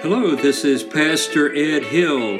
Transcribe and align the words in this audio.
Hello, 0.00 0.36
this 0.36 0.64
is 0.64 0.84
Pastor 0.84 1.52
Ed 1.52 1.82
Hill, 1.82 2.38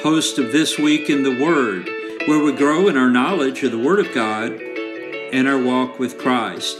host 0.00 0.38
of 0.38 0.52
This 0.52 0.78
Week 0.78 1.10
in 1.10 1.24
the 1.24 1.44
Word, 1.44 1.88
where 2.28 2.38
we 2.38 2.52
grow 2.52 2.86
in 2.86 2.96
our 2.96 3.10
knowledge 3.10 3.64
of 3.64 3.72
the 3.72 3.80
Word 3.80 3.98
of 3.98 4.14
God 4.14 4.52
and 4.52 5.48
our 5.48 5.60
walk 5.60 5.98
with 5.98 6.18
Christ. 6.18 6.78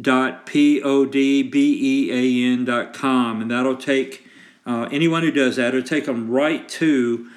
dot 0.00 0.46
P 0.46 0.80
O 0.82 1.04
D 1.04 1.42
B 1.42 1.76
E 1.80 2.12
A 2.12 2.22
N 2.52 2.64
dot 2.64 2.94
com. 2.94 3.42
And 3.42 3.50
that'll 3.50 3.76
take 3.76 4.24
uh, 4.66 4.88
anyone 4.92 5.22
who 5.22 5.32
does 5.32 5.56
that, 5.56 5.74
it'll 5.74 5.86
take 5.86 6.06
them 6.06 6.30
right 6.30 6.68
to 6.68 7.28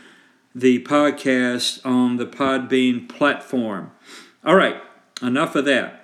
the 0.54 0.84
podcast 0.84 1.84
on 1.86 2.18
the 2.18 2.28
Podbean 2.28 3.10
platform. 3.10 3.92
All 4.46 4.56
right, 4.56 4.78
enough 5.22 5.56
of 5.56 5.66
that. 5.66 6.03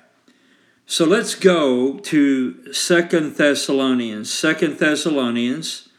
So 0.91 1.05
let's 1.05 1.35
go 1.35 1.99
to 1.99 2.73
Second 2.73 3.35
Thessalonians. 3.35 4.33
Second 4.33 4.79
Thessalonians, 4.79 5.89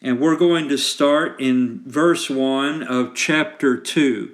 and 0.00 0.20
we're 0.20 0.36
going 0.36 0.68
to 0.68 0.78
start 0.78 1.40
in 1.40 1.82
verse 1.84 2.30
1 2.30 2.84
of 2.84 3.16
chapter 3.16 3.76
2. 3.76 4.30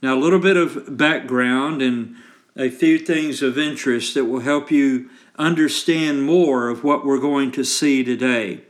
Now, 0.00 0.14
a 0.14 0.20
little 0.20 0.38
bit 0.38 0.56
of 0.56 0.96
background 0.96 1.82
and 1.82 2.14
a 2.54 2.70
few 2.70 3.00
things 3.00 3.42
of 3.42 3.58
interest 3.58 4.14
that 4.14 4.26
will 4.26 4.42
help 4.42 4.70
you 4.70 5.10
understand 5.36 6.22
more 6.22 6.68
of 6.68 6.84
what 6.84 7.04
we're 7.04 7.18
going 7.18 7.50
to 7.50 7.64
see 7.64 8.04
today. 8.04 8.60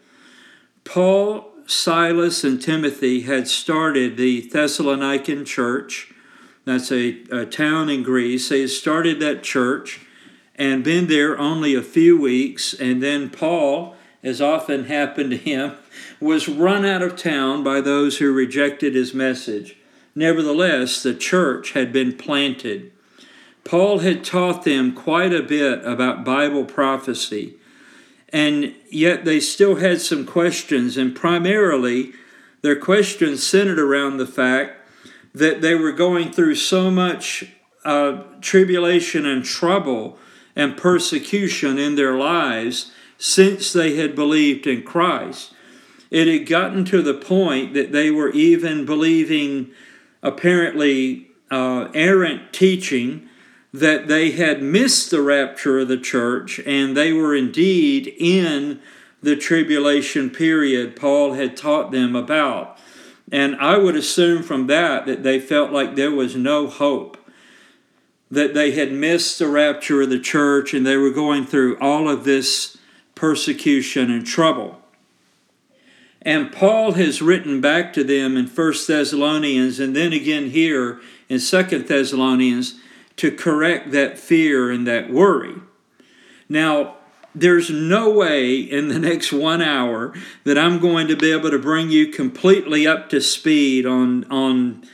Paul, 0.84 1.52
Silas, 1.66 2.44
and 2.44 2.62
Timothy 2.62 3.20
had 3.20 3.46
started 3.46 4.16
the 4.16 4.48
Thessalonican 4.48 5.44
church. 5.44 6.14
That's 6.64 6.90
a, 6.90 7.24
a 7.30 7.44
town 7.44 7.90
in 7.90 8.02
Greece. 8.02 8.48
They 8.48 8.66
started 8.66 9.20
that 9.20 9.42
church 9.42 10.06
and 10.58 10.82
been 10.82 11.06
there 11.06 11.38
only 11.38 11.74
a 11.74 11.82
few 11.82 12.20
weeks. 12.20 12.74
And 12.74 13.02
then 13.02 13.30
Paul, 13.30 13.94
as 14.22 14.42
often 14.42 14.84
happened 14.84 15.30
to 15.30 15.36
him, 15.36 15.74
was 16.20 16.48
run 16.48 16.84
out 16.84 17.00
of 17.00 17.16
town 17.16 17.62
by 17.62 17.80
those 17.80 18.18
who 18.18 18.32
rejected 18.32 18.94
his 18.94 19.14
message. 19.14 19.76
Nevertheless, 20.14 21.02
the 21.02 21.14
church 21.14 21.72
had 21.72 21.92
been 21.92 22.16
planted. 22.16 22.90
Paul 23.62 24.00
had 24.00 24.24
taught 24.24 24.64
them 24.64 24.92
quite 24.92 25.32
a 25.32 25.42
bit 25.42 25.84
about 25.84 26.24
Bible 26.24 26.64
prophecy, 26.64 27.54
and 28.30 28.74
yet 28.90 29.24
they 29.24 29.40
still 29.40 29.76
had 29.76 30.00
some 30.00 30.26
questions, 30.26 30.96
and 30.96 31.14
primarily 31.14 32.12
their 32.62 32.76
questions 32.76 33.46
centered 33.46 33.78
around 33.78 34.16
the 34.16 34.26
fact 34.26 34.72
that 35.34 35.60
they 35.60 35.74
were 35.74 35.92
going 35.92 36.32
through 36.32 36.54
so 36.56 36.90
much 36.90 37.44
uh, 37.84 38.22
tribulation 38.40 39.24
and 39.24 39.44
trouble 39.44 40.18
and 40.58 40.76
persecution 40.76 41.78
in 41.78 41.94
their 41.94 42.18
lives 42.18 42.90
since 43.16 43.72
they 43.72 43.96
had 43.96 44.16
believed 44.16 44.66
in 44.66 44.82
Christ. 44.82 45.54
It 46.10 46.26
had 46.26 46.48
gotten 46.48 46.84
to 46.86 47.00
the 47.00 47.14
point 47.14 47.74
that 47.74 47.92
they 47.92 48.10
were 48.10 48.30
even 48.30 48.84
believing 48.84 49.70
apparently 50.20 51.30
uh, 51.50 51.88
errant 51.94 52.52
teaching 52.52 53.28
that 53.72 54.08
they 54.08 54.32
had 54.32 54.60
missed 54.60 55.10
the 55.10 55.22
rapture 55.22 55.78
of 55.78 55.88
the 55.88 55.96
church 55.96 56.58
and 56.66 56.96
they 56.96 57.12
were 57.12 57.36
indeed 57.36 58.12
in 58.18 58.80
the 59.22 59.36
tribulation 59.36 60.28
period 60.28 60.96
Paul 60.96 61.34
had 61.34 61.56
taught 61.56 61.92
them 61.92 62.16
about. 62.16 62.78
And 63.30 63.54
I 63.56 63.76
would 63.76 63.94
assume 63.94 64.42
from 64.42 64.66
that 64.66 65.06
that 65.06 65.22
they 65.22 65.38
felt 65.38 65.70
like 65.70 65.94
there 65.94 66.10
was 66.10 66.34
no 66.34 66.66
hope 66.66 67.16
that 68.30 68.54
they 68.54 68.72
had 68.72 68.92
missed 68.92 69.38
the 69.38 69.48
rapture 69.48 70.02
of 70.02 70.10
the 70.10 70.20
church 70.20 70.74
and 70.74 70.86
they 70.86 70.96
were 70.96 71.10
going 71.10 71.46
through 71.46 71.78
all 71.78 72.08
of 72.08 72.24
this 72.24 72.76
persecution 73.14 74.10
and 74.10 74.26
trouble. 74.26 74.80
And 76.22 76.52
Paul 76.52 76.92
has 76.92 77.22
written 77.22 77.60
back 77.60 77.92
to 77.94 78.04
them 78.04 78.36
in 78.36 78.46
1 78.46 78.74
Thessalonians 78.86 79.80
and 79.80 79.96
then 79.96 80.12
again 80.12 80.50
here 80.50 81.00
in 81.28 81.40
2 81.40 81.62
Thessalonians 81.62 82.74
to 83.16 83.30
correct 83.30 83.92
that 83.92 84.18
fear 84.18 84.70
and 84.70 84.86
that 84.86 85.10
worry. 85.10 85.54
Now, 86.48 86.96
there's 87.34 87.70
no 87.70 88.10
way 88.10 88.58
in 88.58 88.88
the 88.88 88.98
next 88.98 89.32
one 89.32 89.62
hour 89.62 90.12
that 90.44 90.58
I'm 90.58 90.78
going 90.78 91.08
to 91.08 91.16
be 91.16 91.30
able 91.32 91.50
to 91.50 91.58
bring 91.58 91.90
you 91.90 92.08
completely 92.08 92.86
up 92.86 93.10
to 93.10 93.20
speed 93.20 93.86
on, 93.86 94.24
on 94.30 94.84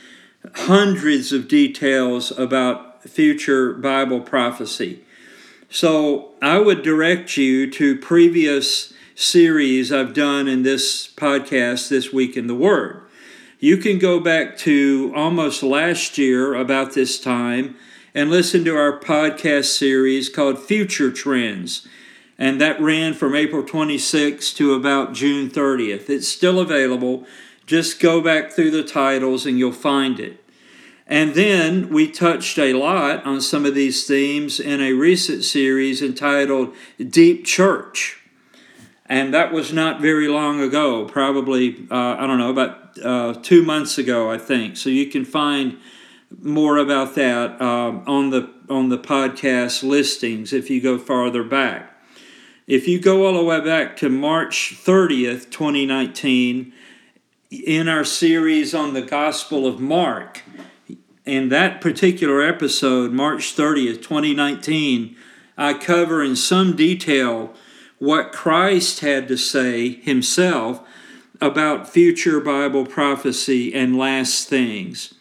hundreds 0.53 1.31
of 1.31 1.47
details 1.47 2.31
about 2.37 2.84
future 3.07 3.73
Bible 3.73 4.21
prophecy. 4.21 5.03
So 5.69 6.31
I 6.41 6.59
would 6.59 6.83
direct 6.83 7.37
you 7.37 7.69
to 7.71 7.97
previous 7.97 8.93
series 9.15 9.91
I've 9.91 10.13
done 10.13 10.47
in 10.47 10.63
this 10.63 11.07
podcast 11.07 11.89
this 11.89 12.13
week 12.13 12.37
in 12.37 12.47
the 12.47 12.55
Word. 12.55 13.01
You 13.59 13.77
can 13.77 13.97
go 13.97 14.19
back 14.19 14.57
to 14.59 15.11
almost 15.15 15.63
last 15.63 16.17
year 16.17 16.53
about 16.53 16.93
this 16.93 17.19
time 17.19 17.75
and 18.13 18.29
listen 18.29 18.63
to 18.65 18.77
our 18.77 18.99
podcast 18.99 19.65
series 19.65 20.29
called 20.29 20.59
Future 20.59 21.11
Trends. 21.11 21.87
And 22.37 22.61
that 22.61 22.79
ran 22.79 23.13
from 23.13 23.33
April 23.35 23.63
26th 23.63 24.55
to 24.57 24.73
about 24.73 25.13
June 25.13 25.49
30th. 25.49 26.09
It's 26.09 26.27
still 26.27 26.59
available. 26.59 27.25
Just 27.65 27.99
go 27.99 28.21
back 28.21 28.51
through 28.51 28.71
the 28.71 28.83
titles 28.83 29.45
and 29.45 29.57
you'll 29.57 29.71
find 29.71 30.19
it. 30.19 30.44
And 31.07 31.35
then 31.35 31.89
we 31.89 32.09
touched 32.09 32.57
a 32.57 32.73
lot 32.73 33.25
on 33.25 33.39
some 33.39 33.65
of 33.65 33.75
these 33.75 34.07
themes 34.07 34.59
in 34.59 34.81
a 34.81 34.93
recent 34.93 35.43
series 35.43 36.01
entitled 36.01 36.73
Deep 36.97 37.45
Church. 37.45 38.21
And 39.05 39.31
that 39.33 39.51
was 39.51 39.71
not 39.71 40.01
very 40.01 40.27
long 40.27 40.61
ago, 40.61 41.05
probably, 41.05 41.87
uh, 41.91 42.15
I 42.17 42.25
don't 42.25 42.39
know, 42.39 42.49
about 42.49 42.97
uh, 43.03 43.33
two 43.33 43.63
months 43.63 43.99
ago, 43.99 44.31
I 44.31 44.39
think. 44.39 44.77
So 44.77 44.89
you 44.89 45.05
can 45.05 45.25
find 45.25 45.77
more 46.41 46.77
about 46.77 47.13
that 47.15 47.61
uh, 47.61 48.01
on, 48.07 48.31
the, 48.31 48.49
on 48.67 48.89
the 48.89 48.97
podcast 48.97 49.83
listings 49.83 50.53
if 50.53 50.71
you 50.71 50.81
go 50.81 50.97
farther 50.97 51.43
back. 51.43 51.91
If 52.65 52.87
you 52.87 52.99
go 52.99 53.27
all 53.27 53.33
the 53.33 53.43
way 53.43 53.61
back 53.61 53.95
to 53.97 54.09
March 54.09 54.75
30th, 54.83 55.51
2019, 55.51 56.73
in 57.51 57.87
our 57.87 58.03
series 58.03 58.73
on 58.73 58.93
the 58.93 59.03
Gospel 59.03 59.67
of 59.67 59.79
Mark, 59.79 60.41
in 61.25 61.49
that 61.49 61.81
particular 61.81 62.41
episode, 62.41 63.11
March 63.11 63.55
30th, 63.55 64.01
2019, 64.01 65.15
I 65.57 65.73
cover 65.73 66.23
in 66.23 66.35
some 66.35 66.75
detail 66.75 67.53
what 67.97 68.31
Christ 68.31 68.99
had 68.99 69.27
to 69.29 69.37
say 69.37 69.89
himself 69.89 70.85
about 71.41 71.89
future 71.89 72.39
Bible 72.39 72.85
prophecy 72.85 73.73
and 73.73 73.97
last 73.97 74.47
things. 74.47 75.13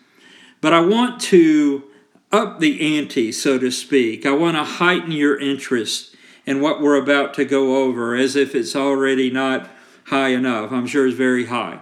But 0.60 0.72
I 0.72 0.80
want 0.80 1.20
to 1.22 1.84
up 2.32 2.58
the 2.58 2.98
ante, 2.98 3.30
so 3.30 3.58
to 3.58 3.70
speak. 3.70 4.26
I 4.26 4.32
want 4.32 4.56
to 4.56 4.64
heighten 4.64 5.12
your 5.12 5.38
interest 5.38 6.16
in 6.46 6.60
what 6.60 6.80
we're 6.80 7.00
about 7.00 7.32
to 7.34 7.44
go 7.44 7.76
over 7.84 8.14
as 8.14 8.36
if 8.36 8.54
it's 8.54 8.74
already 8.74 9.30
not 9.30 9.70
high 10.06 10.30
enough. 10.30 10.72
I'm 10.72 10.86
sure 10.86 11.06
it's 11.06 11.16
very 11.16 11.46
high. 11.46 11.80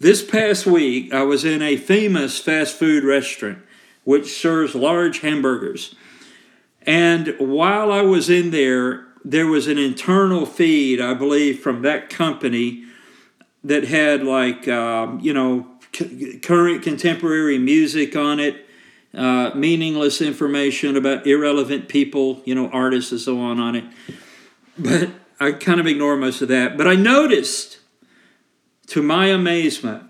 This 0.00 0.24
past 0.24 0.66
week, 0.66 1.12
I 1.12 1.22
was 1.22 1.44
in 1.44 1.60
a 1.60 1.76
famous 1.76 2.38
fast 2.38 2.76
food 2.76 3.04
restaurant 3.04 3.58
which 4.08 4.40
serves 4.40 4.74
large 4.74 5.20
hamburgers. 5.20 5.94
And 6.86 7.34
while 7.38 7.92
I 7.92 8.00
was 8.00 8.30
in 8.30 8.52
there, 8.52 9.06
there 9.22 9.46
was 9.46 9.66
an 9.66 9.76
internal 9.76 10.46
feed, 10.46 10.98
I 10.98 11.12
believe, 11.12 11.60
from 11.60 11.82
that 11.82 12.08
company 12.08 12.84
that 13.64 13.84
had 13.84 14.22
like, 14.22 14.66
um, 14.66 15.20
you 15.20 15.34
know, 15.34 15.66
c- 15.94 16.38
current 16.38 16.82
contemporary 16.82 17.58
music 17.58 18.16
on 18.16 18.40
it, 18.40 18.66
uh, 19.12 19.50
meaningless 19.54 20.22
information 20.22 20.96
about 20.96 21.26
irrelevant 21.26 21.90
people, 21.90 22.40
you 22.46 22.54
know, 22.54 22.70
artists 22.70 23.12
and 23.12 23.20
so 23.20 23.38
on 23.38 23.60
on 23.60 23.74
it. 23.76 23.84
But 24.78 25.10
I 25.38 25.52
kind 25.52 25.80
of 25.80 25.86
ignore 25.86 26.16
most 26.16 26.40
of 26.40 26.48
that. 26.48 26.78
But 26.78 26.88
I 26.88 26.94
noticed, 26.94 27.77
to 28.88 29.02
my 29.02 29.26
amazement, 29.26 30.04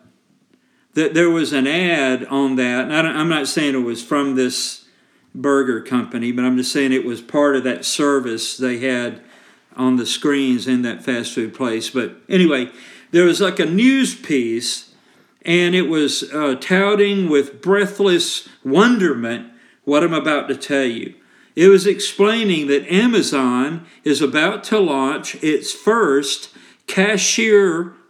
that 0.95 1.15
there 1.15 1.31
was 1.31 1.53
an 1.53 1.67
ad 1.67 2.25
on 2.27 2.57
that. 2.57 2.85
And 2.85 2.95
I 2.95 3.21
am 3.21 3.29
not 3.29 3.47
saying 3.47 3.75
it 3.75 3.79
was 3.79 4.03
from 4.03 4.35
this 4.35 4.87
burger 5.35 5.81
company, 5.81 6.33
but 6.33 6.45
I'm 6.45 6.57
just 6.57 6.73
saying 6.73 6.93
it 6.93 7.05
was 7.05 7.21
part 7.21 7.57
of 7.57 7.65
that 7.65 7.85
service 7.85 8.57
they 8.57 8.79
had 8.79 9.21
on 9.77 9.97
the 9.97 10.07
screens 10.07 10.67
in 10.67 10.83
that 10.83 11.05
fast 11.05 11.35
food 11.35 11.55
place. 11.55 11.91
But 11.91 12.17
anyway, 12.29 12.71
there 13.11 13.25
was 13.25 13.41
like 13.41 13.61
a 13.61 13.67
news 13.67 14.15
piece, 14.15 14.93
and 15.43 15.75
it 15.75 15.89
was 15.89 16.25
uh, 16.33 16.57
touting 16.61 17.29
with 17.29 17.63
breathless 17.63 18.49
wonderment 18.65 19.53
what 19.85 20.03
I'm 20.03 20.13
about 20.13 20.49
to 20.49 20.57
tell 20.57 20.85
you. 20.85 21.15
It 21.55 21.69
was 21.69 21.87
explaining 21.87 22.67
that 22.69 22.93
Amazon 22.93 23.87
is 24.05 24.21
about 24.21 24.63
to 24.65 24.79
launch 24.79 25.43
its 25.43 25.73
first 25.73 26.51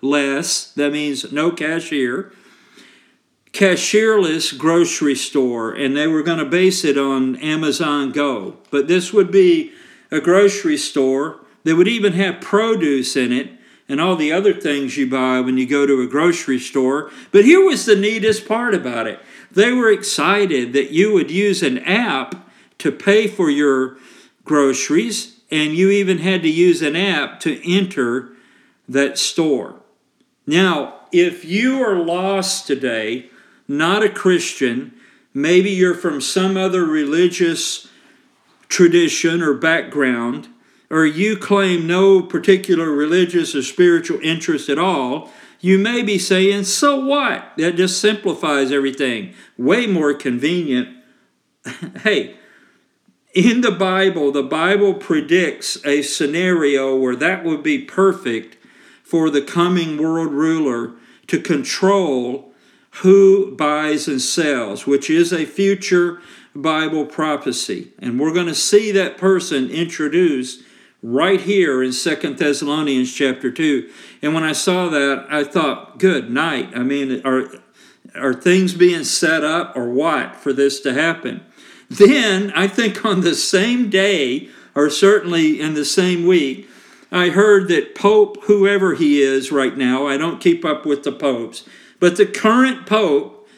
cashierless, 0.02 0.74
that 0.74 0.92
means 0.92 1.32
no 1.32 1.50
cashier, 1.50 2.32
cashierless 3.52 4.56
grocery 4.56 5.14
store, 5.14 5.72
and 5.72 5.96
they 5.96 6.06
were 6.06 6.22
going 6.22 6.38
to 6.38 6.44
base 6.44 6.84
it 6.84 6.98
on 6.98 7.36
Amazon 7.36 8.12
Go. 8.12 8.58
But 8.70 8.88
this 8.88 9.12
would 9.12 9.30
be 9.30 9.72
a 10.10 10.20
grocery 10.20 10.76
store 10.76 11.40
that 11.64 11.76
would 11.76 11.88
even 11.88 12.12
have 12.14 12.40
produce 12.40 13.16
in 13.16 13.32
it 13.32 13.50
and 13.88 14.00
all 14.00 14.16
the 14.16 14.32
other 14.32 14.52
things 14.52 14.96
you 14.96 15.08
buy 15.08 15.40
when 15.40 15.56
you 15.56 15.66
go 15.66 15.86
to 15.86 16.02
a 16.02 16.06
grocery 16.06 16.58
store. 16.58 17.10
But 17.32 17.44
here 17.44 17.64
was 17.64 17.86
the 17.86 17.96
neatest 17.96 18.46
part 18.46 18.74
about 18.74 19.06
it 19.06 19.20
they 19.50 19.72
were 19.72 19.90
excited 19.90 20.72
that 20.74 20.90
you 20.90 21.12
would 21.12 21.30
use 21.30 21.62
an 21.62 21.78
app 21.78 22.34
to 22.78 22.92
pay 22.92 23.26
for 23.26 23.50
your 23.50 23.96
groceries, 24.44 25.40
and 25.50 25.72
you 25.72 25.90
even 25.90 26.18
had 26.18 26.42
to 26.42 26.48
use 26.48 26.82
an 26.82 26.94
app 26.94 27.40
to 27.40 27.60
enter 27.70 28.30
that 28.88 29.18
store. 29.18 29.77
Now, 30.48 31.00
if 31.12 31.44
you 31.44 31.82
are 31.82 31.94
lost 31.94 32.66
today, 32.66 33.28
not 33.68 34.02
a 34.02 34.08
Christian, 34.08 34.94
maybe 35.34 35.68
you're 35.68 35.92
from 35.92 36.22
some 36.22 36.56
other 36.56 36.86
religious 36.86 37.86
tradition 38.70 39.42
or 39.42 39.52
background, 39.52 40.48
or 40.88 41.04
you 41.04 41.36
claim 41.36 41.86
no 41.86 42.22
particular 42.22 42.90
religious 42.90 43.54
or 43.54 43.62
spiritual 43.62 44.20
interest 44.22 44.70
at 44.70 44.78
all, 44.78 45.30
you 45.60 45.78
may 45.78 46.00
be 46.00 46.18
saying, 46.18 46.64
So 46.64 46.98
what? 46.98 47.52
That 47.58 47.76
just 47.76 48.00
simplifies 48.00 48.72
everything. 48.72 49.34
Way 49.58 49.86
more 49.86 50.14
convenient. 50.14 50.88
hey, 52.04 52.36
in 53.34 53.60
the 53.60 53.70
Bible, 53.70 54.32
the 54.32 54.42
Bible 54.42 54.94
predicts 54.94 55.84
a 55.84 56.00
scenario 56.00 56.96
where 56.96 57.16
that 57.16 57.44
would 57.44 57.62
be 57.62 57.82
perfect 57.82 58.56
for 59.08 59.30
the 59.30 59.40
coming 59.40 59.96
world 59.96 60.30
ruler 60.30 60.92
to 61.26 61.40
control 61.40 62.52
who 62.96 63.56
buys 63.56 64.06
and 64.06 64.20
sells, 64.20 64.86
which 64.86 65.08
is 65.08 65.32
a 65.32 65.46
future 65.46 66.20
Bible 66.54 67.06
prophecy. 67.06 67.90
And 67.98 68.20
we're 68.20 68.34
going 68.34 68.48
to 68.48 68.54
see 68.54 68.92
that 68.92 69.16
person 69.16 69.70
introduced 69.70 70.62
right 71.02 71.40
here 71.40 71.82
in 71.82 71.90
Second 71.94 72.36
Thessalonians 72.36 73.10
chapter 73.10 73.50
2. 73.50 73.88
And 74.20 74.34
when 74.34 74.44
I 74.44 74.52
saw 74.52 74.90
that, 74.90 75.26
I 75.30 75.42
thought, 75.42 75.98
good 75.98 76.30
night. 76.30 76.68
I 76.74 76.82
mean, 76.82 77.22
are, 77.24 77.48
are 78.14 78.34
things 78.34 78.74
being 78.74 79.04
set 79.04 79.42
up 79.42 79.74
or 79.74 79.88
what 79.88 80.36
for 80.36 80.52
this 80.52 80.80
to 80.80 80.92
happen? 80.92 81.46
Then, 81.88 82.52
I 82.54 82.68
think 82.68 83.06
on 83.06 83.22
the 83.22 83.34
same 83.34 83.88
day, 83.88 84.50
or 84.74 84.90
certainly 84.90 85.58
in 85.58 85.72
the 85.72 85.86
same 85.86 86.26
week, 86.26 86.68
I 87.10 87.30
heard 87.30 87.68
that 87.68 87.94
Pope, 87.94 88.44
whoever 88.44 88.94
he 88.94 89.22
is 89.22 89.50
right 89.50 89.76
now, 89.76 90.06
I 90.06 90.16
don't 90.16 90.40
keep 90.40 90.64
up 90.64 90.84
with 90.84 91.04
the 91.04 91.12
popes, 91.12 91.64
but 92.00 92.16
the 92.16 92.26
current 92.26 92.86
Pope 92.86 93.48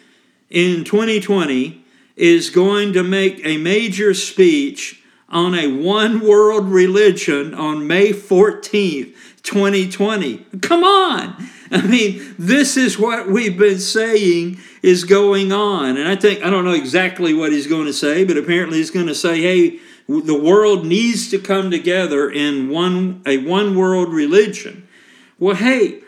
in 0.48 0.84
2020 0.84 1.84
is 2.16 2.50
going 2.50 2.92
to 2.92 3.02
make 3.02 3.44
a 3.44 3.56
major 3.56 4.14
speech 4.14 5.02
on 5.28 5.54
a 5.54 5.68
one 5.68 6.20
world 6.20 6.68
religion 6.68 7.54
on 7.54 7.86
May 7.86 8.10
14th, 8.10 9.14
2020. 9.42 10.46
Come 10.60 10.84
on! 10.84 11.48
I 11.70 11.82
mean, 11.82 12.34
this 12.38 12.76
is 12.76 12.98
what 12.98 13.28
we've 13.28 13.56
been 13.56 13.78
saying 13.78 14.58
is 14.82 15.04
going 15.04 15.52
on. 15.52 15.96
And 15.96 16.08
I 16.08 16.16
think, 16.16 16.42
I 16.42 16.50
don't 16.50 16.64
know 16.64 16.72
exactly 16.72 17.32
what 17.32 17.52
he's 17.52 17.68
going 17.68 17.86
to 17.86 17.92
say, 17.92 18.24
but 18.24 18.36
apparently 18.36 18.78
he's 18.78 18.90
going 18.90 19.06
to 19.06 19.14
say, 19.14 19.40
hey, 19.40 19.78
the 20.18 20.38
world 20.38 20.84
needs 20.84 21.30
to 21.30 21.38
come 21.38 21.70
together 21.70 22.30
in 22.30 22.68
one 22.68 23.22
a 23.26 23.38
one 23.38 23.76
world 23.76 24.12
religion. 24.12 24.88
Well, 25.38 25.56
hey, 25.56 26.00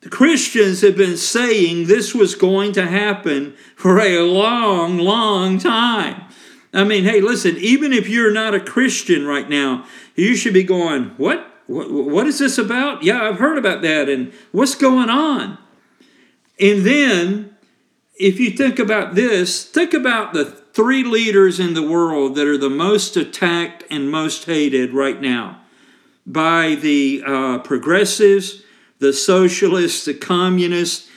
the 0.00 0.08
Christians 0.08 0.82
have 0.82 0.96
been 0.96 1.16
saying 1.16 1.86
this 1.86 2.14
was 2.14 2.34
going 2.34 2.72
to 2.72 2.86
happen 2.86 3.54
for 3.76 4.00
a 4.00 4.20
long, 4.20 4.98
long 4.98 5.58
time. 5.58 6.22
I 6.74 6.84
mean, 6.84 7.04
hey, 7.04 7.20
listen, 7.20 7.56
even 7.58 7.92
if 7.92 8.08
you're 8.08 8.32
not 8.32 8.54
a 8.54 8.60
Christian 8.60 9.26
right 9.26 9.48
now, 9.48 9.84
you 10.14 10.34
should 10.34 10.54
be 10.54 10.64
going, 10.64 11.10
what? 11.16 11.48
What, 11.66 11.90
what 11.90 12.26
is 12.26 12.38
this 12.38 12.58
about? 12.58 13.02
Yeah, 13.02 13.22
I've 13.22 13.38
heard 13.38 13.56
about 13.56 13.82
that. 13.82 14.08
And 14.08 14.32
what's 14.50 14.74
going 14.74 15.08
on? 15.08 15.58
And 16.58 16.84
then, 16.84 17.56
if 18.18 18.40
you 18.40 18.50
think 18.50 18.78
about 18.78 19.14
this, 19.14 19.64
think 19.64 19.94
about 19.94 20.32
the 20.32 20.61
three 20.72 21.04
leaders 21.04 21.60
in 21.60 21.74
the 21.74 21.82
world 21.82 22.34
that 22.34 22.46
are 22.46 22.58
the 22.58 22.70
most 22.70 23.16
attacked 23.16 23.84
and 23.90 24.10
most 24.10 24.44
hated 24.46 24.92
right 24.92 25.20
now 25.20 25.60
by 26.26 26.74
the 26.76 27.22
uh, 27.26 27.58
progressives, 27.58 28.62
the 28.98 29.12
socialists, 29.12 30.04
the 30.04 30.14
communists, 30.14 31.08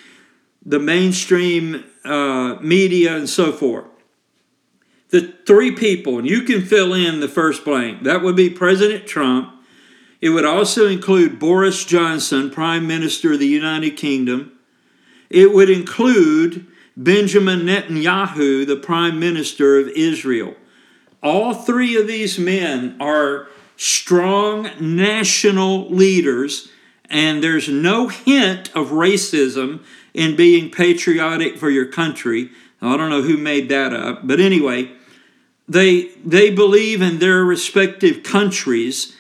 the 0.66 0.80
mainstream 0.80 1.84
uh, 2.04 2.56
media, 2.62 3.16
and 3.16 3.30
so 3.30 3.52
forth. 3.52 3.86
The 5.10 5.34
three 5.46 5.72
people, 5.72 6.18
and 6.18 6.28
you 6.28 6.42
can 6.42 6.66
fill 6.66 6.94
in 6.94 7.20
the 7.20 7.28
first 7.28 7.64
blank, 7.64 8.04
that 8.04 8.24
would 8.24 8.36
be 8.36 8.50
President 8.50 9.06
Trump. 9.06 9.54
It 10.20 10.30
would 10.30 10.46
also 10.46 10.88
include 10.88 11.40
Boris 11.40 11.86
Johnson, 11.86 12.50
Prime 12.50 12.88
Minister 12.88 13.34
of 13.34 13.40
the 13.40 13.48
United 13.48 13.92
Kingdom. 13.92 14.58
It 15.30 15.54
would 15.54 15.70
include 15.70 16.66
Benjamin 16.98 17.62
Netanyahu, 17.62 18.66
the 18.66 18.78
Prime 18.78 19.20
Minister 19.20 19.80
of 19.80 19.90
Israel. 19.90 20.56
All 21.22 21.54
three 21.54 21.96
of 21.98 22.08
these 22.08 22.40
men 22.40 22.96
are 23.00 23.48
strong 23.78 24.70
national 24.80 25.90
leaders 25.90 26.70
and 27.10 27.44
there's 27.44 27.70
no 27.70 28.08
hint 28.08 28.74
of 28.76 28.90
racism 28.90 29.84
in 30.14 30.36
being 30.36 30.72
patriotic 30.72 31.58
for 31.58 31.70
your 31.70 31.86
country. 31.86 32.50
I 32.82 32.98
don't 32.98 33.10
know 33.10 33.22
who 33.22 33.38
made 33.38 33.70
that 33.70 33.94
up, 33.94 34.28
but 34.28 34.40
anyway, 34.40 34.92
they 35.68 36.10
they 36.24 36.52
believe 36.52 37.02
in 37.02 37.20
their 37.20 37.44
respective 37.44 38.24
countries. 38.24 39.16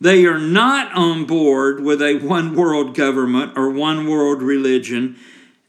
They 0.00 0.26
are 0.26 0.38
not 0.38 0.92
on 0.92 1.24
board 1.24 1.80
with 1.80 2.00
a 2.00 2.18
one 2.18 2.54
world 2.54 2.94
government 2.94 3.54
or 3.56 3.70
one 3.70 4.08
world 4.08 4.42
religion, 4.42 5.16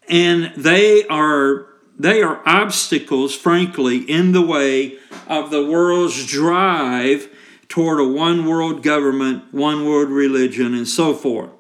and 0.10 0.52
they 0.56 1.06
are 1.08 1.68
they 1.98 2.22
are 2.22 2.42
obstacles, 2.46 3.36
frankly, 3.36 3.98
in 3.98 4.32
the 4.32 4.42
way 4.42 4.98
of 5.28 5.52
the 5.52 5.66
world's 5.66 6.26
drive 6.26 7.30
toward 7.68 8.00
a 8.00 8.08
one 8.08 8.46
world 8.46 8.82
government, 8.82 9.54
one 9.54 9.86
world 9.86 10.10
religion, 10.10 10.74
and 10.74 10.88
so 10.88 11.14
forth. 11.14 11.52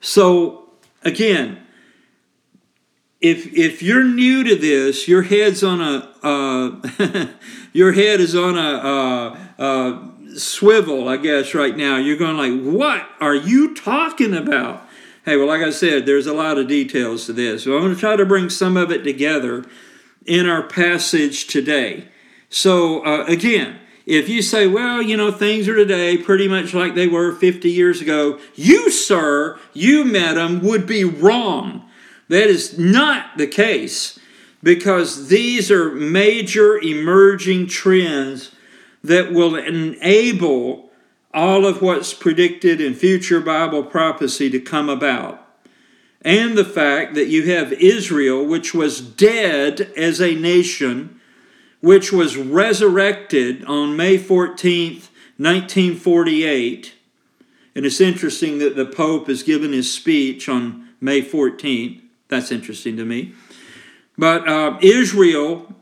So, 0.00 0.70
again, 1.02 1.62
if 3.20 3.46
if 3.54 3.82
you're 3.82 4.02
new 4.02 4.44
to 4.44 4.56
this, 4.56 5.06
your 5.06 5.22
head's 5.22 5.62
on 5.62 5.80
a 5.80 6.10
uh, 6.22 7.28
your 7.72 7.92
head 7.92 8.20
is 8.20 8.34
on 8.34 8.56
a, 8.56 9.38
a, 9.58 9.64
a 9.64 10.38
swivel, 10.38 11.08
I 11.08 11.18
guess, 11.18 11.54
right 11.54 11.76
now. 11.76 11.98
You're 11.98 12.16
going 12.16 12.36
like, 12.36 12.74
what 12.74 13.06
are 13.20 13.34
you 13.34 13.74
talking 13.74 14.34
about? 14.34 14.85
Hey, 15.26 15.36
well, 15.36 15.48
like 15.48 15.62
I 15.62 15.70
said, 15.70 16.06
there's 16.06 16.28
a 16.28 16.32
lot 16.32 16.56
of 16.56 16.68
details 16.68 17.26
to 17.26 17.32
this. 17.32 17.64
So 17.64 17.74
I'm 17.74 17.82
going 17.82 17.94
to 17.94 17.98
try 17.98 18.14
to 18.14 18.24
bring 18.24 18.48
some 18.48 18.76
of 18.76 18.92
it 18.92 19.02
together 19.02 19.64
in 20.24 20.48
our 20.48 20.62
passage 20.62 21.48
today. 21.48 22.06
So, 22.48 23.04
uh, 23.04 23.24
again, 23.24 23.80
if 24.06 24.28
you 24.28 24.40
say, 24.40 24.68
well, 24.68 25.02
you 25.02 25.16
know, 25.16 25.32
things 25.32 25.66
are 25.66 25.74
today 25.74 26.16
pretty 26.16 26.46
much 26.46 26.74
like 26.74 26.94
they 26.94 27.08
were 27.08 27.34
50 27.34 27.68
years 27.68 28.00
ago, 28.00 28.38
you, 28.54 28.88
sir, 28.88 29.58
you, 29.72 30.04
madam, 30.04 30.60
would 30.60 30.86
be 30.86 31.02
wrong. 31.02 31.90
That 32.28 32.46
is 32.46 32.78
not 32.78 33.36
the 33.36 33.48
case 33.48 34.20
because 34.62 35.26
these 35.26 35.72
are 35.72 35.90
major 35.90 36.78
emerging 36.78 37.66
trends 37.66 38.54
that 39.02 39.32
will 39.32 39.56
enable 39.56 40.92
all 41.36 41.66
of 41.66 41.82
what's 41.82 42.14
predicted 42.14 42.80
in 42.80 42.94
future 42.94 43.40
Bible 43.40 43.84
prophecy 43.84 44.48
to 44.48 44.58
come 44.58 44.88
about. 44.88 45.46
And 46.22 46.56
the 46.56 46.64
fact 46.64 47.14
that 47.14 47.28
you 47.28 47.52
have 47.52 47.74
Israel, 47.74 48.44
which 48.44 48.74
was 48.74 49.00
dead 49.00 49.92
as 49.96 50.20
a 50.20 50.34
nation, 50.34 51.20
which 51.80 52.10
was 52.10 52.36
resurrected 52.36 53.64
on 53.66 53.96
May 53.96 54.18
14th, 54.18 55.10
1948. 55.36 56.94
And 57.74 57.84
it's 57.84 58.00
interesting 58.00 58.58
that 58.58 58.74
the 58.74 58.86
Pope 58.86 59.28
has 59.28 59.42
given 59.42 59.72
his 59.72 59.92
speech 59.92 60.48
on 60.48 60.88
May 61.00 61.20
14th. 61.20 62.00
That's 62.28 62.50
interesting 62.50 62.96
to 62.96 63.04
me. 63.04 63.34
But 64.16 64.48
uh, 64.48 64.78
Israel 64.80 65.74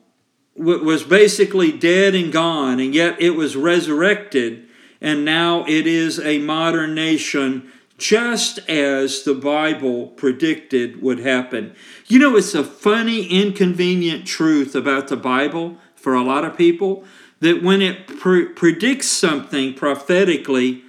w- 0.58 0.84
was 0.84 1.04
basically 1.04 1.70
dead 1.70 2.16
and 2.16 2.32
gone, 2.32 2.80
and 2.80 2.92
yet 2.92 3.20
it 3.20 3.30
was 3.30 3.56
resurrected, 3.56 4.68
and 5.04 5.22
now 5.22 5.66
it 5.68 5.86
is 5.86 6.18
a 6.18 6.38
modern 6.38 6.94
nation, 6.94 7.70
just 7.98 8.58
as 8.70 9.22
the 9.24 9.34
Bible 9.34 10.06
predicted 10.06 11.02
would 11.02 11.18
happen. 11.18 11.74
You 12.06 12.18
know, 12.18 12.36
it's 12.36 12.54
a 12.54 12.64
funny, 12.64 13.26
inconvenient 13.26 14.26
truth 14.26 14.74
about 14.74 15.08
the 15.08 15.18
Bible 15.18 15.76
for 15.94 16.14
a 16.14 16.24
lot 16.24 16.46
of 16.46 16.56
people 16.56 17.04
that 17.40 17.62
when 17.62 17.82
it 17.82 18.06
pre- 18.18 18.46
predicts 18.46 19.08
something 19.08 19.74
prophetically, 19.74 20.82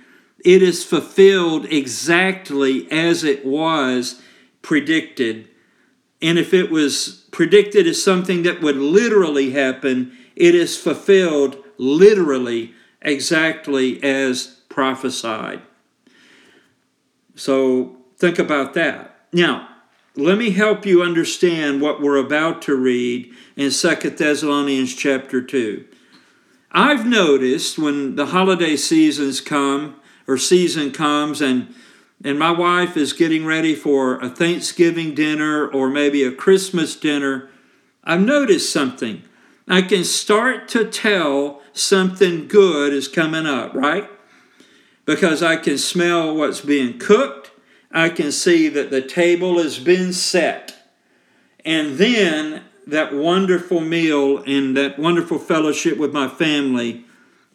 it 0.45 0.61
is 0.61 0.85
fulfilled 0.85 1.65
exactly 1.65 2.89
as 2.89 3.25
it 3.25 3.45
was 3.45 4.21
predicted. 4.61 5.49
And 6.21 6.39
if 6.39 6.53
it 6.53 6.71
was 6.71 7.27
predicted 7.31 7.85
as 7.85 8.01
something 8.01 8.43
that 8.43 8.61
would 8.61 8.77
literally 8.77 9.51
happen, 9.51 10.17
it 10.37 10.55
is 10.55 10.77
fulfilled 10.77 11.61
literally 11.77 12.73
exactly 13.05 14.03
as 14.03 14.47
prophesied. 14.67 15.61
So 17.35 17.97
think 18.17 18.39
about 18.39 18.73
that. 18.73 19.27
Now, 19.31 19.69
let 20.17 20.37
me 20.37 20.51
help 20.51 20.85
you 20.85 21.01
understand 21.01 21.81
what 21.81 22.01
we're 22.01 22.17
about 22.17 22.61
to 22.63 22.75
read 22.75 23.33
in 23.55 23.71
Second 23.71 24.17
Thessalonians 24.17 24.95
chapter 24.95 25.41
2. 25.41 25.85
I've 26.71 27.05
noticed 27.05 27.77
when 27.77 28.15
the 28.15 28.27
holiday 28.27 28.75
seasons 28.75 29.39
come 29.39 29.95
or 30.27 30.37
season 30.37 30.91
comes 30.91 31.41
and 31.41 31.73
and 32.23 32.39
my 32.39 32.49
wife 32.49 32.95
is 32.95 33.13
getting 33.13 33.45
ready 33.45 33.75
for 33.75 34.19
a 34.19 34.29
Thanksgiving 34.29 35.13
dinner 35.13 35.67
or 35.67 35.89
maybe 35.89 36.23
a 36.23 36.31
Christmas 36.31 36.95
dinner, 36.95 37.49
I've 38.03 38.21
noticed 38.21 38.71
something. 38.71 39.23
I 39.67 39.81
can 39.81 40.03
start 40.03 40.67
to 40.69 40.85
tell 40.85 41.61
something 41.73 42.47
good 42.47 42.93
is 42.93 43.07
coming 43.07 43.45
up, 43.45 43.73
right? 43.73 44.09
Because 45.05 45.41
I 45.41 45.55
can 45.57 45.77
smell 45.77 46.35
what's 46.35 46.61
being 46.61 46.99
cooked. 46.99 47.51
I 47.91 48.09
can 48.09 48.31
see 48.31 48.67
that 48.69 48.91
the 48.91 49.01
table 49.01 49.57
has 49.61 49.79
been 49.79 50.13
set. 50.13 50.75
And 51.63 51.97
then 51.97 52.63
that 52.85 53.13
wonderful 53.13 53.81
meal 53.81 54.43
and 54.45 54.77
that 54.77 54.99
wonderful 54.99 55.39
fellowship 55.39 55.97
with 55.97 56.13
my 56.13 56.27
family 56.27 57.05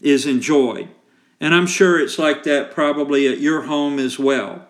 is 0.01 0.27
enjoyed. 0.27 0.89
And 1.41 1.55
I'm 1.55 1.67
sure 1.67 2.01
it's 2.01 2.19
like 2.19 2.43
that 2.45 2.73
probably 2.73 3.29
at 3.29 3.39
your 3.39 3.63
home 3.63 3.99
as 3.99 4.19
well. 4.19 4.67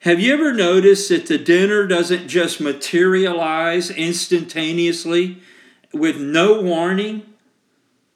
Have 0.00 0.20
you 0.20 0.32
ever 0.32 0.52
noticed 0.52 1.08
that 1.08 1.26
the 1.26 1.38
dinner 1.38 1.86
doesn't 1.86 2.28
just 2.28 2.60
materialize 2.60 3.90
instantaneously 3.90 5.42
with 5.98 6.18
no 6.18 6.60
warning? 6.60 7.22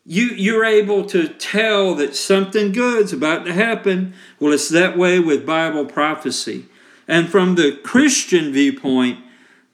You, 0.07 0.27
you're 0.27 0.65
able 0.65 1.05
to 1.07 1.29
tell 1.29 1.95
that 1.97 2.17
something 2.17 2.73
good's 2.73 3.13
about 3.13 3.45
to 3.45 3.53
happen. 3.53 4.15
Well, 4.39 4.53
it's 4.53 4.69
that 4.71 4.97
way 4.97 5.21
with 5.21 5.47
Bible 5.47 5.85
prophecy. 5.85 6.67
And 7.07 7.29
from 7.29 7.55
the 7.55 7.73
Christian 7.73 8.53
viewpoint, 8.53 9.19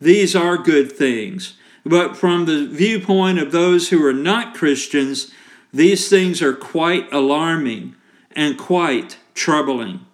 these 0.01 0.35
are 0.35 0.57
good 0.57 0.93
things. 0.93 1.57
But 1.85 2.17
from 2.17 2.47
the 2.47 2.67
viewpoint 2.67 3.39
of 3.39 3.53
those 3.53 3.91
who 3.91 4.05
are 4.05 4.13
not 4.13 4.55
Christians, 4.55 5.31
these 5.73 6.09
things 6.09 6.43
are 6.43 6.55
quite 6.55 7.13
alarming 7.13 7.95
and 8.35 8.59
quite 8.59 9.19
troubling. 9.35 10.05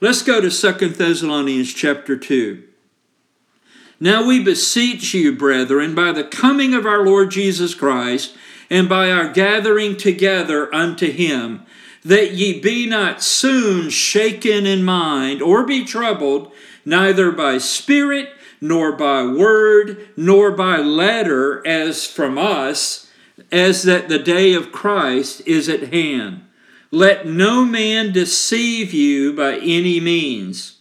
Let's 0.00 0.22
go 0.22 0.40
to 0.40 0.50
Second 0.50 0.96
Thessalonians 0.96 1.72
chapter 1.72 2.16
2. 2.16 2.62
Now 4.02 4.26
we 4.26 4.42
beseech 4.42 5.14
you, 5.14 5.30
brethren, 5.30 5.94
by 5.94 6.10
the 6.10 6.24
coming 6.24 6.74
of 6.74 6.84
our 6.86 7.06
Lord 7.06 7.30
Jesus 7.30 7.72
Christ, 7.72 8.36
and 8.68 8.88
by 8.88 9.12
our 9.12 9.28
gathering 9.28 9.96
together 9.96 10.74
unto 10.74 11.08
him, 11.08 11.64
that 12.04 12.32
ye 12.32 12.58
be 12.58 12.84
not 12.84 13.22
soon 13.22 13.90
shaken 13.90 14.66
in 14.66 14.82
mind, 14.82 15.40
or 15.40 15.64
be 15.64 15.84
troubled, 15.84 16.50
neither 16.84 17.30
by 17.30 17.58
spirit, 17.58 18.30
nor 18.60 18.90
by 18.90 19.24
word, 19.24 20.08
nor 20.16 20.50
by 20.50 20.78
letter, 20.78 21.64
as 21.64 22.04
from 22.04 22.36
us, 22.36 23.08
as 23.52 23.84
that 23.84 24.08
the 24.08 24.18
day 24.18 24.52
of 24.52 24.72
Christ 24.72 25.46
is 25.46 25.68
at 25.68 25.92
hand. 25.92 26.44
Let 26.90 27.28
no 27.28 27.64
man 27.64 28.12
deceive 28.12 28.92
you 28.92 29.32
by 29.32 29.58
any 29.58 30.00
means, 30.00 30.78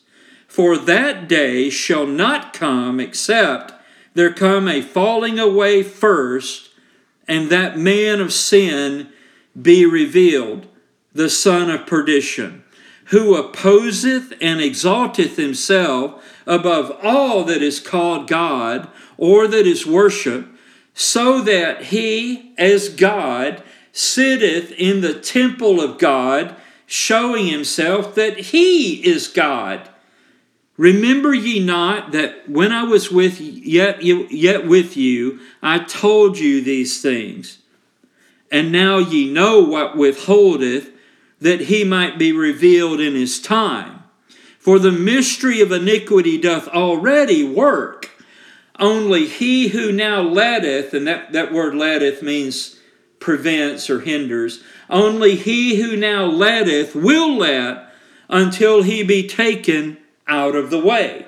for 0.51 0.77
that 0.77 1.29
day 1.29 1.69
shall 1.69 2.05
not 2.05 2.51
come 2.51 2.99
except 2.99 3.71
there 4.15 4.33
come 4.33 4.67
a 4.67 4.81
falling 4.81 5.39
away 5.39 5.81
first, 5.81 6.71
and 7.25 7.49
that 7.49 7.77
man 7.77 8.19
of 8.19 8.33
sin 8.33 9.07
be 9.59 9.85
revealed, 9.85 10.67
the 11.13 11.29
son 11.29 11.69
of 11.69 11.87
perdition, 11.87 12.65
who 13.05 13.33
opposeth 13.33 14.33
and 14.41 14.59
exalteth 14.59 15.37
himself 15.37 16.21
above 16.45 16.99
all 17.01 17.45
that 17.45 17.61
is 17.61 17.79
called 17.79 18.27
God 18.27 18.89
or 19.15 19.47
that 19.47 19.65
is 19.65 19.87
worshipped, 19.87 20.49
so 20.93 21.39
that 21.39 21.83
he, 21.83 22.53
as 22.57 22.89
God, 22.89 23.63
sitteth 23.93 24.73
in 24.73 24.99
the 24.99 25.17
temple 25.17 25.79
of 25.79 25.97
God, 25.97 26.57
showing 26.85 27.47
himself 27.47 28.15
that 28.15 28.37
he 28.37 28.95
is 29.07 29.29
God. 29.29 29.87
Remember 30.77 31.33
ye 31.33 31.59
not 31.59 32.11
that 32.11 32.49
when 32.49 32.71
I 32.71 32.83
was 32.83 33.11
with 33.11 33.39
yet, 33.39 34.01
yet 34.03 34.67
with 34.67 34.97
you, 34.97 35.39
I 35.61 35.79
told 35.79 36.39
you 36.39 36.61
these 36.61 37.01
things. 37.01 37.59
And 38.51 38.71
now 38.71 38.97
ye 38.97 39.31
know 39.31 39.59
what 39.59 39.95
withholdeth, 39.95 40.89
that 41.39 41.61
he 41.61 41.83
might 41.83 42.19
be 42.19 42.31
revealed 42.31 42.99
in 42.99 43.15
his 43.15 43.41
time. 43.41 44.03
For 44.59 44.77
the 44.77 44.91
mystery 44.91 45.59
of 45.61 45.71
iniquity 45.71 46.37
doth 46.37 46.67
already 46.67 47.43
work. 47.43 48.11
Only 48.79 49.25
he 49.25 49.69
who 49.69 49.91
now 49.91 50.21
letteth, 50.21 50.93
and 50.93 51.07
that, 51.07 51.33
that 51.33 51.51
word 51.51 51.75
letteth 51.75 52.21
means 52.21 52.79
prevents 53.19 53.89
or 53.89 54.01
hinders. 54.01 54.63
Only 54.89 55.35
he 55.35 55.81
who 55.81 55.95
now 55.95 56.25
letteth 56.25 56.95
will 56.95 57.37
let 57.37 57.93
until 58.29 58.83
he 58.83 59.03
be 59.03 59.27
taken 59.27 59.97
out 60.27 60.55
of 60.55 60.69
the 60.69 60.79
way. 60.79 61.25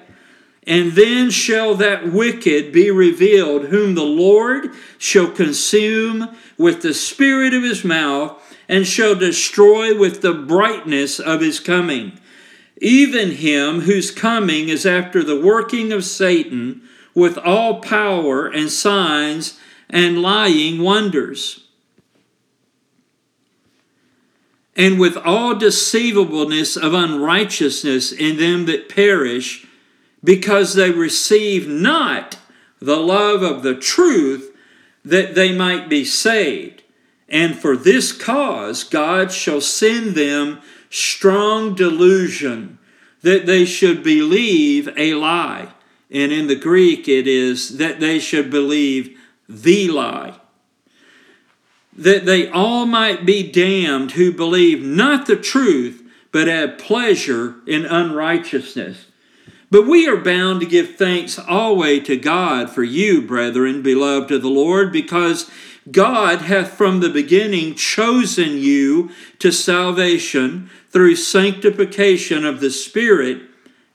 And 0.65 0.93
then 0.93 1.29
shall 1.29 1.75
that 1.75 2.11
wicked 2.11 2.71
be 2.71 2.89
revealed, 2.89 3.65
whom 3.65 3.95
the 3.95 4.03
Lord 4.03 4.69
shall 4.97 5.29
consume 5.29 6.35
with 6.57 6.81
the 6.81 6.93
spirit 6.93 7.53
of 7.53 7.63
his 7.63 7.83
mouth, 7.83 8.39
and 8.69 8.87
shall 8.87 9.15
destroy 9.15 9.97
with 9.97 10.21
the 10.21 10.33
brightness 10.33 11.19
of 11.19 11.41
his 11.41 11.59
coming. 11.59 12.13
Even 12.77 13.31
him 13.31 13.81
whose 13.81 14.09
coming 14.09 14.69
is 14.69 14.85
after 14.85 15.21
the 15.21 15.39
working 15.39 15.91
of 15.91 16.05
Satan 16.05 16.81
with 17.13 17.37
all 17.37 17.81
power 17.81 18.47
and 18.47 18.71
signs 18.71 19.59
and 19.89 20.21
lying 20.21 20.81
wonders 20.81 21.62
and 24.75 24.99
with 24.99 25.17
all 25.17 25.55
deceivableness 25.55 26.75
of 26.75 26.93
unrighteousness 26.93 28.11
in 28.11 28.37
them 28.37 28.65
that 28.65 28.89
perish, 28.89 29.67
because 30.23 30.73
they 30.73 30.89
receive 30.89 31.67
not 31.67 32.37
the 32.81 32.97
love 32.97 33.43
of 33.43 33.63
the 33.63 33.75
truth, 33.75 34.55
that 35.05 35.35
they 35.35 35.55
might 35.55 35.89
be 35.89 36.03
saved. 36.03 36.81
And 37.29 37.57
for 37.57 37.75
this 37.75 38.11
cause 38.11 38.83
God 38.83 39.31
shall 39.31 39.61
send 39.61 40.15
them 40.15 40.59
strong 40.89 41.75
delusion 41.75 42.77
that 43.21 43.45
they 43.45 43.65
should 43.65 44.03
believe 44.03 44.89
a 44.97 45.13
lie. 45.15 45.69
And 46.11 46.31
in 46.31 46.47
the 46.47 46.55
Greek, 46.55 47.07
it 47.07 47.27
is 47.27 47.77
that 47.77 47.99
they 47.99 48.19
should 48.19 48.51
believe 48.51 49.17
the 49.49 49.89
lie. 49.89 50.39
That 51.95 52.25
they 52.25 52.49
all 52.49 52.85
might 52.85 53.25
be 53.25 53.51
damned 53.51 54.11
who 54.11 54.31
believe 54.31 54.81
not 54.81 55.25
the 55.25 55.35
truth, 55.35 56.03
but 56.31 56.47
have 56.47 56.77
pleasure 56.77 57.55
in 57.67 57.85
unrighteousness. 57.85 59.05
But 59.69 59.87
we 59.87 60.07
are 60.07 60.17
bound 60.17 60.59
to 60.61 60.67
give 60.67 60.95
thanks 60.95 61.39
always 61.39 62.03
to 62.03 62.17
God 62.17 62.69
for 62.69 62.83
you, 62.83 63.21
brethren, 63.21 63.81
beloved 63.81 64.31
of 64.31 64.41
the 64.41 64.47
Lord, 64.47 64.91
because 64.91 65.49
God 65.91 66.41
hath 66.41 66.73
from 66.73 66.99
the 66.99 67.09
beginning 67.09 67.75
chosen 67.75 68.57
you 68.57 69.11
to 69.39 69.51
salvation 69.51 70.69
through 70.89 71.15
sanctification 71.15 72.45
of 72.45 72.59
the 72.59 72.69
Spirit 72.69 73.41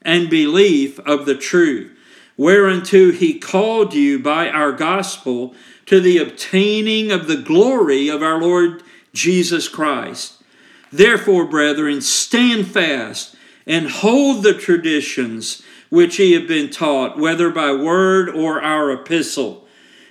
and 0.02 0.28
belief 0.28 0.98
of 1.00 1.26
the 1.26 1.36
truth, 1.36 1.96
whereunto 2.38 3.10
he 3.10 3.38
called 3.38 3.92
you 3.92 4.18
by 4.18 4.48
our 4.48 4.72
gospel 4.72 5.52
to 5.84 6.00
the 6.00 6.16
obtaining 6.16 7.10
of 7.10 7.26
the 7.26 7.36
glory 7.36 8.08
of 8.08 8.22
our 8.22 8.40
Lord 8.40 8.82
Jesus 9.12 9.68
Christ. 9.68 10.42
Therefore, 10.90 11.44
brethren, 11.44 12.00
stand 12.00 12.68
fast 12.68 13.34
and 13.66 13.90
hold 13.90 14.42
the 14.42 14.54
traditions 14.54 15.62
which 15.90 16.18
ye 16.18 16.32
have 16.32 16.46
been 16.46 16.70
taught, 16.70 17.18
whether 17.18 17.50
by 17.50 17.72
word 17.72 18.28
or 18.28 18.62
our 18.62 18.90
epistle. 18.92 19.66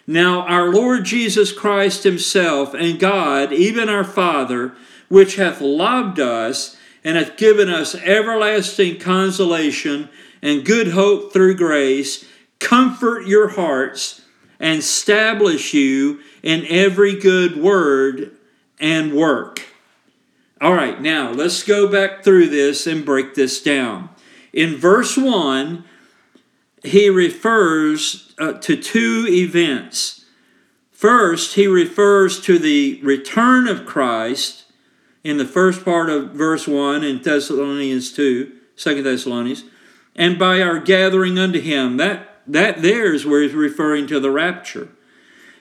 Now, 0.05 0.41
our 0.41 0.69
Lord 0.69 1.05
Jesus 1.05 1.51
Christ 1.51 2.03
Himself 2.03 2.74
and 2.74 3.00
God, 3.00 3.51
even 3.51 3.89
our 3.89 4.03
Father, 4.03 4.74
which 5.07 5.36
hath 5.36 5.62
loved 5.62 6.19
us 6.19 6.77
and 7.03 7.17
hath 7.17 7.38
given 7.38 7.69
us 7.69 7.96
everlasting 7.96 9.00
consolation 9.00 10.10
and 10.48 10.66
good 10.66 10.89
hope 10.89 11.34
through 11.34 11.56
grace, 11.56 12.25
comfort 12.60 13.27
your 13.27 13.50
hearts 13.50 14.22
and 14.60 14.80
establish 14.80 15.74
you 15.74 16.22
in 16.42 16.66
every 16.68 17.20
good 17.20 17.62
word 17.62 18.32
and 18.80 19.13
work. 19.13 19.63
All 20.62 20.74
right, 20.74 21.01
now 21.01 21.32
let's 21.32 21.63
go 21.63 21.88
back 21.88 22.24
through 22.24 22.48
this 22.48 22.88
and 22.88 23.06
break 23.06 23.36
this 23.36 23.62
down. 23.62 24.10
In 24.54 24.77
verse 24.77 25.18
1, 25.18 25.84
he 26.84 27.10
refers 27.10 28.34
uh, 28.39 28.54
to 28.54 28.75
two 28.75 29.27
events. 29.30 30.25
First, 30.92 31.56
he 31.56 31.68
refers 31.68 32.42
to 32.42 32.58
the 32.58 33.00
return 33.04 33.68
of 33.68 33.86
Christ 33.86 34.63
in 35.24 35.38
the 35.38 35.46
first 35.46 35.84
part 35.84 36.10
of 36.10 36.32
verse 36.32 36.68
1 36.68 37.04
in 37.04 37.22
Thessalonians 37.22 38.13
2, 38.13 38.51
2 38.77 39.04
Thessalonians, 39.04 39.63
and 40.17 40.39
by 40.39 40.62
our 40.62 40.79
gathering 40.79 41.38
unto 41.38 41.62
him. 41.62 41.97
That, 41.97 42.41
that 42.47 42.81
there 42.81 43.13
is 43.13 43.25
where 43.25 43.41
he's 43.41 43.53
referring 43.53 44.07
to 44.07 44.19
the 44.19 44.31
rapture. 44.31 44.89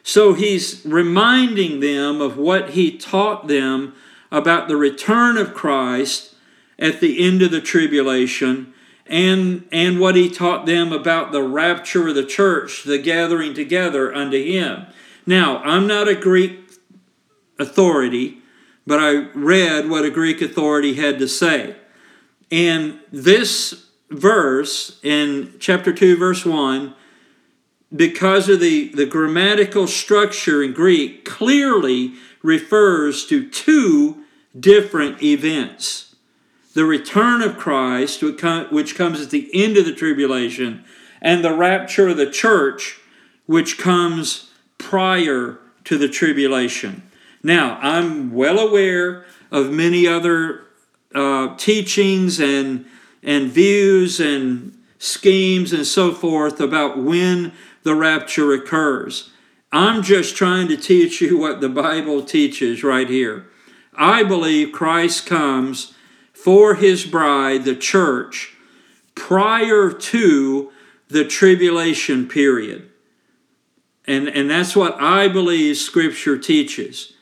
So 0.02 0.34
he's 0.34 0.84
reminding 0.86 1.80
them 1.80 2.20
of 2.20 2.38
what 2.38 2.70
he 2.70 2.96
taught 2.96 3.48
them 3.48 3.94
about 4.30 4.68
the 4.68 4.76
return 4.76 5.36
of 5.36 5.54
Christ 5.54 6.34
at 6.78 7.00
the 7.00 7.25
end 7.25 7.42
of 7.42 7.50
the 7.50 7.60
tribulation 7.60 8.72
and, 9.06 9.66
and 9.70 10.00
what 10.00 10.14
he 10.14 10.30
taught 10.30 10.66
them 10.66 10.92
about 10.92 11.32
the 11.32 11.42
rapture 11.42 12.08
of 12.08 12.14
the 12.14 12.25
church, 12.25 12.84
the 12.84 12.98
gathering 12.98 13.54
together 13.54 14.14
unto 14.14 14.42
him. 14.42 14.86
Now, 15.26 15.58
I'm 15.58 15.86
not 15.86 16.08
a 16.08 16.14
Greek 16.14 16.70
authority, 17.58 18.38
but 18.86 19.00
I 19.00 19.28
read 19.34 19.88
what 19.88 20.04
a 20.04 20.10
Greek 20.10 20.40
authority 20.40 20.94
had 20.94 21.18
to 21.18 21.28
say. 21.28 21.76
And 22.50 23.00
this 23.10 23.86
verse 24.11 24.99
in 25.03 25.55
chapter 25.59 25.92
2, 25.92 26.16
verse 26.16 26.45
1, 26.45 26.95
because 27.95 28.49
of 28.49 28.61
the, 28.61 28.88
the 28.88 29.07
grammatical 29.07 29.87
structure 29.87 30.62
in 30.62 30.73
Greek, 30.73 31.25
clearly 31.25 32.14
refers 32.42 33.27
to 33.27 33.49
two 33.49 34.25
different 34.59 35.23
events 35.23 36.07
the 36.77 36.85
return 36.85 37.40
of 37.40 37.57
Christ, 37.57 38.23
which 38.23 38.97
comes 38.97 39.21
at 39.23 39.31
the 39.31 39.51
end 39.55 39.79
of 39.79 39.87
the 39.87 39.95
tribulation, 39.95 40.85
and 41.23 41.42
the 41.42 41.55
rapture 41.55 42.09
of 42.09 42.19
the 42.19 42.31
church, 42.31 43.01
which 43.47 43.79
comes 43.79 44.51
prior 44.77 45.59
to 45.85 45.97
the 45.97 46.07
tribulation. 46.07 47.03
Now, 47.42 47.79
I'm 47.81 48.31
well 48.35 48.59
aware 48.59 49.25
of 49.51 49.73
many 49.73 50.07
other 50.07 50.66
uh, 51.14 51.57
teachings 51.57 52.38
and, 52.38 52.85
and 53.26 53.50
views 53.50 54.20
and 54.20 54.72
schemes 54.98 55.72
and 55.72 55.86
so 55.86 56.12
forth 56.12 56.60
about 56.60 56.96
when 56.96 57.52
the 57.82 57.94
rapture 57.94 58.54
occurs. 58.54 59.30
I'm 59.72 60.02
just 60.02 60.36
trying 60.36 60.68
to 60.68 60.76
teach 60.76 61.20
you 61.20 61.36
what 61.36 61.60
the 61.60 61.68
Bible 61.68 62.22
teaches 62.22 62.82
right 62.82 63.10
here. 63.10 63.46
I 63.94 64.22
believe 64.22 64.72
Christ 64.72 65.26
comes 65.26 65.92
for 66.32 66.76
his 66.76 67.04
bride, 67.04 67.64
the 67.64 67.74
church, 67.74 68.54
prior 69.14 69.90
to 69.90 70.70
the 71.08 71.24
tribulation 71.24 72.28
period. 72.28 72.90
And, 74.06 74.28
and 74.28 74.48
that's 74.48 74.76
what 74.76 75.00
I 75.00 75.26
believe 75.26 75.76
Scripture 75.78 76.38
teaches. 76.38 77.14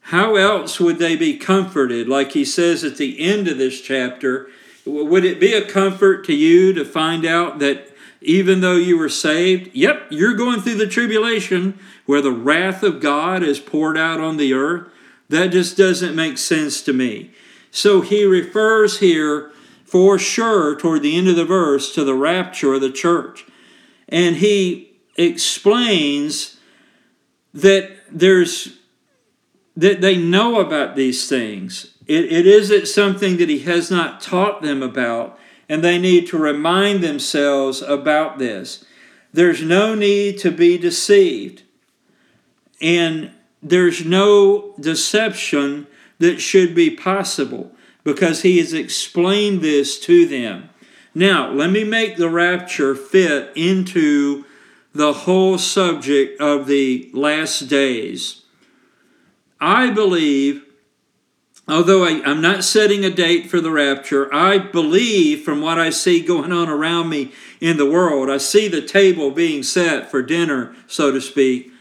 How 0.00 0.36
else 0.36 0.80
would 0.80 0.98
they 0.98 1.16
be 1.16 1.36
comforted? 1.36 2.08
Like 2.08 2.32
he 2.32 2.44
says 2.44 2.84
at 2.84 2.96
the 2.96 3.20
end 3.20 3.48
of 3.48 3.58
this 3.58 3.80
chapter, 3.82 4.48
would 4.86 5.24
it 5.24 5.40
be 5.40 5.52
a 5.52 5.66
comfort 5.66 6.24
to 6.26 6.34
you 6.34 6.72
to 6.72 6.84
find 6.84 7.26
out 7.26 7.58
that 7.58 7.92
even 8.20 8.60
though 8.60 8.76
you 8.76 8.96
were 8.96 9.08
saved, 9.08 9.74
yep, 9.74 10.06
you're 10.10 10.34
going 10.34 10.60
through 10.60 10.76
the 10.76 10.86
tribulation 10.86 11.78
where 12.06 12.22
the 12.22 12.32
wrath 12.32 12.82
of 12.82 13.00
God 13.00 13.42
is 13.42 13.60
poured 13.60 13.98
out 13.98 14.20
on 14.20 14.36
the 14.36 14.54
earth? 14.54 14.88
That 15.28 15.48
just 15.48 15.76
doesn't 15.76 16.14
make 16.14 16.38
sense 16.38 16.80
to 16.82 16.92
me. 16.92 17.32
So 17.70 18.00
he 18.00 18.24
refers 18.24 19.00
here 19.00 19.50
for 19.84 20.18
sure 20.18 20.76
toward 20.76 21.02
the 21.02 21.16
end 21.16 21.28
of 21.28 21.36
the 21.36 21.44
verse 21.44 21.92
to 21.94 22.04
the 22.04 22.14
rapture 22.14 22.74
of 22.74 22.80
the 22.80 22.92
church. 22.92 23.44
And 24.08 24.36
he 24.36 24.92
explains 25.16 26.58
that 27.52 27.96
there's 28.10 28.78
that 29.76 30.00
they 30.00 30.16
know 30.16 30.58
about 30.58 30.96
these 30.96 31.28
things. 31.28 31.95
It, 32.06 32.32
it 32.32 32.46
isn't 32.46 32.88
something 32.88 33.36
that 33.38 33.48
he 33.48 33.60
has 33.60 33.90
not 33.90 34.20
taught 34.20 34.62
them 34.62 34.82
about, 34.82 35.38
and 35.68 35.82
they 35.82 35.98
need 35.98 36.26
to 36.28 36.38
remind 36.38 37.02
themselves 37.02 37.82
about 37.82 38.38
this. 38.38 38.84
There's 39.32 39.62
no 39.62 39.94
need 39.94 40.38
to 40.38 40.50
be 40.50 40.78
deceived, 40.78 41.62
and 42.80 43.32
there's 43.62 44.04
no 44.04 44.74
deception 44.78 45.86
that 46.18 46.40
should 46.40 46.74
be 46.74 46.90
possible 46.90 47.72
because 48.04 48.42
he 48.42 48.58
has 48.58 48.72
explained 48.72 49.60
this 49.60 49.98
to 50.00 50.26
them. 50.26 50.70
Now, 51.14 51.50
let 51.50 51.70
me 51.70 51.82
make 51.82 52.16
the 52.16 52.28
rapture 52.28 52.94
fit 52.94 53.50
into 53.56 54.44
the 54.94 55.12
whole 55.12 55.58
subject 55.58 56.40
of 56.40 56.66
the 56.66 57.10
last 57.12 57.68
days. 57.68 58.42
I 59.60 59.90
believe, 59.90 60.65
although 61.68 62.04
I, 62.04 62.28
am 62.28 62.40
not 62.40 62.64
setting 62.64 63.04
a 63.04 63.10
date 63.10 63.50
for 63.50 63.60
the 63.60 63.70
rapture, 63.70 64.32
I 64.32 64.58
believe 64.58 65.42
from 65.42 65.60
what 65.60 65.78
I 65.78 65.90
see 65.90 66.20
going 66.20 66.52
on 66.52 66.68
around 66.68 67.08
me 67.08 67.32
in 67.60 67.76
the 67.76 67.90
world, 67.90 68.30
I 68.30 68.38
see 68.38 68.68
the 68.68 68.82
table 68.82 69.30
being 69.30 69.62
set 69.62 70.10
for 70.10 70.22
dinner, 70.22 70.74
so 70.86 71.10
to 71.12 71.20
speak. 71.20 71.72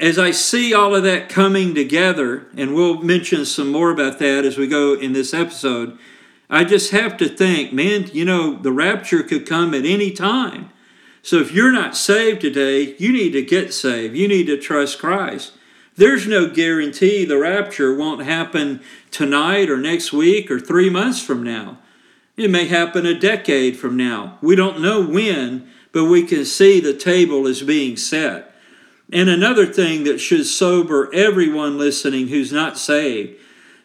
As 0.00 0.18
I 0.18 0.30
see 0.30 0.72
all 0.72 0.94
of 0.94 1.02
that 1.02 1.28
coming 1.28 1.74
together, 1.74 2.46
and 2.56 2.74
we'll 2.74 3.02
mention 3.02 3.44
some 3.44 3.72
more 3.72 3.90
about 3.90 4.18
that 4.20 4.44
as 4.44 4.56
we 4.56 4.68
go 4.68 4.94
in 4.94 5.12
this 5.12 5.34
episode, 5.34 5.98
I 6.50 6.64
just 6.64 6.92
have 6.92 7.16
to 7.18 7.28
think, 7.28 7.72
man, 7.72 8.08
you 8.12 8.24
know, 8.24 8.54
the 8.54 8.72
rapture 8.72 9.22
could 9.22 9.46
come 9.46 9.74
at 9.74 9.84
any 9.84 10.10
time. 10.12 10.70
So 11.20 11.36
if 11.38 11.52
you're 11.52 11.72
not 11.72 11.96
saved 11.96 12.40
today, 12.40 12.94
you 12.98 13.12
need 13.12 13.32
to 13.32 13.42
get 13.42 13.74
saved. 13.74 14.16
You 14.16 14.28
need 14.28 14.46
to 14.46 14.56
trust 14.56 14.98
Christ. 14.98 15.52
There's 15.98 16.26
no 16.26 16.48
guarantee 16.48 17.24
the 17.24 17.38
rapture 17.38 17.94
won't 17.94 18.24
happen 18.24 18.80
tonight 19.10 19.68
or 19.68 19.76
next 19.76 20.12
week 20.12 20.50
or 20.50 20.58
three 20.58 20.88
months 20.88 21.22
from 21.22 21.42
now. 21.42 21.78
It 22.36 22.50
may 22.50 22.66
happen 22.66 23.04
a 23.04 23.18
decade 23.18 23.76
from 23.76 23.96
now. 23.96 24.38
We 24.40 24.56
don't 24.56 24.80
know 24.80 25.04
when, 25.04 25.68
but 25.92 26.06
we 26.06 26.22
can 26.22 26.46
see 26.46 26.80
the 26.80 26.94
table 26.94 27.46
is 27.46 27.62
being 27.62 27.96
set. 27.96 28.54
And 29.12 29.28
another 29.28 29.66
thing 29.66 30.04
that 30.04 30.18
should 30.18 30.46
sober 30.46 31.10
everyone 31.12 31.76
listening 31.76 32.28
who's 32.28 32.52
not 32.52 32.78
saved 32.78 33.38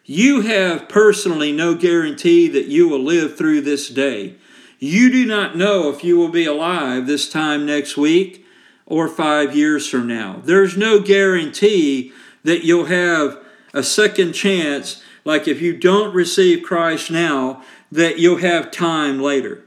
you 0.04 0.42
have 0.42 0.88
personally 0.88 1.50
no 1.50 1.74
guarantee 1.74 2.46
that 2.48 2.66
you 2.66 2.88
will 2.88 3.02
live 3.02 3.36
through 3.36 3.62
this 3.62 3.88
day. 3.88 4.34
You 4.78 5.10
do 5.10 5.24
not 5.24 5.56
know 5.56 5.88
if 5.88 6.04
you 6.04 6.18
will 6.18 6.28
be 6.28 6.44
alive 6.44 7.06
this 7.06 7.28
time 7.28 7.64
next 7.64 7.96
week 7.96 8.43
or 8.86 9.08
five 9.08 9.56
years 9.56 9.88
from 9.88 10.06
now. 10.06 10.40
There's 10.44 10.76
no 10.76 11.00
guarantee 11.00 12.12
that 12.42 12.64
you'll 12.64 12.86
have 12.86 13.38
a 13.72 13.82
second 13.82 14.32
chance 14.32 15.02
like 15.24 15.48
if 15.48 15.60
you 15.60 15.76
don't 15.76 16.14
receive 16.14 16.62
Christ 16.62 17.10
now, 17.10 17.62
that 17.90 18.18
you'll 18.18 18.38
have 18.38 18.70
time 18.70 19.20
later. 19.20 19.64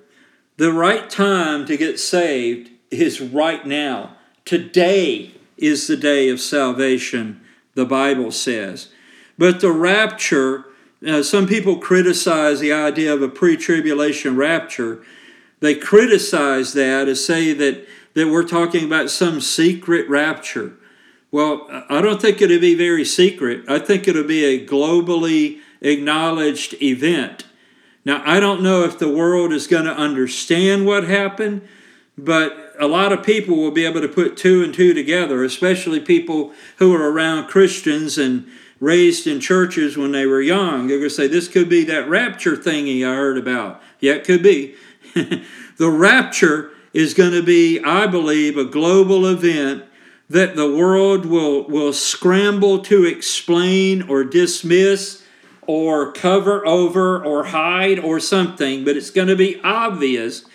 The 0.58 0.72
right 0.72 1.10
time 1.10 1.66
to 1.66 1.78
get 1.78 2.00
saved 2.00 2.72
is 2.92 3.22
right 3.22 3.66
now. 3.66 4.16
Today 4.46 5.34
is 5.58 5.88
the 5.88 5.98
day 5.98 6.30
of 6.30 6.40
salvation, 6.40 7.42
the 7.74 7.86
Bible 7.86 8.32
says. 8.32 8.90
But 9.38 9.62
the 9.62 9.72
rapture, 9.72 10.66
uh, 11.06 11.24
some 11.24 11.48
people 11.48 11.78
criticize 11.78 12.60
the 12.60 12.74
idea 12.74 13.14
of 13.14 13.22
a 13.22 13.30
pre 13.30 13.58
tribulation 13.58 14.36
rapture. 14.36 15.04
They 15.60 15.76
criticize 15.76 16.74
that 16.74 17.08
and 17.08 17.18
say 17.18 17.54
that, 17.54 17.88
that 18.18 18.30
we're 18.30 18.48
talking 18.48 18.84
about 18.84 19.12
some 19.12 19.40
secret 19.40 20.10
rapture. 20.10 20.74
Well, 21.32 21.68
I 21.88 22.02
don't 22.02 22.20
think 22.20 22.42
it'll 22.42 22.60
be 22.60 22.74
very 22.74 23.06
secret. 23.06 23.64
I 23.70 23.78
think 23.78 24.08
it'll 24.08 24.24
be 24.24 24.44
a 24.44 24.66
globally 24.66 25.60
acknowledged 25.82 26.74
event. 26.82 27.46
Now, 28.04 28.24
I 28.26 28.40
don't 28.40 28.64
know 28.64 28.84
if 28.84 28.98
the 28.98 29.08
world 29.08 29.54
is 29.54 29.68
going 29.68 29.86
to 29.86 29.96
understand 29.96 30.88
what 30.88 31.04
happened, 31.04 31.68
but 32.18 32.74
a 32.80 32.88
lot 32.88 33.14
of 33.14 33.24
people 33.24 33.56
will 33.56 33.70
be 33.70 33.86
able 33.86 34.02
to 34.02 34.08
put 34.08 34.36
two 34.36 34.64
and 34.64 34.74
two 34.74 34.96
together, 34.96 35.44
especially 35.44 36.00
people 36.00 36.54
who 36.78 36.96
are 36.96 37.12
around 37.12 37.50
Christians 37.50 38.18
and 38.18 38.48
raised 38.80 39.28
in 39.28 39.40
churches 39.40 39.96
when 39.96 40.12
they 40.12 40.26
were 40.26 40.42
young. 40.42 40.88
They're 40.88 40.98
going 40.98 41.10
to 41.10 41.16
say, 41.16 41.28
This 41.28 41.48
could 41.48 41.70
be 41.70 41.84
that 41.86 42.10
rapture 42.10 42.58
thingy 42.58 43.08
I 43.08 43.14
heard 43.14 43.38
about. 43.38 43.80
Yeah, 44.00 44.14
it 44.14 44.24
could 44.24 44.42
be. 44.42 44.74
the 45.14 45.92
rapture 45.92 46.72
is 46.98 47.14
going 47.14 47.32
to 47.32 47.44
be, 47.44 47.80
I 47.80 48.08
believe, 48.08 48.58
a 48.58 48.66
global 48.66 49.28
event 49.28 49.84
that 50.32 50.56
the 50.56 50.76
world 50.76 51.28
will, 51.28 51.68
will 51.68 51.94
scramble 51.94 52.80
to 52.80 53.06
explain 53.06 54.10
or 54.10 54.24
dismiss 54.24 55.24
or 55.68 56.12
cover 56.12 56.66
over 56.66 57.24
or 57.24 57.44
hide 57.44 58.00
or 58.00 58.20
something, 58.20 58.84
but 58.84 58.98
it's 58.98 59.12
going 59.12 59.28
to 59.28 59.36
be 59.36 59.62
obvious 59.64 60.46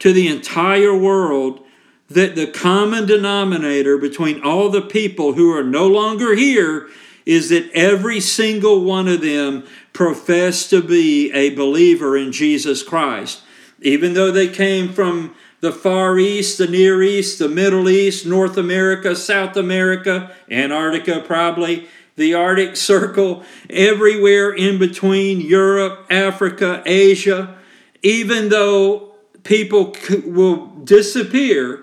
to 0.00 0.12
the 0.12 0.26
entire 0.26 0.92
world 0.92 1.64
that 2.08 2.34
the 2.34 2.48
common 2.48 3.06
denominator 3.06 3.96
between 3.96 4.42
all 4.42 4.68
the 4.68 4.82
people 4.82 5.34
who 5.34 5.56
are 5.56 5.62
no 5.62 5.86
longer 5.86 6.34
here 6.34 6.88
is 7.24 7.48
that 7.50 7.70
every 7.70 8.18
single 8.18 8.82
one 8.82 9.06
of 9.06 9.20
them 9.20 9.64
profess 9.92 10.68
to 10.68 10.82
be 10.82 11.30
a 11.30 11.54
believer 11.54 12.16
in 12.16 12.32
Jesus 12.32 12.82
Christ. 12.82 13.42
Even 13.82 14.14
though 14.14 14.32
they 14.32 14.48
came 14.48 14.92
from 14.92 15.36
the 15.66 15.72
Far 15.72 16.16
East, 16.16 16.58
the 16.58 16.68
Near 16.68 17.02
East, 17.02 17.40
the 17.40 17.48
Middle 17.48 17.88
East, 17.88 18.24
North 18.24 18.56
America, 18.56 19.16
South 19.16 19.56
America, 19.56 20.32
Antarctica 20.48 21.18
probably, 21.18 21.88
the 22.14 22.34
Arctic 22.34 22.76
Circle, 22.92 23.42
everywhere 23.68 24.52
in 24.52 24.78
between, 24.78 25.40
Europe, 25.40 26.06
Africa, 26.08 26.84
Asia, 26.86 27.58
even 28.00 28.48
though 28.48 29.16
people 29.42 29.96
will 30.24 30.66
disappear 30.84 31.82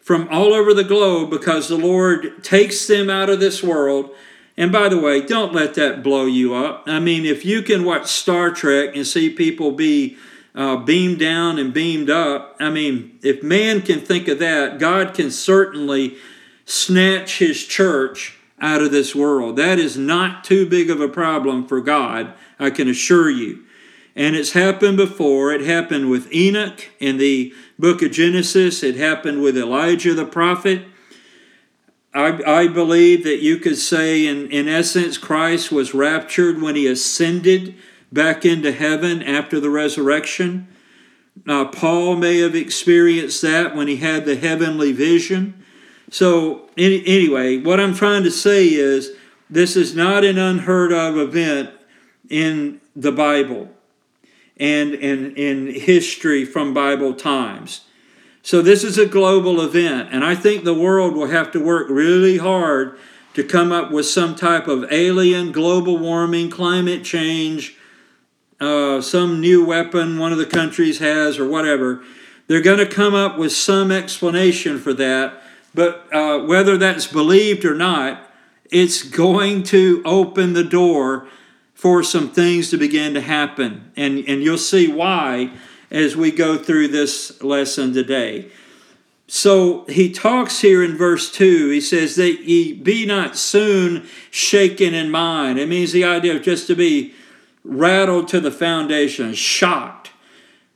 from 0.00 0.26
all 0.28 0.52
over 0.52 0.74
the 0.74 0.82
globe 0.82 1.30
because 1.30 1.68
the 1.68 1.78
Lord 1.78 2.42
takes 2.42 2.84
them 2.88 3.08
out 3.08 3.30
of 3.30 3.38
this 3.38 3.62
world. 3.62 4.10
And 4.56 4.72
by 4.72 4.88
the 4.88 4.98
way, 4.98 5.24
don't 5.24 5.54
let 5.54 5.74
that 5.74 6.02
blow 6.02 6.26
you 6.26 6.52
up. 6.52 6.82
I 6.88 6.98
mean, 6.98 7.24
if 7.24 7.44
you 7.44 7.62
can 7.62 7.84
watch 7.84 8.08
Star 8.08 8.50
Trek 8.50 8.96
and 8.96 9.06
see 9.06 9.30
people 9.30 9.70
be 9.70 10.16
uh, 10.54 10.76
beamed 10.76 11.18
down 11.18 11.58
and 11.58 11.72
beamed 11.72 12.10
up. 12.10 12.56
I 12.58 12.70
mean, 12.70 13.18
if 13.22 13.42
man 13.42 13.82
can 13.82 14.00
think 14.00 14.28
of 14.28 14.38
that, 14.40 14.78
God 14.78 15.14
can 15.14 15.30
certainly 15.30 16.16
snatch 16.64 17.38
his 17.38 17.64
church 17.64 18.38
out 18.60 18.82
of 18.82 18.90
this 18.90 19.14
world. 19.14 19.56
That 19.56 19.78
is 19.78 19.96
not 19.96 20.44
too 20.44 20.68
big 20.68 20.90
of 20.90 21.00
a 21.00 21.08
problem 21.08 21.66
for 21.66 21.80
God, 21.80 22.34
I 22.58 22.70
can 22.70 22.88
assure 22.88 23.30
you. 23.30 23.64
And 24.14 24.36
it's 24.36 24.52
happened 24.52 24.96
before. 24.96 25.52
It 25.52 25.62
happened 25.62 26.10
with 26.10 26.32
Enoch 26.32 26.88
in 26.98 27.16
the 27.16 27.54
book 27.78 28.02
of 28.02 28.10
Genesis, 28.10 28.82
it 28.82 28.96
happened 28.96 29.42
with 29.42 29.56
Elijah 29.56 30.14
the 30.14 30.26
prophet. 30.26 30.82
I, 32.12 32.42
I 32.44 32.68
believe 32.68 33.22
that 33.22 33.40
you 33.40 33.58
could 33.58 33.78
say, 33.78 34.26
in, 34.26 34.50
in 34.50 34.66
essence, 34.66 35.16
Christ 35.16 35.70
was 35.70 35.94
raptured 35.94 36.60
when 36.60 36.74
he 36.74 36.88
ascended 36.88 37.76
back 38.12 38.44
into 38.44 38.72
heaven 38.72 39.22
after 39.22 39.60
the 39.60 39.70
resurrection. 39.70 40.68
Uh, 41.46 41.66
Paul 41.66 42.16
may 42.16 42.38
have 42.38 42.54
experienced 42.54 43.42
that 43.42 43.74
when 43.74 43.88
he 43.88 43.96
had 43.96 44.24
the 44.24 44.36
heavenly 44.36 44.92
vision. 44.92 45.64
So, 46.10 46.68
any, 46.76 47.06
anyway, 47.06 47.58
what 47.58 47.78
I'm 47.78 47.94
trying 47.94 48.24
to 48.24 48.30
say 48.30 48.66
is 48.66 49.12
this 49.48 49.76
is 49.76 49.94
not 49.94 50.24
an 50.24 50.38
unheard 50.38 50.92
of 50.92 51.16
event 51.16 51.70
in 52.28 52.80
the 52.96 53.12
Bible 53.12 53.70
and 54.56 54.92
in, 54.94 55.34
in 55.36 55.72
history 55.72 56.44
from 56.44 56.74
Bible 56.74 57.14
times. 57.14 57.82
So, 58.42 58.60
this 58.60 58.82
is 58.82 58.98
a 58.98 59.06
global 59.06 59.60
event, 59.60 60.08
and 60.10 60.24
I 60.24 60.34
think 60.34 60.64
the 60.64 60.74
world 60.74 61.14
will 61.14 61.28
have 61.28 61.52
to 61.52 61.64
work 61.64 61.88
really 61.88 62.38
hard 62.38 62.98
to 63.34 63.44
come 63.44 63.70
up 63.70 63.92
with 63.92 64.06
some 64.06 64.34
type 64.34 64.66
of 64.66 64.90
alien 64.90 65.52
global 65.52 65.96
warming, 65.96 66.50
climate 66.50 67.04
change, 67.04 67.76
uh, 68.60 69.00
some 69.00 69.40
new 69.40 69.64
weapon 69.64 70.18
one 70.18 70.32
of 70.32 70.38
the 70.38 70.46
countries 70.46 70.98
has 70.98 71.38
or 71.38 71.48
whatever. 71.48 72.02
They're 72.46 72.60
going 72.60 72.78
to 72.78 72.86
come 72.86 73.14
up 73.14 73.38
with 73.38 73.52
some 73.52 73.90
explanation 73.90 74.78
for 74.78 74.92
that, 74.94 75.42
but 75.74 76.12
uh, 76.12 76.40
whether 76.40 76.76
that's 76.76 77.06
believed 77.06 77.64
or 77.64 77.74
not, 77.74 78.28
it's 78.70 79.02
going 79.02 79.62
to 79.64 80.02
open 80.04 80.52
the 80.52 80.64
door 80.64 81.28
for 81.74 82.02
some 82.02 82.30
things 82.30 82.70
to 82.70 82.76
begin 82.76 83.14
to 83.14 83.20
happen. 83.20 83.90
And, 83.96 84.18
and 84.28 84.42
you'll 84.42 84.58
see 84.58 84.92
why 84.92 85.52
as 85.90 86.16
we 86.16 86.30
go 86.30 86.56
through 86.56 86.88
this 86.88 87.42
lesson 87.42 87.92
today. 87.92 88.50
So 89.26 89.84
he 89.84 90.12
talks 90.12 90.60
here 90.60 90.82
in 90.82 90.96
verse 90.96 91.30
2, 91.30 91.70
he 91.70 91.80
says 91.80 92.16
that 92.16 92.42
ye 92.42 92.72
be 92.72 93.06
not 93.06 93.36
soon 93.36 94.08
shaken 94.30 94.92
in 94.92 95.10
mind. 95.10 95.58
It 95.58 95.68
means 95.68 95.92
the 95.92 96.04
idea 96.04 96.34
of 96.34 96.42
just 96.42 96.66
to 96.66 96.74
be 96.74 97.14
rattled 97.64 98.28
to 98.28 98.40
the 98.40 98.50
foundation, 98.50 99.34
shocked, 99.34 100.10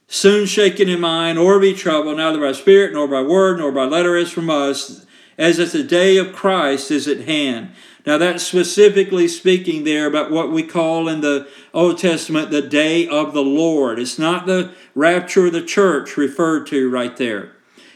soon 0.06 0.46
shaken 0.46 0.88
in 0.88 1.00
mind, 1.00 1.38
or 1.38 1.58
be 1.58 1.74
troubled, 1.74 2.16
neither 2.16 2.40
by 2.40 2.52
spirit, 2.52 2.92
nor 2.92 3.08
by 3.08 3.22
word, 3.22 3.58
nor 3.58 3.72
by 3.72 3.84
letter 3.84 4.16
as 4.16 4.30
from 4.30 4.50
us, 4.50 5.06
as 5.38 5.58
if 5.58 5.72
the 5.72 5.82
day 5.82 6.16
of 6.16 6.32
Christ 6.32 6.90
is 6.90 7.08
at 7.08 7.20
hand. 7.20 7.70
Now, 8.06 8.18
that's 8.18 8.44
specifically 8.44 9.28
speaking 9.28 9.84
there 9.84 10.06
about 10.06 10.30
what 10.30 10.52
we 10.52 10.62
call 10.62 11.08
in 11.08 11.22
the 11.22 11.48
Old 11.72 11.98
Testament 11.98 12.50
the 12.50 12.60
day 12.60 13.08
of 13.08 13.32
the 13.32 13.42
Lord. 13.42 13.98
It's 13.98 14.18
not 14.18 14.46
the 14.46 14.74
rapture 14.94 15.46
of 15.46 15.54
the 15.54 15.64
church 15.64 16.18
referred 16.18 16.66
to 16.66 16.90
right 16.90 17.16
there. 17.16 17.52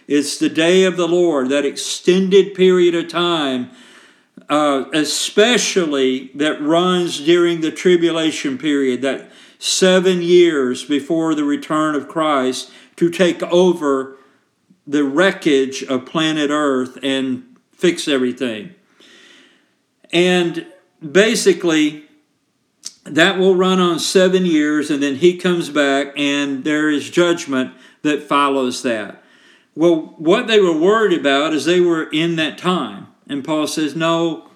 It's 0.07 0.38
the 0.38 0.48
day 0.48 0.85
of 0.85 0.96
the 0.96 1.07
Lord, 1.07 1.51
that 1.51 1.66
extended 1.66 2.55
period 2.55 2.94
of 2.94 3.09
time 3.09 3.70
uh, 4.48 4.87
especially 4.92 6.30
that 6.34 6.61
runs 6.61 7.20
during 7.20 7.61
the 7.61 7.70
tribulation 7.70 8.58
period, 8.58 9.02
that 9.02 9.30
seven 9.58 10.22
years 10.22 10.84
before 10.84 11.34
the 11.34 11.44
return 11.44 11.94
of 11.94 12.08
Christ 12.08 12.70
to 12.96 13.11
take 13.11 13.42
over 13.42 14.16
the 14.87 15.04
wreckage 15.04 15.82
of 15.82 16.06
planet 16.06 16.50
Earth 16.50 16.98
and 17.02 17.56
fix 17.72 18.08
everything. 18.08 18.74
And 20.12 20.66
basically, 21.12 22.04
that 23.04 23.38
will 23.38 23.54
run 23.54 23.80
on 23.80 23.98
seven 23.98 24.46
years, 24.46 24.90
and 24.90 25.02
then 25.02 25.16
he 25.16 25.37
comes 25.37 25.68
back, 25.68 26.12
and 26.16 26.64
there 26.64 26.88
is 26.88 27.11
judgment 27.11 27.74
that 28.02 28.22
follows 28.22 28.82
that. 28.82 29.22
Well, 29.74 30.14
what 30.16 30.46
they 30.46 30.61
were 30.61 30.76
worried 30.76 31.18
about 31.18 31.52
is 31.52 31.64
they 31.64 31.80
were 31.80 32.04
in 32.11 32.37
that 32.37 32.58
time. 32.58 33.07
And 33.28 33.44
Paul 33.44 33.66
says, 33.66 33.94
No, 33.94 34.50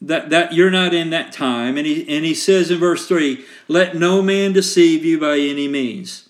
that, 0.00 0.30
that 0.30 0.52
you're 0.52 0.70
not 0.70 0.94
in 0.94 1.10
that 1.10 1.32
time. 1.32 1.76
And 1.76 1.86
he, 1.86 2.08
and 2.08 2.24
he 2.24 2.34
says 2.34 2.70
in 2.70 2.78
verse 2.78 3.06
3, 3.06 3.44
Let 3.68 3.96
no 3.96 4.22
man 4.22 4.52
deceive 4.52 5.04
you 5.04 5.18
by 5.18 5.38
any 5.38 5.68
means. 5.68 6.28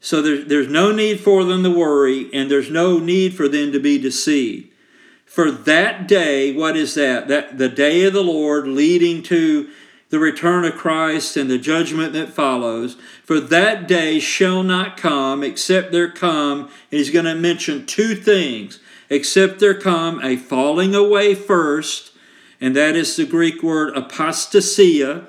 So 0.00 0.20
there, 0.20 0.42
there's 0.42 0.68
no 0.68 0.92
need 0.92 1.20
for 1.20 1.44
them 1.44 1.62
to 1.62 1.70
worry, 1.70 2.28
and 2.34 2.50
there's 2.50 2.70
no 2.70 2.98
need 2.98 3.34
for 3.34 3.48
them 3.48 3.72
to 3.72 3.78
be 3.78 3.98
deceived. 3.98 4.68
For 5.24 5.50
that 5.50 6.08
day, 6.08 6.52
what 6.52 6.76
is 6.76 6.94
that? 6.94 7.28
That 7.28 7.56
the 7.56 7.68
day 7.68 8.04
of 8.04 8.12
the 8.12 8.22
Lord 8.22 8.66
leading 8.66 9.22
to 9.24 9.70
the 10.10 10.18
return 10.18 10.66
of 10.66 10.74
Christ 10.74 11.38
and 11.38 11.50
the 11.50 11.56
judgment 11.56 12.12
that 12.12 12.28
follows. 12.28 12.96
For 13.24 13.40
that 13.40 13.88
day 13.88 14.18
shall 14.18 14.62
not 14.62 14.98
come 14.98 15.42
except 15.42 15.90
there 15.90 16.10
come, 16.10 16.64
and 16.64 16.70
he's 16.90 17.08
going 17.08 17.24
to 17.24 17.34
mention 17.34 17.86
two 17.86 18.14
things 18.14 18.78
except 19.12 19.60
there 19.60 19.74
come 19.74 20.24
a 20.24 20.36
falling 20.36 20.94
away 20.94 21.34
first, 21.34 22.12
and 22.60 22.74
that 22.74 22.96
is 22.96 23.14
the 23.14 23.26
Greek 23.26 23.62
word 23.62 23.94
apostasia, 23.94 25.26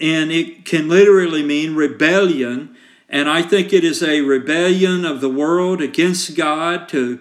and 0.00 0.30
it 0.30 0.64
can 0.64 0.88
literally 0.88 1.42
mean 1.42 1.74
rebellion. 1.74 2.76
And 3.08 3.28
I 3.28 3.42
think 3.42 3.72
it 3.72 3.82
is 3.82 4.00
a 4.00 4.20
rebellion 4.20 5.04
of 5.04 5.20
the 5.20 5.28
world 5.28 5.80
against 5.80 6.36
God 6.36 6.88
to 6.90 7.18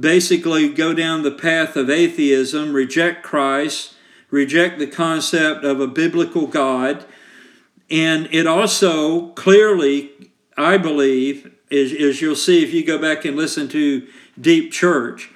basically 0.00 0.68
go 0.68 0.94
down 0.94 1.22
the 1.22 1.30
path 1.30 1.76
of 1.76 1.88
atheism, 1.88 2.72
reject 2.72 3.22
Christ, 3.22 3.94
reject 4.30 4.80
the 4.80 4.86
concept 4.88 5.64
of 5.64 5.80
a 5.80 5.86
biblical 5.86 6.48
God. 6.48 7.04
And 7.88 8.28
it 8.32 8.48
also 8.48 9.28
clearly, 9.28 10.32
I 10.56 10.76
believe, 10.76 11.54
as, 11.70 11.92
as 11.92 12.20
you'll 12.20 12.34
see 12.34 12.64
if 12.64 12.74
you 12.74 12.84
go 12.84 12.98
back 12.98 13.24
and 13.24 13.36
listen 13.36 13.68
to 13.68 14.08
Deep 14.38 14.72
Church, 14.72 15.30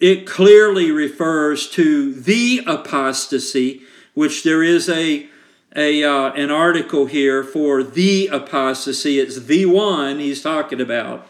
it 0.00 0.26
clearly 0.26 0.90
refers 0.90 1.68
to 1.70 2.12
the 2.12 2.62
apostasy, 2.66 3.82
which 4.14 4.42
there 4.42 4.62
is 4.62 4.88
a, 4.88 5.28
a 5.74 6.04
uh, 6.04 6.32
an 6.32 6.50
article 6.50 7.06
here 7.06 7.44
for 7.44 7.82
the 7.82 8.26
apostasy. 8.28 9.18
It's 9.18 9.40
the 9.42 9.66
one 9.66 10.18
he's 10.18 10.42
talking 10.42 10.80
about, 10.80 11.26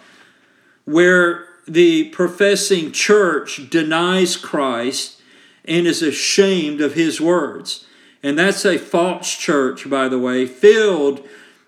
where 0.85 1.47
the 1.67 2.11
professing 2.11 2.93
church 2.93 3.71
denies 3.71 4.37
Christ 4.37 5.21
and 5.65 5.87
is 5.87 6.03
ashamed 6.03 6.81
of 6.81 6.95
his 6.95 7.21
words. 7.21 7.87
And 8.23 8.39
that's 8.39 8.65
a 8.65 8.79
false 8.79 9.35
church, 9.37 9.89
by 9.89 10.09
the 10.09 10.19
way, 10.19 10.47
filled 10.47 11.27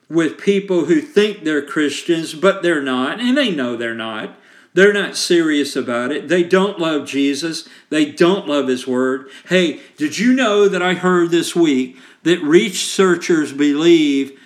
with 0.09 0.39
people 0.39 0.87
who 0.87 1.01
think 1.01 1.45
they're 1.45 1.65
Christians, 1.65 2.35
but 2.35 2.63
they're 2.63 2.83
not, 2.83 3.21
and 3.21 3.37
they 3.37 3.51
know 3.51 3.77
they're 3.77 3.95
not. 3.95 4.39
They're 4.77 4.93
not 4.93 5.17
serious 5.17 5.75
about 5.75 6.12
it. 6.12 6.29
They 6.29 6.43
don't 6.43 6.79
love 6.79 7.09
Jesus. 7.09 7.67
They 7.89 8.12
don't 8.12 8.47
love 8.47 8.69
His 8.69 8.87
Word. 8.87 9.31
Hey, 9.49 9.81
did 9.97 10.19
you 10.19 10.35
know 10.35 10.69
that 10.69 10.83
I 10.83 10.93
heard 10.93 11.31
this 11.31 11.57
week 11.57 11.97
that 12.25 12.43
researchers 12.43 13.55
believe 13.55 14.39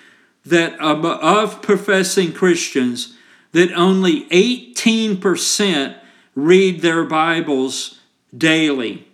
that 0.47 0.79
of 0.79 1.63
professing 1.63 2.33
Christians, 2.33 3.17
that 3.51 3.73
only 3.73 4.27
18% 4.27 5.99
read 6.37 6.81
their 6.81 7.03
Bibles 7.03 7.99
daily? 8.35 9.09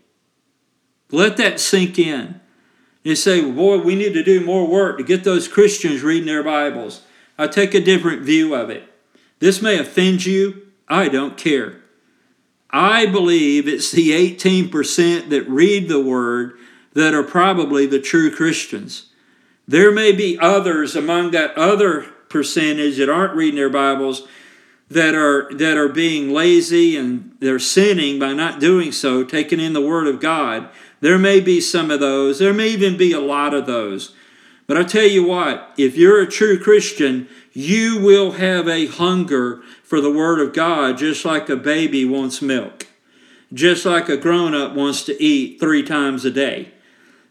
Let 1.11 1.38
that 1.38 1.61
sink 1.61 1.98
in. 1.98 2.42
You 3.02 3.16
say, 3.16 3.40
boy, 3.50 3.79
we 3.79 3.94
need 3.94 4.12
to 4.12 4.22
do 4.22 4.44
more 4.44 4.68
work 4.68 4.98
to 4.98 5.02
get 5.02 5.24
those 5.24 5.48
Christians 5.48 6.02
reading 6.02 6.26
their 6.26 6.42
Bibles. 6.42 7.00
I 7.38 7.46
take 7.46 7.72
a 7.72 7.81
different 7.81 8.20
view 8.20 8.55
of 8.55 8.68
it. 8.68 8.85
This 9.38 9.62
may 9.62 9.79
offend 9.79 10.26
you. 10.26 10.65
I 10.88 11.09
don't 11.09 11.37
care. 11.37 11.83
I 12.70 13.07
believe 13.07 13.66
it's 13.68 13.90
the 13.90 14.11
18% 14.11 15.29
that 15.31 15.49
read 15.49 15.88
the 15.88 16.03
Word 16.03 16.59
that 16.94 17.14
are 17.14 17.22
probably 17.22 17.87
the 17.87 18.01
true 18.01 18.31
Christians. 18.31 19.11
There 19.68 19.92
may 19.92 20.12
be 20.12 20.38
others 20.38 20.94
among 20.94 21.31
that 21.33 21.57
other 21.57 22.03
percentage 22.29 22.99
that 22.99 23.09
aren't 23.09 23.35
reading 23.35 23.57
their 23.57 23.70
Bibles 23.70 24.27
that 24.88 25.14
are 25.14 25.53
that 25.55 25.77
are 25.77 25.88
being 25.88 26.31
lazy 26.33 26.96
and 26.96 27.35
they're 27.40 27.59
sinning 27.59 28.18
by 28.18 28.33
not 28.33 28.61
doing 28.61 28.92
so, 28.92 29.25
taking 29.25 29.61
in 29.61 29.72
the 29.72 29.81
Word 29.81 30.07
of 30.07 30.20
God. 30.20 30.68
There 31.01 31.18
may 31.18 31.40
be 31.40 31.61
some 31.61 31.90
of 31.90 32.01
those. 32.01 32.38
There 32.38 32.55
may 32.55 32.68
even 32.68 32.96
be 32.96 33.12
a 33.12 33.20
lot 33.20 33.53
of 33.53 33.66
those. 33.66 34.14
But 34.66 34.77
I 34.77 34.85
tell 34.85 35.07
you 35.07 35.25
what, 35.25 35.72
if 35.77 35.96
you're 35.96 36.20
a 36.20 36.27
true 36.27 36.59
Christian, 36.59 37.29
you 37.56 37.98
will 37.98 38.32
have 38.32 38.68
a 38.68 38.84
hunger 38.84 39.62
for 39.82 40.02
the 40.02 40.12
Word 40.12 40.40
of 40.40 40.52
God 40.52 40.98
just 40.98 41.24
like 41.24 41.48
a 41.48 41.56
baby 41.56 42.04
wants 42.04 42.42
milk, 42.42 42.86
just 43.50 43.86
like 43.86 44.10
a 44.10 44.18
grown 44.18 44.54
up 44.54 44.74
wants 44.74 45.04
to 45.04 45.22
eat 45.22 45.58
three 45.58 45.82
times 45.82 46.26
a 46.26 46.30
day. 46.30 46.68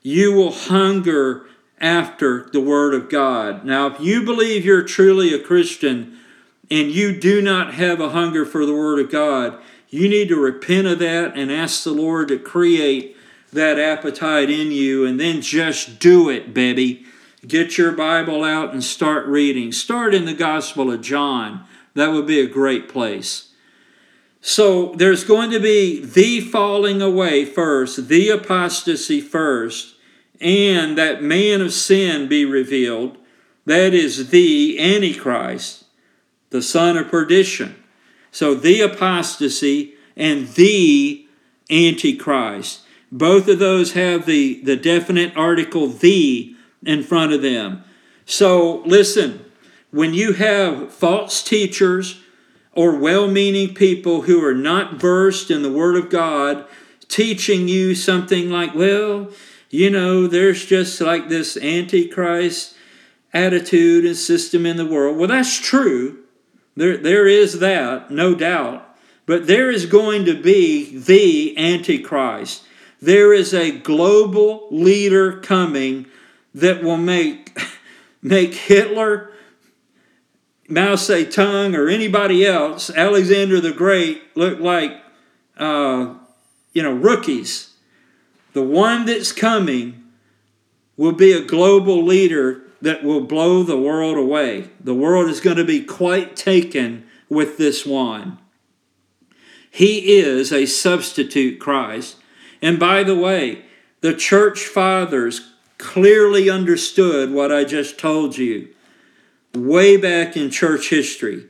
You 0.01 0.33
will 0.33 0.51
hunger 0.51 1.45
after 1.79 2.49
the 2.51 2.59
Word 2.59 2.95
of 2.95 3.07
God. 3.07 3.65
Now, 3.65 3.85
if 3.85 3.99
you 3.99 4.23
believe 4.23 4.65
you're 4.65 4.81
truly 4.81 5.31
a 5.31 5.39
Christian 5.39 6.17
and 6.71 6.89
you 6.89 7.15
do 7.15 7.39
not 7.39 7.75
have 7.75 8.01
a 8.01 8.09
hunger 8.09 8.47
for 8.47 8.65
the 8.65 8.73
Word 8.73 8.97
of 8.97 9.11
God, 9.11 9.61
you 9.89 10.09
need 10.09 10.29
to 10.29 10.41
repent 10.41 10.88
of 10.88 10.97
that 10.97 11.38
and 11.38 11.51
ask 11.51 11.83
the 11.83 11.91
Lord 11.91 12.29
to 12.29 12.39
create 12.39 13.15
that 13.53 13.77
appetite 13.77 14.49
in 14.49 14.71
you 14.71 15.05
and 15.05 15.19
then 15.19 15.43
just 15.43 15.99
do 15.99 16.29
it, 16.29 16.51
baby. 16.51 17.05
Get 17.47 17.77
your 17.77 17.91
Bible 17.91 18.43
out 18.43 18.73
and 18.73 18.84
start 18.84 19.25
reading. 19.25 19.71
Start 19.71 20.13
in 20.13 20.25
the 20.25 20.34
Gospel 20.34 20.91
of 20.91 21.01
John. 21.01 21.65
That 21.93 22.12
would 22.12 22.25
be 22.25 22.39
a 22.39 22.47
great 22.47 22.88
place. 22.88 23.49
So 24.41 24.93
there's 24.95 25.23
going 25.23 25.51
to 25.51 25.60
be 25.60 26.03
the 26.03 26.39
falling 26.39 27.01
away 27.01 27.45
first, 27.45 28.08
the 28.08 28.29
apostasy 28.29 29.19
first, 29.19 29.95
and 30.39 30.97
that 30.97 31.23
man 31.23 31.62
of 31.62 31.73
sin 31.73 32.27
be 32.27 32.45
revealed. 32.45 33.17
That 33.65 33.93
is 33.93 34.29
the 34.29 34.79
Antichrist, 34.79 35.86
the 36.51 36.62
son 36.62 36.95
of 36.95 37.10
perdition. 37.10 37.75
So 38.31 38.53
the 38.53 38.81
apostasy 38.81 39.95
and 40.15 40.47
the 40.49 41.27
Antichrist. 41.69 42.81
Both 43.12 43.47
of 43.47 43.60
those 43.60 43.93
have 43.93 44.25
the, 44.25 44.62
the 44.62 44.75
definite 44.75 45.36
article 45.36 45.88
the 45.88 46.55
in 46.86 47.04
front 47.04 47.34
of 47.34 47.41
them. 47.41 47.84
So 48.26 48.82
listen, 48.86 49.45
when 49.91 50.13
you 50.13 50.34
have 50.34 50.93
false 50.93 51.43
teachers 51.43 52.21
or 52.74 52.95
well 52.98 53.28
meaning 53.28 53.74
people 53.74 54.24
who 54.24 54.43
are 54.45 54.54
not 54.54 54.95
versed 54.95 55.50
in 55.50 55.62
the 55.62 55.71
Word 55.71 55.95
of 55.95 56.10
God 56.10 56.65
teaching 57.08 57.67
you 57.67 57.95
something 57.95 58.50
like, 58.50 58.76
well, 58.76 59.30
you 59.69 59.89
know, 59.89 60.28
there's 60.28 60.65
just 60.65 61.00
like 61.02 61.30
this 61.30 61.58
antichrist 61.58 62.76
attitude 63.34 64.06
and 64.06 64.15
system 64.15 64.65
in 64.65 64.78
the 64.78 64.86
world. 64.86 65.17
Well, 65.17 65.28
that's 65.28 65.60
true. 65.60 66.24
There, 66.76 66.98
there 66.98 67.28
is 67.28 67.60
that, 67.60 68.12
no 68.12 68.36
doubt. 68.36 68.98
But 69.26 69.48
there 69.48 69.71
is 69.71 69.86
going 69.86 70.26
to 70.26 70.39
be 70.39 70.98
the 70.98 71.58
Antichrist 71.58 72.65
there 73.02 73.34
is 73.34 73.54
a 73.54 73.71
global 73.71 74.67
leader 74.71 75.39
coming 75.39 76.08
that 76.56 76.82
will 76.82 76.98
make, 76.98 77.56
make 78.22 78.54
Hitler, 78.54 79.30
Mao 80.70 80.94
Zedong, 80.94 81.78
or 81.78 81.89
anybody 81.89 82.46
else, 82.46 82.89
Alexander 82.89 83.60
the 83.60 83.74
Great, 83.74 84.24
look 84.36 84.60
like, 84.60 84.94
uh, 85.58 86.15
you 86.72 86.82
know, 86.82 86.94
rookies. 86.94 87.74
The 88.54 88.63
one 88.63 89.06
that's 89.06 89.34
coming 89.34 90.06
will 90.96 91.12
be 91.12 91.34
a 91.34 91.41
global 91.41 92.04
leader 92.04 92.62
that 92.82 93.04
will 93.04 93.22
blow 93.22 93.62
the 93.62 93.78
world 93.78 94.18
away. 94.18 94.70
The 94.82 94.96
world 94.96 95.30
is 95.30 95.41
going 95.41 95.58
to 95.58 95.65
be 95.65 95.84
quite 95.84 96.38
taken 96.38 97.06
with 97.28 97.58
this 97.58 97.86
one. 97.86 98.38
He 99.70 100.18
is 100.20 100.54
a 100.54 100.65
substitute 100.65 101.60
Christ. 101.60 102.15
And 102.62 102.80
by 102.80 103.04
the 103.04 103.15
way, 103.15 103.65
the 104.00 104.13
church 104.13 104.63
fathers 104.63 105.52
clearly 105.77 106.49
understood 106.49 107.31
what 107.31 107.51
I 107.51 107.63
just 107.63 107.97
told 107.99 108.38
you 108.38 108.69
way 109.53 109.97
back 109.97 110.35
in 110.35 110.49
church 110.49 110.89
history. 110.89 111.45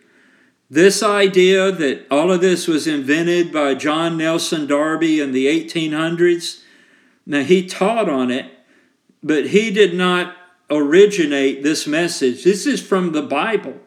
This 0.69 1.03
idea 1.03 1.71
that 1.71 2.05
all 2.09 2.31
of 2.31 2.41
this 2.41 2.67
was 2.67 2.87
invented 2.87 3.51
by 3.51 3.75
John 3.75 4.17
Nelson 4.17 4.65
Darby 4.67 5.19
in 5.19 5.31
the 5.31 5.45
1800s, 5.47 6.61
now 7.25 7.41
he 7.41 7.65
taught 7.65 8.09
on 8.09 8.31
it, 8.31 8.51
but 9.23 9.47
he 9.47 9.71
did 9.71 9.93
not 9.93 10.35
originate 10.69 11.63
this 11.63 11.85
message. 11.85 12.43
This 12.43 12.65
is 12.65 12.81
from 12.81 13.11
the 13.11 13.21
Bible. 13.21 13.79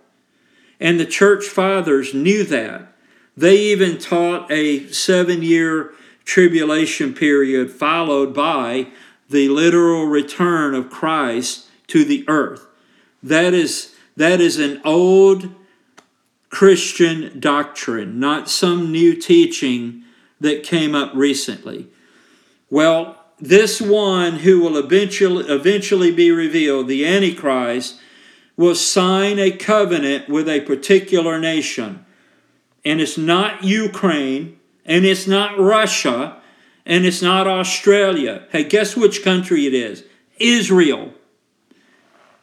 And 0.81 0.99
the 0.99 1.07
church 1.07 1.47
fathers 1.47 2.15
knew 2.15 2.45
that. 2.45 2.93
They 3.37 3.59
even 3.59 3.99
taught 3.99 4.51
a 4.51 4.87
seven 4.89 5.43
year 5.43 5.93
tribulation 6.25 7.15
period 7.15 7.71
followed 7.71 8.35
by 8.35 8.89
the 9.29 9.49
literal 9.49 10.07
return 10.07 10.75
of 10.75 10.91
Christ 10.91 11.67
to 11.89 12.05
the 12.05 12.25
earth. 12.29 12.67
That 13.23 13.55
is, 13.55 13.95
that 14.17 14.41
is 14.41 14.59
an 14.59 14.81
old 14.85 15.51
Christian 16.51 17.39
doctrine, 17.39 18.19
not 18.19 18.49
some 18.49 18.91
new 18.91 19.15
teaching 19.15 20.05
that 20.41 20.63
came 20.63 20.95
up 20.95 21.13
recently. 21.15 21.89
Well, 22.71 23.17
this 23.41 23.81
one 23.81 24.37
who 24.37 24.61
will 24.61 24.77
eventually, 24.77 25.47
eventually 25.47 26.11
be 26.11 26.31
revealed, 26.31 26.89
the 26.89 27.07
Antichrist, 27.07 28.01
will 28.57 28.75
sign 28.75 29.39
a 29.39 29.53
covenant 29.53 30.29
with 30.29 30.49
a 30.49 30.61
particular 30.63 31.39
nation. 31.39 32.05
And 32.85 33.01
it's 33.01 33.19
not 33.19 33.63
Ukraine, 33.63 34.59
and 34.85 35.05
it's 35.05 35.27
not 35.27 35.59
Russia, 35.59 36.41
and 36.89 37.05
it's 37.05 37.23
not 37.23 37.47
Australia. 37.47 38.47
Hey, 38.51 38.65
guess 38.65 38.97
which 38.97 39.23
country 39.23 39.67
it 39.67 39.75
is? 39.75 40.03
Israel. 40.39 41.13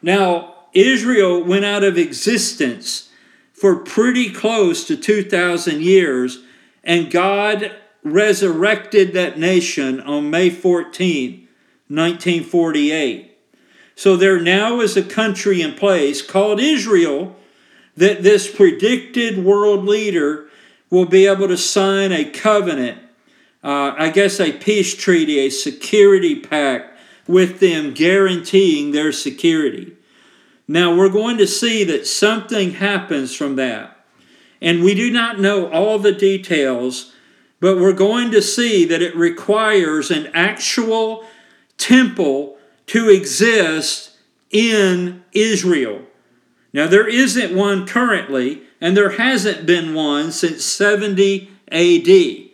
Now, 0.02 0.54
Israel 0.74 1.44
went 1.44 1.66
out 1.66 1.84
of 1.84 1.98
existence 1.98 3.10
for 3.54 3.78
pretty 3.78 4.30
close 4.30 4.86
to 4.86 4.96
2,000 4.96 5.82
years, 5.82 6.44
and 6.84 7.10
God 7.10 7.76
resurrected 8.04 9.14
that 9.14 9.40
nation 9.40 10.00
on 10.00 10.30
May 10.30 10.52
14, 10.52 11.48
1948. 11.88 13.38
So 13.96 14.16
there 14.16 14.40
now 14.40 14.80
is 14.82 14.96
a 14.96 15.04
country 15.04 15.62
in 15.62 15.74
place 15.74 16.22
called 16.22 16.60
Israel 16.60 17.36
that 17.98 18.22
this 18.24 18.54
predicted 18.54 19.44
world 19.44 19.86
leader 19.86 20.50
will 20.90 21.06
be 21.06 21.26
able 21.26 21.48
to 21.48 21.58
sign 21.58 22.12
a 22.12 22.30
covenant, 22.30 23.00
uh, 23.66 23.96
I 23.98 24.12
guess 24.12 24.40
a 24.40 24.52
peace 24.52 24.96
treaty, 24.96 25.40
a 25.40 25.50
security 25.50 26.40
pact 26.40 27.00
with 27.28 27.60
them 27.60 27.96
guaranteeing 27.96 28.92
their 28.92 29.12
security. 29.12 29.98
Now 30.68 30.96
we're 30.96 31.10
going 31.10 31.38
to 31.40 31.48
see 31.48 31.84
that 31.86 32.06
something 32.06 32.74
happens 32.74 33.36
from 33.36 33.56
that. 33.56 34.06
And 34.62 34.84
we 34.84 34.94
do 34.94 35.12
not 35.12 35.40
know 35.40 35.72
all 35.72 35.98
the 35.98 36.12
details, 36.12 37.14
but 37.60 37.78
we're 37.78 37.94
going 37.94 38.30
to 38.32 38.42
see 38.42 38.86
that 38.86 39.02
it 39.02 39.16
requires 39.16 40.12
an 40.12 40.28
actual 40.36 41.26
temple 41.78 42.58
to 42.88 43.10
exist 43.10 44.12
in 44.52 45.24
Israel. 45.32 46.04
Now, 46.72 46.86
there 46.88 47.08
isn't 47.08 47.56
one 47.56 47.88
currently, 47.88 48.62
and 48.80 48.96
there 48.96 49.12
hasn't 49.12 49.66
been 49.66 49.96
one 49.96 50.32
since 50.32 50.64
70 50.64 51.50
AD. 51.72 52.45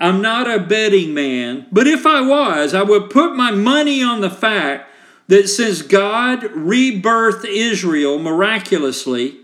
I'm 0.00 0.22
not 0.22 0.50
a 0.50 0.58
betting 0.58 1.12
man, 1.12 1.66
but 1.70 1.86
if 1.86 2.06
I 2.06 2.22
was, 2.22 2.72
I 2.72 2.82
would 2.82 3.10
put 3.10 3.36
my 3.36 3.50
money 3.50 4.02
on 4.02 4.22
the 4.22 4.30
fact 4.30 4.90
that 5.28 5.46
since 5.46 5.82
God 5.82 6.40
rebirthed 6.40 7.44
Israel 7.44 8.18
miraculously, 8.18 9.36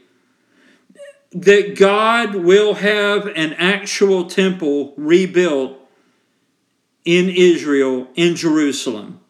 that 1.31 1.77
God 1.77 2.35
will 2.35 2.75
have 2.75 3.27
an 3.27 3.53
actual 3.53 4.25
temple 4.25 4.95
rebuilt 4.97 5.79
in 7.05 7.29
Israel, 7.29 8.09
in 8.15 8.35
Jerusalem. 8.35 9.21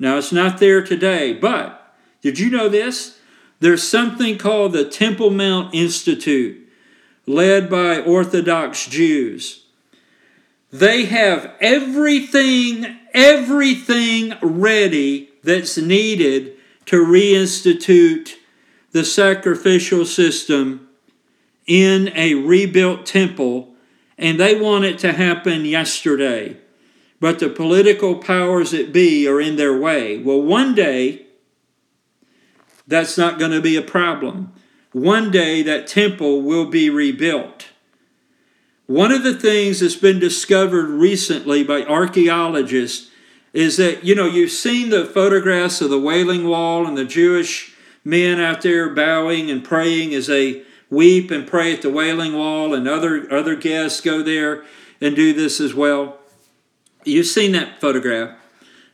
Now, 0.00 0.18
it's 0.18 0.32
not 0.32 0.58
there 0.58 0.82
today, 0.82 1.32
but 1.32 1.94
did 2.22 2.40
you 2.40 2.50
know 2.50 2.68
this? 2.68 3.20
There's 3.60 3.86
something 3.86 4.36
called 4.36 4.72
the 4.72 4.84
Temple 4.84 5.30
Mount 5.30 5.72
Institute, 5.72 6.68
led 7.26 7.70
by 7.70 8.00
Orthodox 8.00 8.86
Jews. 8.86 9.61
They 10.72 11.04
have 11.04 11.52
everything, 11.60 12.98
everything 13.12 14.34
ready 14.40 15.28
that's 15.44 15.76
needed 15.76 16.56
to 16.86 17.04
reinstitute 17.04 18.30
the 18.92 19.04
sacrificial 19.04 20.06
system 20.06 20.88
in 21.66 22.10
a 22.14 22.34
rebuilt 22.34 23.04
temple, 23.04 23.74
and 24.16 24.40
they 24.40 24.58
want 24.58 24.86
it 24.86 24.98
to 25.00 25.12
happen 25.12 25.66
yesterday. 25.66 26.56
But 27.20 27.38
the 27.38 27.50
political 27.50 28.16
powers 28.16 28.70
that 28.70 28.92
be 28.92 29.28
are 29.28 29.40
in 29.40 29.56
their 29.56 29.78
way. 29.78 30.18
Well, 30.18 30.40
one 30.40 30.74
day, 30.74 31.26
that's 32.86 33.18
not 33.18 33.38
going 33.38 33.52
to 33.52 33.60
be 33.60 33.76
a 33.76 33.82
problem. 33.82 34.52
One 34.92 35.30
day, 35.30 35.62
that 35.62 35.86
temple 35.86 36.42
will 36.42 36.66
be 36.66 36.88
rebuilt. 36.90 37.68
One 38.92 39.10
of 39.10 39.22
the 39.22 39.32
things 39.32 39.80
that's 39.80 39.96
been 39.96 40.18
discovered 40.18 40.84
recently 40.84 41.64
by 41.64 41.82
archaeologists 41.82 43.10
is 43.54 43.78
that, 43.78 44.04
you 44.04 44.14
know, 44.14 44.26
you've 44.26 44.50
seen 44.50 44.90
the 44.90 45.06
photographs 45.06 45.80
of 45.80 45.88
the 45.88 45.98
Wailing 45.98 46.46
Wall 46.46 46.86
and 46.86 46.94
the 46.94 47.06
Jewish 47.06 47.74
men 48.04 48.38
out 48.38 48.60
there 48.60 48.90
bowing 48.90 49.50
and 49.50 49.64
praying 49.64 50.12
as 50.12 50.26
they 50.26 50.64
weep 50.90 51.30
and 51.30 51.46
pray 51.46 51.72
at 51.72 51.80
the 51.80 51.88
Wailing 51.88 52.34
Wall, 52.34 52.74
and 52.74 52.86
other, 52.86 53.32
other 53.32 53.56
guests 53.56 54.02
go 54.02 54.22
there 54.22 54.62
and 55.00 55.16
do 55.16 55.32
this 55.32 55.58
as 55.58 55.72
well. 55.72 56.18
You've 57.02 57.24
seen 57.24 57.52
that 57.52 57.80
photograph. 57.80 58.36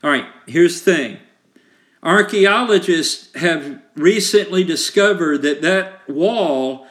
All 0.05 0.11
right, 0.11 0.27
here's 0.47 0.81
the 0.81 0.95
thing 0.95 1.19
archaeologists 2.05 3.35
have 3.35 3.83
recently 3.97 4.63
discovered 4.63 5.43
that 5.43 5.61
that 5.63 6.09
wall 6.09 6.87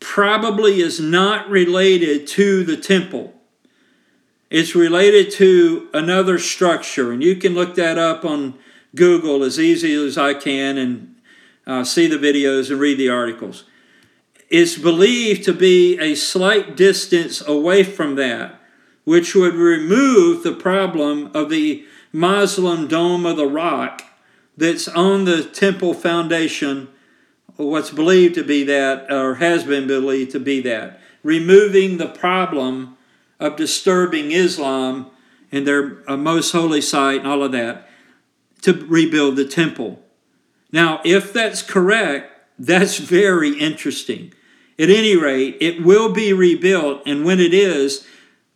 probably 0.00 0.80
is 0.80 1.00
not 1.00 1.48
related 1.48 2.26
to 2.26 2.64
the 2.64 2.76
temple. 2.76 3.34
It's 4.50 4.74
related 4.74 5.30
to 5.32 5.88
another 5.92 6.38
structure, 6.38 7.12
and 7.12 7.22
you 7.22 7.36
can 7.36 7.54
look 7.54 7.74
that 7.74 7.98
up 7.98 8.24
on 8.24 8.54
Google 8.94 9.42
as 9.42 9.58
easy 9.58 9.94
as 9.94 10.16
I 10.16 10.34
can 10.34 10.78
and 10.78 11.16
uh, 11.66 11.84
see 11.84 12.06
the 12.06 12.16
videos 12.16 12.70
and 12.70 12.78
read 12.78 12.98
the 12.98 13.08
articles. 13.08 13.64
It's 14.48 14.78
believed 14.78 15.44
to 15.44 15.52
be 15.52 15.98
a 15.98 16.14
slight 16.14 16.76
distance 16.76 17.46
away 17.46 17.82
from 17.82 18.14
that, 18.14 18.60
which 19.04 19.34
would 19.34 19.54
remove 19.54 20.42
the 20.42 20.54
problem 20.54 21.30
of 21.34 21.50
the 21.50 21.84
Muslim 22.12 22.86
Dome 22.86 23.26
of 23.26 23.36
the 23.36 23.46
Rock 23.46 24.02
that's 24.56 24.88
on 24.88 25.24
the 25.24 25.44
temple 25.44 25.92
foundation, 25.92 26.88
what's 27.56 27.90
believed 27.90 28.34
to 28.34 28.44
be 28.44 28.64
that, 28.64 29.10
or 29.10 29.36
has 29.36 29.64
been 29.64 29.86
believed 29.86 30.32
to 30.32 30.40
be 30.40 30.60
that, 30.62 31.00
removing 31.22 31.96
the 31.96 32.08
problem 32.08 32.96
of 33.40 33.56
disturbing 33.56 34.32
Islam 34.32 35.10
and 35.52 35.66
their 35.66 36.02
uh, 36.08 36.16
most 36.16 36.52
holy 36.52 36.80
site 36.80 37.20
and 37.20 37.28
all 37.28 37.42
of 37.42 37.52
that 37.52 37.88
to 38.62 38.72
rebuild 38.86 39.36
the 39.36 39.44
temple. 39.44 40.02
Now, 40.72 41.00
if 41.04 41.32
that's 41.32 41.62
correct, 41.62 42.32
that's 42.58 42.98
very 42.98 43.58
interesting. 43.58 44.32
At 44.78 44.90
any 44.90 45.16
rate, 45.16 45.56
it 45.60 45.82
will 45.82 46.12
be 46.12 46.32
rebuilt, 46.32 47.02
and 47.06 47.24
when 47.24 47.40
it 47.40 47.54
is, 47.54 48.06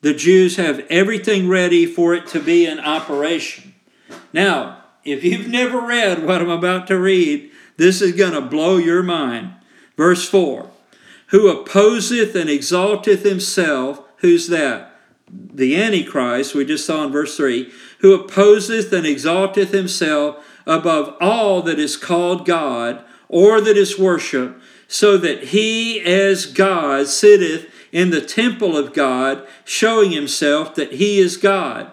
the 0.02 0.14
Jews 0.14 0.56
have 0.56 0.80
everything 0.90 1.48
ready 1.48 1.86
for 1.86 2.14
it 2.14 2.26
to 2.28 2.40
be 2.40 2.66
in 2.66 2.80
operation. 2.80 3.74
Now, 4.32 4.82
if 5.04 5.24
you've 5.24 5.48
never 5.48 5.80
read 5.80 6.26
what 6.26 6.40
I'm 6.40 6.50
about 6.50 6.86
to 6.88 6.98
read, 6.98 7.49
this 7.80 8.02
is 8.02 8.12
going 8.12 8.32
to 8.32 8.42
blow 8.42 8.76
your 8.76 9.02
mind. 9.02 9.54
Verse 9.96 10.28
4 10.28 10.68
Who 11.28 11.48
opposeth 11.48 12.34
and 12.34 12.50
exalteth 12.50 13.22
himself, 13.22 14.02
who's 14.18 14.48
that? 14.48 14.94
The 15.32 15.82
Antichrist, 15.82 16.54
we 16.54 16.66
just 16.66 16.84
saw 16.84 17.04
in 17.04 17.12
verse 17.12 17.38
3, 17.38 17.72
who 18.00 18.12
opposeth 18.12 18.92
and 18.92 19.06
exalteth 19.06 19.72
himself 19.72 20.46
above 20.66 21.16
all 21.22 21.62
that 21.62 21.78
is 21.78 21.96
called 21.96 22.44
God 22.44 23.02
or 23.30 23.62
that 23.62 23.78
is 23.78 23.98
worshipped, 23.98 24.62
so 24.86 25.16
that 25.16 25.44
he 25.44 26.02
as 26.02 26.44
God 26.44 27.06
sitteth 27.06 27.72
in 27.92 28.10
the 28.10 28.20
temple 28.20 28.76
of 28.76 28.92
God, 28.92 29.46
showing 29.64 30.10
himself 30.10 30.74
that 30.74 30.92
he 30.92 31.18
is 31.18 31.38
God. 31.38 31.90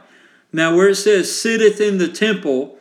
Now, 0.51 0.75
where 0.75 0.89
it 0.89 0.95
says 0.95 1.39
sitteth 1.39 1.79
in 1.79 1.97
the 1.97 2.09
temple, 2.09 2.76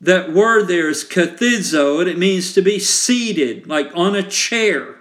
that 0.00 0.32
word 0.32 0.68
there 0.68 0.88
is 0.88 1.04
kathizo, 1.04 2.00
and 2.00 2.08
it 2.08 2.18
means 2.18 2.52
to 2.52 2.62
be 2.62 2.78
seated, 2.78 3.66
like 3.66 3.90
on 3.94 4.14
a 4.14 4.22
chair. 4.22 4.96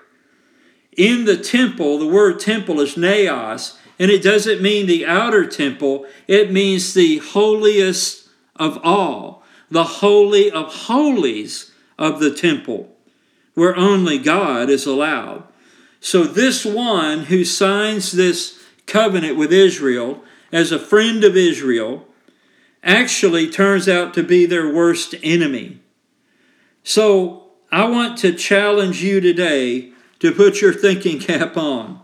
In 0.96 1.26
the 1.26 1.38
temple, 1.38 2.00
the 2.00 2.08
word 2.08 2.40
temple 2.40 2.80
is 2.82 2.98
naos, 2.98 3.78
and 4.00 4.10
it 4.10 4.24
doesn't 4.24 4.62
mean 4.62 4.88
the 4.88 5.06
outer 5.06 5.46
temple, 5.46 6.06
it 6.28 6.52
means 6.52 6.94
the 6.94 7.20
holiest 7.20 8.30
of 8.56 8.80
all, 8.84 9.44
the 9.70 9.84
holy 9.84 10.50
of 10.50 10.74
holies 10.74 11.72
of 12.00 12.20
the 12.20 12.34
temple, 12.34 12.96
where 13.54 13.76
only 13.76 14.18
God 14.18 14.70
is 14.70 14.86
allowed. 14.86 15.44
So, 16.00 16.24
this 16.24 16.64
one 16.64 17.26
who 17.26 17.44
signs 17.44 18.12
this 18.12 18.64
covenant 18.86 19.36
with 19.36 19.52
Israel 19.52 20.24
as 20.52 20.72
a 20.72 20.80
friend 20.80 21.24
of 21.24 21.36
Israel 21.36 22.07
actually 22.88 23.50
turns 23.50 23.88
out 23.88 24.16
to 24.16 24.24
be 24.24 24.48
their 24.48 24.74
worst 24.74 25.14
enemy. 25.22 25.82
So, 26.84 27.44
I 27.72 27.86
want 27.86 28.18
to 28.20 28.34
challenge 28.34 29.04
you 29.04 29.20
today 29.20 29.92
to 30.20 30.32
put 30.32 30.62
your 30.62 30.74
thinking 30.74 31.20
cap 31.20 31.58
on. 31.58 32.00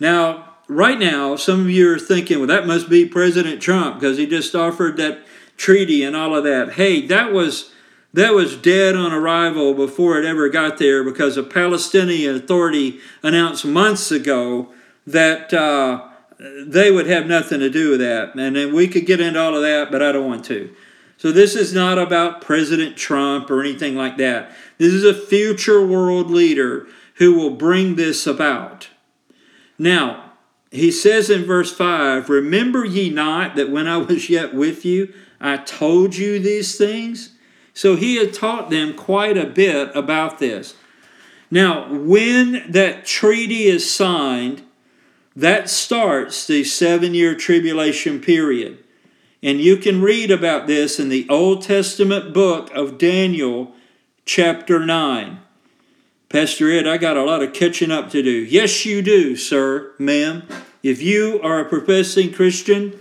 Now, 0.00 0.54
right 0.68 0.98
now, 0.98 1.36
some 1.36 1.60
of 1.60 1.70
you 1.70 1.92
are 1.92 1.98
thinking, 1.98 2.38
well, 2.38 2.46
that 2.48 2.66
must 2.66 2.88
be 2.88 3.04
President 3.04 3.60
Trump 3.60 4.00
because 4.00 4.16
he 4.16 4.26
just 4.26 4.54
offered 4.54 4.96
that 4.96 5.20
treaty 5.56 6.02
and 6.02 6.16
all 6.16 6.34
of 6.34 6.44
that. 6.44 6.72
Hey, 6.72 7.06
that 7.06 7.32
was 7.32 7.72
that 8.12 8.34
was 8.34 8.56
dead 8.56 8.96
on 8.96 9.12
arrival 9.12 9.72
before 9.72 10.18
it 10.18 10.24
ever 10.24 10.48
got 10.48 10.78
there 10.78 11.04
because 11.04 11.36
a 11.36 11.44
Palestinian 11.44 12.34
authority 12.34 12.98
announced 13.22 13.64
months 13.64 14.10
ago 14.10 14.72
that 15.06 15.54
uh, 15.54 16.08
they 16.40 16.90
would 16.90 17.06
have 17.06 17.26
nothing 17.26 17.60
to 17.60 17.68
do 17.68 17.90
with 17.90 18.00
that. 18.00 18.34
And 18.34 18.56
then 18.56 18.74
we 18.74 18.88
could 18.88 19.04
get 19.04 19.20
into 19.20 19.40
all 19.40 19.54
of 19.54 19.62
that, 19.62 19.90
but 19.90 20.02
I 20.02 20.12
don't 20.12 20.26
want 20.26 20.44
to. 20.46 20.74
So 21.18 21.32
this 21.32 21.54
is 21.54 21.74
not 21.74 21.98
about 21.98 22.40
President 22.40 22.96
Trump 22.96 23.50
or 23.50 23.60
anything 23.60 23.94
like 23.94 24.16
that. 24.16 24.50
This 24.78 24.94
is 24.94 25.04
a 25.04 25.12
future 25.12 25.86
world 25.86 26.30
leader 26.30 26.86
who 27.16 27.34
will 27.34 27.50
bring 27.50 27.96
this 27.96 28.26
about. 28.26 28.88
Now, 29.78 30.32
he 30.70 30.90
says 30.90 31.28
in 31.28 31.44
verse 31.44 31.74
5 31.74 32.30
Remember 32.30 32.86
ye 32.86 33.10
not 33.10 33.54
that 33.56 33.70
when 33.70 33.86
I 33.86 33.98
was 33.98 34.30
yet 34.30 34.54
with 34.54 34.86
you, 34.86 35.12
I 35.38 35.58
told 35.58 36.16
you 36.16 36.38
these 36.38 36.78
things? 36.78 37.34
So 37.74 37.96
he 37.96 38.16
had 38.16 38.32
taught 38.32 38.70
them 38.70 38.94
quite 38.94 39.36
a 39.36 39.46
bit 39.46 39.94
about 39.94 40.38
this. 40.38 40.74
Now, 41.50 41.92
when 41.92 42.70
that 42.70 43.04
treaty 43.04 43.64
is 43.64 43.92
signed, 43.92 44.62
that 45.40 45.70
starts 45.70 46.46
the 46.46 46.62
seven 46.64 47.14
year 47.14 47.34
tribulation 47.34 48.20
period. 48.20 48.82
And 49.42 49.60
you 49.60 49.78
can 49.78 50.02
read 50.02 50.30
about 50.30 50.66
this 50.66 51.00
in 51.00 51.08
the 51.08 51.26
Old 51.30 51.62
Testament 51.62 52.34
book 52.34 52.70
of 52.74 52.98
Daniel, 52.98 53.72
chapter 54.26 54.84
9. 54.84 55.40
Pastor 56.28 56.70
Ed, 56.70 56.86
I 56.86 56.98
got 56.98 57.16
a 57.16 57.24
lot 57.24 57.42
of 57.42 57.54
catching 57.54 57.90
up 57.90 58.10
to 58.10 58.22
do. 58.22 58.30
Yes, 58.30 58.84
you 58.84 59.00
do, 59.00 59.34
sir, 59.34 59.92
ma'am. 59.98 60.42
If 60.82 61.00
you 61.02 61.40
are 61.42 61.60
a 61.60 61.68
professing 61.68 62.32
Christian 62.32 62.98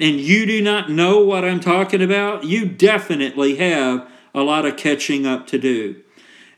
and 0.00 0.18
you 0.18 0.46
do 0.46 0.62
not 0.62 0.90
know 0.90 1.22
what 1.22 1.44
I'm 1.44 1.60
talking 1.60 2.02
about, 2.02 2.44
you 2.44 2.64
definitely 2.64 3.56
have 3.56 4.10
a 4.34 4.40
lot 4.42 4.64
of 4.64 4.78
catching 4.78 5.26
up 5.26 5.46
to 5.48 5.58
do. 5.58 6.03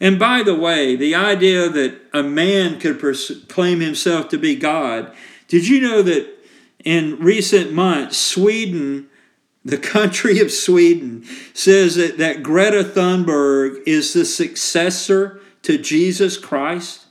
And 0.01 0.19
by 0.19 0.43
the 0.43 0.55
way, 0.55 0.95
the 0.95 1.15
idea 1.15 1.69
that 1.69 2.01
a 2.13 2.23
man 2.23 2.79
could 2.79 3.01
claim 3.49 3.81
himself 3.81 4.29
to 4.29 4.39
be 4.39 4.55
God, 4.55 5.15
did 5.49 5.67
you 5.67 5.81
know 5.81 6.03
that 6.03 6.29
in 6.85 7.19
recent 7.19 7.73
months, 7.73 8.17
Sweden, 8.17 9.09
the 9.65 9.79
country 9.79 10.39
of 10.41 10.53
Sweden, 10.53 11.25
says 11.55 11.97
that, 11.97 12.19
that 12.19 12.43
Greta 12.43 12.85
Thunberg 12.85 13.83
is 13.87 14.13
the 14.13 14.25
successor 14.25 15.41
to 15.63 15.79
Jesus 15.79 16.37
Christ? 16.37 17.07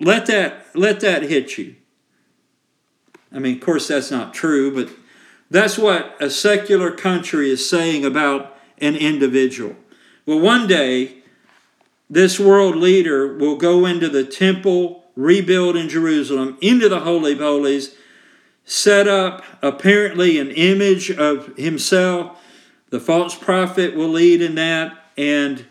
Let 0.00 0.26
that, 0.26 0.66
let 0.74 1.00
that 1.00 1.22
hit 1.22 1.58
you. 1.58 1.76
I 3.32 3.38
mean, 3.38 3.56
of 3.56 3.60
course, 3.60 3.88
that's 3.88 4.10
not 4.10 4.34
true, 4.34 4.74
but 4.74 4.92
that's 5.50 5.78
what 5.78 6.16
a 6.20 6.30
secular 6.30 6.90
country 6.90 7.50
is 7.50 7.68
saying 7.68 8.04
about 8.04 8.56
an 8.78 8.96
individual. 8.96 9.76
Well, 10.28 10.40
one 10.40 10.66
day, 10.66 11.22
this 12.10 12.38
world 12.38 12.76
leader 12.76 13.34
will 13.38 13.56
go 13.56 13.86
into 13.86 14.10
the 14.10 14.24
temple 14.24 15.06
rebuild 15.16 15.74
in 15.74 15.88
Jerusalem, 15.88 16.58
into 16.60 16.86
the 16.90 17.00
Holy 17.00 17.32
of 17.32 17.38
Holies, 17.38 17.94
set 18.66 19.08
up 19.08 19.42
apparently 19.62 20.38
an 20.38 20.50
image 20.50 21.10
of 21.10 21.56
himself. 21.56 22.38
The 22.90 23.00
false 23.00 23.34
prophet 23.34 23.96
will 23.96 24.10
lead 24.10 24.42
in 24.42 24.56
that, 24.56 25.02
and 25.16 25.64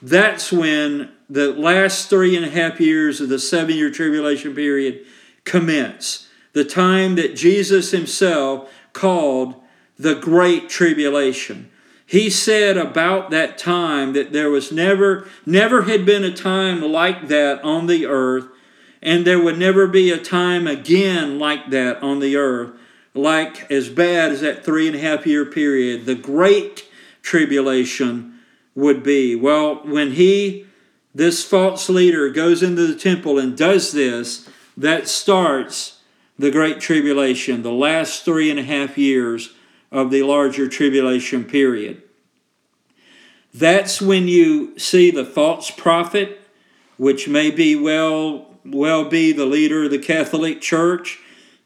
that's 0.00 0.52
when 0.52 1.10
the 1.28 1.52
last 1.52 2.08
three 2.08 2.36
and 2.36 2.44
a 2.44 2.50
half 2.50 2.78
years 2.78 3.20
of 3.20 3.28
the 3.28 3.40
seven 3.40 3.74
year 3.74 3.90
tribulation 3.90 4.54
period 4.54 5.04
commence. 5.42 6.28
The 6.52 6.64
time 6.64 7.16
that 7.16 7.34
Jesus 7.34 7.90
himself 7.90 8.72
called 8.92 9.56
the 9.98 10.14
Great 10.14 10.68
Tribulation. 10.68 11.69
He 12.10 12.28
said 12.28 12.76
about 12.76 13.30
that 13.30 13.56
time 13.56 14.14
that 14.14 14.32
there 14.32 14.50
was 14.50 14.72
never, 14.72 15.28
never 15.46 15.82
had 15.82 16.04
been 16.04 16.24
a 16.24 16.34
time 16.34 16.82
like 16.82 17.28
that 17.28 17.62
on 17.62 17.86
the 17.86 18.04
earth, 18.04 18.48
and 19.00 19.24
there 19.24 19.40
would 19.40 19.56
never 19.56 19.86
be 19.86 20.10
a 20.10 20.18
time 20.18 20.66
again 20.66 21.38
like 21.38 21.70
that 21.70 22.02
on 22.02 22.18
the 22.18 22.34
earth, 22.34 22.72
like 23.14 23.70
as 23.70 23.88
bad 23.88 24.32
as 24.32 24.40
that 24.40 24.64
three 24.64 24.88
and 24.88 24.96
a 24.96 24.98
half 24.98 25.24
year 25.24 25.46
period. 25.46 26.04
The 26.04 26.16
Great 26.16 26.84
Tribulation 27.22 28.40
would 28.74 29.04
be. 29.04 29.36
Well, 29.36 29.76
when 29.84 30.14
he, 30.14 30.66
this 31.14 31.44
false 31.44 31.88
leader, 31.88 32.28
goes 32.28 32.60
into 32.60 32.88
the 32.88 32.98
temple 32.98 33.38
and 33.38 33.56
does 33.56 33.92
this, 33.92 34.48
that 34.76 35.06
starts 35.06 36.00
the 36.36 36.50
Great 36.50 36.80
Tribulation, 36.80 37.62
the 37.62 37.70
last 37.70 38.24
three 38.24 38.50
and 38.50 38.58
a 38.58 38.64
half 38.64 38.98
years 38.98 39.54
of 39.90 40.10
the 40.10 40.22
larger 40.22 40.68
tribulation 40.68 41.44
period. 41.44 42.02
That's 43.52 44.00
when 44.00 44.28
you 44.28 44.78
see 44.78 45.10
the 45.10 45.24
false 45.24 45.70
prophet, 45.70 46.40
which 46.96 47.28
may 47.28 47.50
be 47.50 47.74
well 47.74 48.46
well 48.64 49.04
be 49.06 49.32
the 49.32 49.46
leader 49.46 49.84
of 49.84 49.90
the 49.90 49.98
Catholic 49.98 50.60
Church 50.60 51.18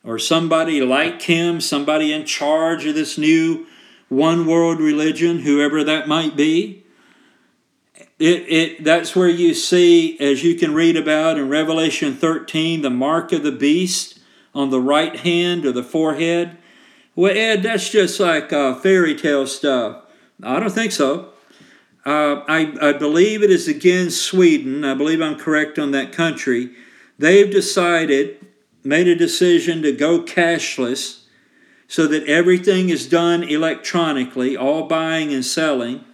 or 0.05 0.19
somebody 0.19 0.81
like 0.81 1.23
him, 1.23 1.61
somebody 1.61 2.13
in 2.13 2.25
charge 2.25 2.87
of 2.87 2.95
this 2.95 3.19
new 3.19 3.67
one 4.09 4.47
world 4.47 4.79
religion, 4.81 5.41
whoever 5.41 5.83
that 5.83 6.07
might 6.07 6.37
be. 6.37 6.85
It, 8.19 8.49
it, 8.49 8.85
that's 8.85 9.17
where 9.17 9.29
you 9.29 9.55
see, 9.55 10.19
as 10.21 10.45
you 10.45 10.55
can 10.55 10.73
read 10.73 10.97
about 10.97 11.39
in 11.39 11.49
Revelation 11.49 12.15
13, 12.15 12.83
the 12.83 12.91
mark 12.91 13.33
of 13.33 13.43
the 13.43 13.53
beast 13.53 14.21
on 14.55 14.71
the 14.71 14.81
right 14.81 15.17
hand 15.17 15.67
or 15.67 15.73
the 15.73 15.83
forehead. 15.83 16.57
Well, 17.17 17.37
Ed, 17.37 17.63
that's 17.63 17.91
just 17.91 18.19
like 18.19 18.53
uh, 18.53 18.75
fairy 18.75 19.15
tale 19.15 19.47
stuff. 19.47 20.03
I 20.43 20.59
don't 20.59 20.73
think 20.73 20.91
so. 20.91 21.31
Uh, 22.05 22.43
I, 22.49 22.75
I 22.83 22.93
believe 22.93 23.43
it 23.43 23.51
is 23.51 23.69
again 23.69 24.11
Sweden. 24.11 24.85
I 24.85 24.95
believe 24.95 25.23
I'm 25.23 25.39
correct 25.39 25.79
on 25.79 25.93
that 25.93 26.13
country. 26.13 26.71
They've 27.17 27.51
decided, 27.51 28.45
made 28.83 29.07
a 29.07 29.15
decision 29.15 29.81
to 29.83 29.93
go 29.93 30.23
cashless 30.23 31.23
so 31.87 32.09
that 32.09 32.27
everything 32.27 32.89
is 32.89 33.09
done 33.09 33.45
electronically, 33.45 34.57
all 34.57 34.89
buying 34.89 35.33
and 35.33 35.45
selling. 35.45 36.05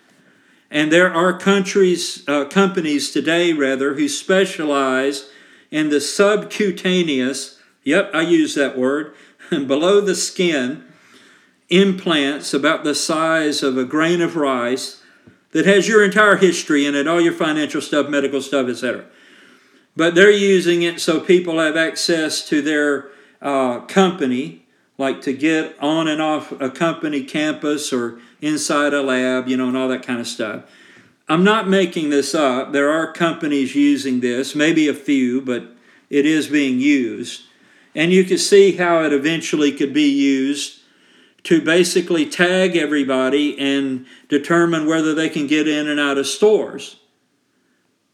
And 0.70 0.92
there 0.92 1.12
are 1.12 1.36
countries, 1.36 2.28
uh, 2.28 2.44
companies 2.44 3.10
today, 3.10 3.54
rather, 3.54 3.94
who 3.94 4.06
specialize 4.06 5.30
in 5.70 5.88
the 5.88 6.00
subcutaneous, 6.00 7.58
yep, 7.82 8.10
I 8.12 8.20
use 8.20 8.54
that 8.54 8.76
word, 8.76 9.14
below 9.50 10.02
the 10.02 10.14
skin 10.14 10.84
implants 11.70 12.52
about 12.52 12.84
the 12.84 12.94
size 12.94 13.62
of 13.62 13.78
a 13.78 13.84
grain 13.84 14.20
of 14.20 14.36
rice 14.36 15.02
that 15.52 15.66
has 15.66 15.88
your 15.88 16.04
entire 16.04 16.36
history 16.36 16.84
in 16.84 16.94
it, 16.94 17.06
all 17.08 17.20
your 17.20 17.32
financial 17.32 17.80
stuff, 17.80 18.08
medical 18.08 18.42
stuff, 18.42 18.68
etc. 18.68 19.04
But 19.96 20.14
they're 20.14 20.30
using 20.30 20.82
it 20.82 21.00
so 21.00 21.20
people 21.20 21.58
have 21.58 21.76
access 21.76 22.46
to 22.48 22.60
their 22.60 23.08
uh, 23.40 23.80
company, 23.80 24.66
like 24.98 25.20
to 25.22 25.32
get 25.32 25.76
on 25.80 26.08
and 26.08 26.20
off 26.20 26.52
a 26.60 26.70
company 26.70 27.24
campus 27.24 27.92
or 27.92 28.20
inside 28.40 28.92
a 28.92 29.02
lab, 29.02 29.48
you 29.48 29.56
know, 29.56 29.68
and 29.68 29.76
all 29.76 29.88
that 29.88 30.04
kind 30.04 30.20
of 30.20 30.26
stuff. 30.26 30.64
I'm 31.28 31.44
not 31.44 31.68
making 31.68 32.10
this 32.10 32.34
up. 32.34 32.72
There 32.72 32.90
are 32.90 33.12
companies 33.12 33.74
using 33.74 34.20
this, 34.20 34.54
maybe 34.54 34.88
a 34.88 34.94
few, 34.94 35.40
but 35.40 35.64
it 36.08 36.26
is 36.26 36.48
being 36.48 36.80
used. 36.80 37.42
And 37.94 38.12
you 38.12 38.24
can 38.24 38.38
see 38.38 38.72
how 38.72 39.04
it 39.04 39.12
eventually 39.12 39.72
could 39.72 39.94
be 39.94 40.08
used 40.10 40.79
to 41.44 41.60
basically 41.60 42.26
tag 42.26 42.76
everybody 42.76 43.58
and 43.58 44.06
determine 44.28 44.86
whether 44.86 45.14
they 45.14 45.28
can 45.28 45.46
get 45.46 45.66
in 45.66 45.88
and 45.88 45.98
out 45.98 46.18
of 46.18 46.26
stores. 46.26 46.96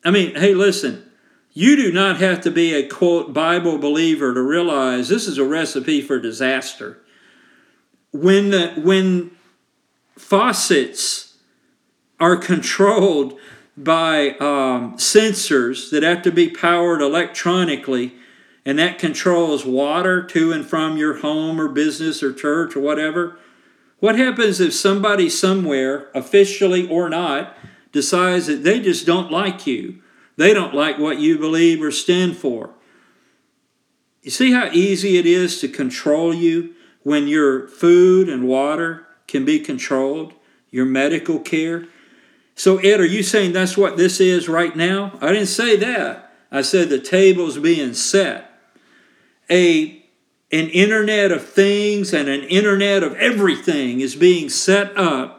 I 0.04 0.10
mean, 0.10 0.34
hey, 0.36 0.54
listen, 0.54 1.10
you 1.52 1.74
do 1.74 1.90
not 1.90 2.18
have 2.18 2.40
to 2.42 2.50
be 2.50 2.74
a 2.74 2.86
quote 2.86 3.32
Bible 3.32 3.78
believer 3.78 4.34
to 4.34 4.42
realize 4.42 5.08
this 5.08 5.26
is 5.26 5.38
a 5.38 5.44
recipe 5.44 6.00
for 6.00 6.20
disaster. 6.20 6.98
When, 8.12 8.50
the, 8.50 8.74
when 8.76 9.32
faucets 10.16 11.38
are 12.20 12.36
controlled 12.36 13.38
by 13.76 14.30
um, 14.32 14.96
sensors 14.96 15.90
that 15.90 16.02
have 16.02 16.22
to 16.22 16.30
be 16.30 16.48
powered 16.48 17.02
electronically, 17.02 18.14
and 18.66 18.80
that 18.80 18.98
controls 18.98 19.64
water 19.64 20.24
to 20.24 20.52
and 20.52 20.66
from 20.66 20.96
your 20.96 21.18
home 21.20 21.60
or 21.60 21.68
business 21.68 22.20
or 22.20 22.32
church 22.32 22.74
or 22.74 22.80
whatever. 22.80 23.38
What 24.00 24.18
happens 24.18 24.60
if 24.60 24.74
somebody 24.74 25.30
somewhere, 25.30 26.08
officially 26.14 26.86
or 26.88 27.08
not, 27.08 27.56
decides 27.92 28.48
that 28.48 28.64
they 28.64 28.80
just 28.80 29.06
don't 29.06 29.30
like 29.30 29.68
you? 29.68 30.02
They 30.36 30.52
don't 30.52 30.74
like 30.74 30.98
what 30.98 31.20
you 31.20 31.38
believe 31.38 31.80
or 31.80 31.92
stand 31.92 32.36
for. 32.36 32.74
You 34.22 34.32
see 34.32 34.50
how 34.50 34.68
easy 34.72 35.16
it 35.16 35.26
is 35.26 35.60
to 35.60 35.68
control 35.68 36.34
you 36.34 36.74
when 37.04 37.28
your 37.28 37.68
food 37.68 38.28
and 38.28 38.48
water 38.48 39.06
can 39.28 39.44
be 39.44 39.60
controlled, 39.60 40.34
your 40.70 40.84
medical 40.84 41.38
care? 41.38 41.86
So, 42.56 42.78
Ed, 42.78 42.98
are 42.98 43.06
you 43.06 43.22
saying 43.22 43.52
that's 43.52 43.76
what 43.76 43.96
this 43.96 44.20
is 44.20 44.48
right 44.48 44.74
now? 44.74 45.16
I 45.20 45.32
didn't 45.32 45.46
say 45.46 45.76
that. 45.76 46.32
I 46.50 46.62
said 46.62 46.88
the 46.88 46.98
table's 46.98 47.58
being 47.58 47.94
set. 47.94 48.45
A 49.50 50.02
an 50.52 50.68
internet 50.68 51.32
of 51.32 51.46
things 51.46 52.14
and 52.14 52.28
an 52.28 52.44
internet 52.44 53.02
of 53.02 53.14
everything 53.14 54.00
is 54.00 54.14
being 54.14 54.48
set 54.48 54.96
up 54.96 55.36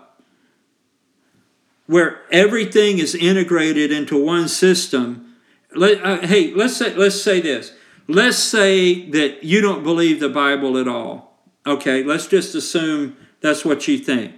where 1.85 2.21
everything 2.29 2.99
is 2.99 3.15
integrated 3.15 3.91
into 3.91 4.21
one 4.21 4.49
system. 4.49 5.35
Let, 5.73 6.03
uh, 6.03 6.27
hey, 6.27 6.53
let's 6.53 6.75
say, 6.75 6.93
let's 6.93 7.21
say 7.21 7.39
this. 7.39 7.73
Let's 8.07 8.37
say 8.37 9.09
that 9.11 9.43
you 9.43 9.61
don't 9.61 9.83
believe 9.83 10.19
the 10.19 10.29
Bible 10.29 10.77
at 10.77 10.87
all. 10.87 11.41
Okay, 11.65 12.03
let's 12.03 12.27
just 12.27 12.55
assume 12.55 13.17
that's 13.41 13.65
what 13.65 13.87
you 13.87 13.97
think. 13.97 14.33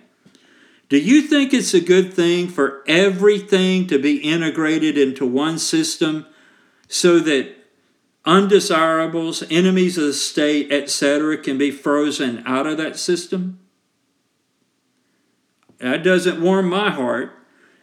Do 0.90 0.98
you 0.98 1.22
think 1.24 1.54
it's 1.54 1.74
a 1.74 1.82
good 1.82 2.14
thing 2.14 2.48
for 2.48 2.84
everything 2.88 3.86
to 3.88 4.00
be 4.00 4.18
integrated 4.18 4.98
into 4.98 5.26
one 5.26 5.60
system 5.60 6.26
so 6.88 7.20
that 7.20 7.59
undesirables, 8.30 9.44
enemies 9.50 9.98
of 9.98 10.04
the 10.06 10.14
state, 10.14 10.72
etc., 10.72 11.36
can 11.38 11.58
be 11.58 11.72
frozen 11.72 12.44
out 12.46 12.68
of 12.68 12.78
that 12.78 12.96
system? 12.96 13.60
That 15.80 16.04
doesn't 16.04 16.40
warm 16.40 16.70
my 16.70 16.92
heart. 16.92 17.32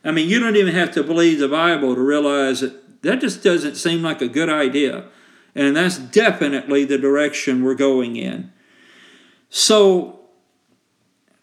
I 0.05 0.13
mean, 0.13 0.29
you 0.29 0.39
don't 0.39 0.55
even 0.55 0.73
have 0.73 0.93
to 0.93 1.03
believe 1.03 1.41
the 1.41 1.49
Bible 1.49 1.97
to 1.97 2.01
realize 2.01 2.61
that 2.61 3.03
that 3.03 3.21
just 3.21 3.43
doesn't 3.43 3.75
seem 3.75 4.03
like 4.03 4.23
a 4.23 4.29
good 4.29 4.49
idea. 4.49 5.07
And 5.55 5.75
that's 5.75 5.99
definitely 5.99 6.85
the 6.85 6.99
direction 6.99 7.65
we're 7.65 7.75
going 7.75 8.15
in. 8.15 8.53
So, 9.51 10.21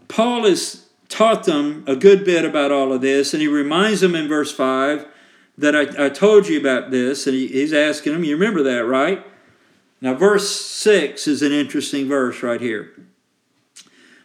Paul 0.08 0.46
has 0.46 0.88
taught 1.10 1.44
them 1.44 1.84
a 1.88 1.96
good 1.96 2.24
bit 2.24 2.46
about 2.46 2.72
all 2.72 2.94
of 2.94 3.02
this, 3.02 3.34
and 3.34 3.42
he 3.42 3.48
reminds 3.48 4.02
them 4.02 4.16
in 4.16 4.28
verse 4.30 4.52
5 4.52 5.08
that 5.58 5.76
I, 5.76 6.06
I 6.06 6.10
told 6.10 6.48
you 6.48 6.60
about 6.60 6.92
this, 6.92 7.28
and 7.28 7.36
he, 7.36 7.48
he's 7.48 7.74
asking 7.74 8.14
them, 8.14 8.24
you 8.24 8.36
remember 8.36 8.64
that, 8.64 8.86
right? 8.86 9.26
Now, 10.02 10.14
verse 10.16 10.50
6 10.60 11.28
is 11.28 11.42
an 11.42 11.52
interesting 11.52 12.08
verse 12.08 12.44
right 12.44 12.60
here. 12.60 12.92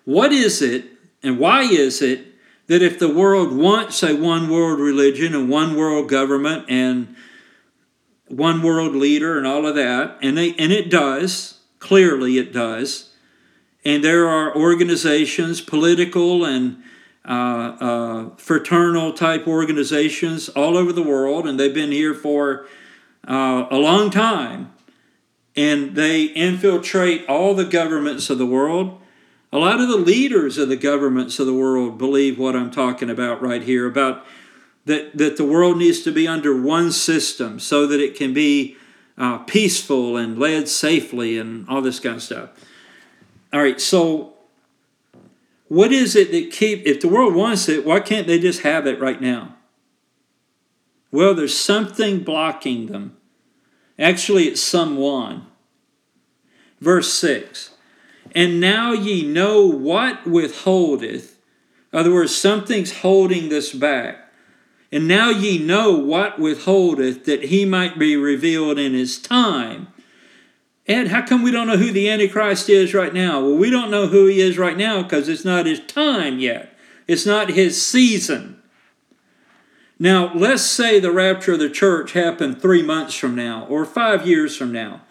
What 0.05 0.33
is 0.33 0.63
it 0.63 0.99
And 1.23 1.39
why 1.39 1.63
is 1.63 2.01
it 2.03 2.27
that 2.67 2.83
if 2.83 2.99
the 2.99 3.13
world 3.13 3.57
wants 3.57 4.03
a 4.03 4.15
one 4.15 4.49
world 4.49 4.79
religion 4.79 5.35
and 5.35 5.49
one 5.49 5.77
world 5.77 6.09
government 6.09 6.67
and 6.69 7.17
one 8.29 8.63
world 8.63 8.95
leader 8.95 9.39
and 9.39 9.47
all 9.47 9.67
of 9.67 9.75
that, 9.75 10.19
and 10.23 10.37
they 10.37 10.55
and 10.55 10.71
it 10.71 10.91
does, 10.91 11.61
clearly 11.79 12.39
it 12.39 12.53
does, 12.53 13.11
and 13.85 14.05
there 14.05 14.29
are 14.29 14.55
organizations, 14.55 15.61
political 15.61 16.45
and 16.45 16.83
uh, 17.29 17.77
uh, 17.81 18.31
fraternal 18.37 19.13
type 19.13 19.47
organizations 19.47 20.49
all 20.51 20.77
over 20.77 20.93
the 20.93 21.03
world, 21.03 21.47
and 21.47 21.61
they've 21.61 21.75
been 21.75 21.93
here 21.93 22.15
for 22.15 22.67
uh, 23.27 23.67
a 23.71 23.77
long 23.77 24.11
time, 24.11 24.73
and 25.55 25.95
they 25.95 26.25
infiltrate 26.25 27.29
all 27.29 27.55
the 27.55 27.65
governments 27.65 28.31
of 28.31 28.39
the 28.39 28.47
world 28.47 28.99
a 29.51 29.59
lot 29.59 29.81
of 29.81 29.89
the 29.89 29.97
leaders 29.97 30.59
of 30.59 30.69
the 30.69 30.77
governments 30.77 31.39
of 31.39 31.47
the 31.47 31.55
world 31.55 31.97
believe 31.97 32.39
what 32.39 32.55
I'm 32.55 32.71
talking 32.71 33.09
about 33.09 33.41
right 33.41 33.63
here 33.63 33.87
about 33.87 34.27
that, 34.85 35.17
that 35.17 35.37
the 35.37 35.45
world 35.45 35.79
needs 35.79 36.03
to 36.03 36.13
be 36.13 36.29
under 36.29 36.61
one 36.61 36.93
system 36.93 37.59
so 37.59 37.87
that 37.87 38.01
it 38.01 38.15
can 38.15 38.35
be 38.35 38.77
uh, 39.17 39.39
peaceful 39.39 40.17
and 40.17 40.39
led 40.39 40.69
safely 40.69 41.39
and 41.39 41.67
all 41.69 41.81
this 41.81 41.99
kind 41.99 42.17
of 42.17 42.23
stuff. 42.23 42.51
All 43.53 43.61
right, 43.61 43.81
so 43.81 44.35
what 45.69 45.93
is 45.93 46.17
it 46.17 46.31
that 46.33 46.51
keep 46.51 46.87
if 46.87 47.01
the 47.01 47.09
world 47.09 47.35
wants 47.35 47.69
it, 47.69 47.85
why 47.85 48.01
can't 48.01 48.27
they 48.27 48.39
just 48.39 48.63
have 48.63 48.87
it 48.87 49.01
right 49.01 49.21
now? 49.21 49.57
Well, 51.11 51.35
there's 51.35 51.57
something 51.57 52.21
blocking 52.21 52.87
them. 52.87 53.17
Actually, 53.99 54.45
it's 54.45 54.61
someone. 54.61 55.47
Verse 56.81 57.13
6 57.15 57.71
and 58.35 58.61
now 58.61 58.93
ye 58.93 59.27
know 59.27 59.67
what 59.67 60.27
withholdeth. 60.27 61.37
In 61.93 61.99
other 61.99 62.13
words, 62.13 62.35
something's 62.35 62.99
holding 62.99 63.49
this 63.49 63.73
back. 63.73 64.31
And 64.91 65.07
now 65.07 65.31
ye 65.31 65.59
know 65.59 65.93
what 65.93 66.39
withholdeth, 66.39 67.25
that 67.25 67.45
he 67.45 67.65
might 67.65 67.99
be 67.99 68.17
revealed 68.17 68.79
in 68.79 68.95
his 68.95 69.21
time. 69.21 69.89
Ed, 70.89 71.09
how 71.09 71.25
come 71.25 71.43
we 71.43 71.51
don't 71.51 71.67
know 71.67 71.77
who 71.77 71.93
the 71.93 72.09
Antichrist 72.09 72.71
is 72.71 72.95
right 72.95 73.13
now? 73.13 73.41
Well, 73.41 73.57
we 73.57 73.69
don't 73.69 73.91
know 73.91 74.07
who 74.07 74.27
he 74.27 74.41
is 74.41 74.57
right 74.57 74.77
now 74.77 75.03
because 75.03 75.29
it's 75.29 75.45
not 75.45 75.67
his 75.67 75.81
time 75.81 76.39
yet. 76.39 76.75
It's 77.07 77.27
not 77.27 77.51
his 77.51 77.85
season. 77.85 78.63
Now, 79.99 80.33
let's 80.35 80.63
say 80.63 80.99
the 80.99 81.13
rapture 81.13 81.55
of 81.55 81.59
the 81.59 81.69
church 81.69 82.13
happened 82.13 82.63
three 82.63 82.83
months 82.83 83.15
from 83.15 83.35
now 83.35 83.67
or 83.67 83.85
five 83.85 84.27
years 84.27 84.57
from 84.57 84.73
now. 84.73 85.03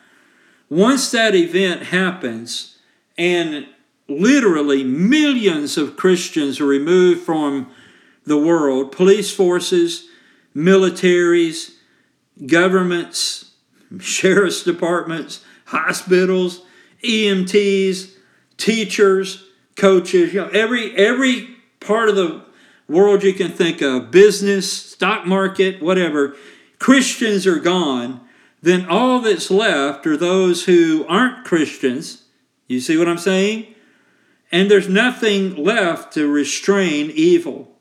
Once 0.69 1.11
that 1.11 1.35
event 1.35 1.83
happens, 1.83 2.77
and 3.17 3.67
literally 4.07 4.83
millions 4.83 5.77
of 5.77 5.95
Christians 5.95 6.59
are 6.59 6.65
removed 6.65 7.21
from 7.21 7.69
the 8.25 8.37
world 8.37 8.91
police 8.91 9.33
forces, 9.33 10.07
militaries, 10.55 11.75
governments, 12.45 13.51
sheriff's 13.99 14.63
departments, 14.63 15.43
hospitals, 15.67 16.63
EMTs, 17.03 18.11
teachers, 18.57 19.45
coaches, 19.75 20.33
you 20.33 20.41
know, 20.41 20.49
every 20.49 20.95
every 20.95 21.55
part 21.79 22.09
of 22.09 22.15
the 22.15 22.43
world 22.89 23.23
you 23.23 23.33
can 23.33 23.51
think 23.51 23.81
of, 23.81 24.11
business, 24.11 24.71
stock 24.71 25.25
market, 25.25 25.81
whatever, 25.81 26.35
Christians 26.79 27.45
are 27.45 27.59
gone, 27.59 28.21
then 28.61 28.87
all 28.87 29.19
that's 29.21 29.51
left 29.51 30.05
are 30.07 30.17
those 30.17 30.65
who 30.65 31.05
aren't 31.07 31.45
Christians 31.45 32.23
you 32.67 32.81
see 32.81 32.97
what 32.97 33.07
I'm 33.07 33.17
saying? 33.17 33.73
And 34.51 34.69
there's 34.69 34.89
nothing 34.89 35.55
left 35.55 36.13
to 36.13 36.29
restrain 36.29 37.11
evil. 37.13 37.71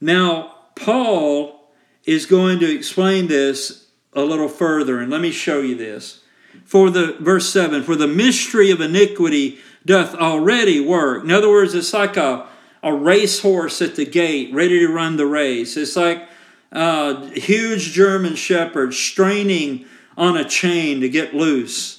Now, 0.00 0.54
Paul 0.74 1.70
is 2.04 2.26
going 2.26 2.60
to 2.60 2.72
explain 2.72 3.26
this 3.26 3.88
a 4.12 4.22
little 4.22 4.48
further, 4.48 5.00
and 5.00 5.10
let 5.10 5.20
me 5.20 5.30
show 5.30 5.60
you 5.60 5.74
this. 5.74 6.22
For 6.64 6.90
the 6.90 7.16
verse 7.20 7.52
7 7.52 7.82
For 7.82 7.96
the 7.96 8.08
mystery 8.08 8.70
of 8.70 8.80
iniquity 8.80 9.58
doth 9.84 10.14
already 10.14 10.80
work. 10.80 11.24
In 11.24 11.30
other 11.30 11.50
words, 11.50 11.74
it's 11.74 11.92
like 11.92 12.16
a, 12.16 12.46
a 12.82 12.92
racehorse 12.92 13.80
at 13.82 13.96
the 13.96 14.06
gate, 14.06 14.52
ready 14.52 14.80
to 14.80 14.88
run 14.88 15.16
the 15.16 15.26
race. 15.26 15.76
It's 15.76 15.96
like 15.96 16.28
a 16.72 17.28
huge 17.38 17.92
German 17.92 18.34
shepherd 18.34 18.94
straining 18.94 19.86
on 20.16 20.36
a 20.36 20.48
chain 20.48 21.00
to 21.00 21.08
get 21.08 21.34
loose 21.34 21.96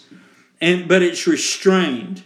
and 0.59 0.87
but 0.87 1.01
it's 1.01 1.27
restrained. 1.27 2.23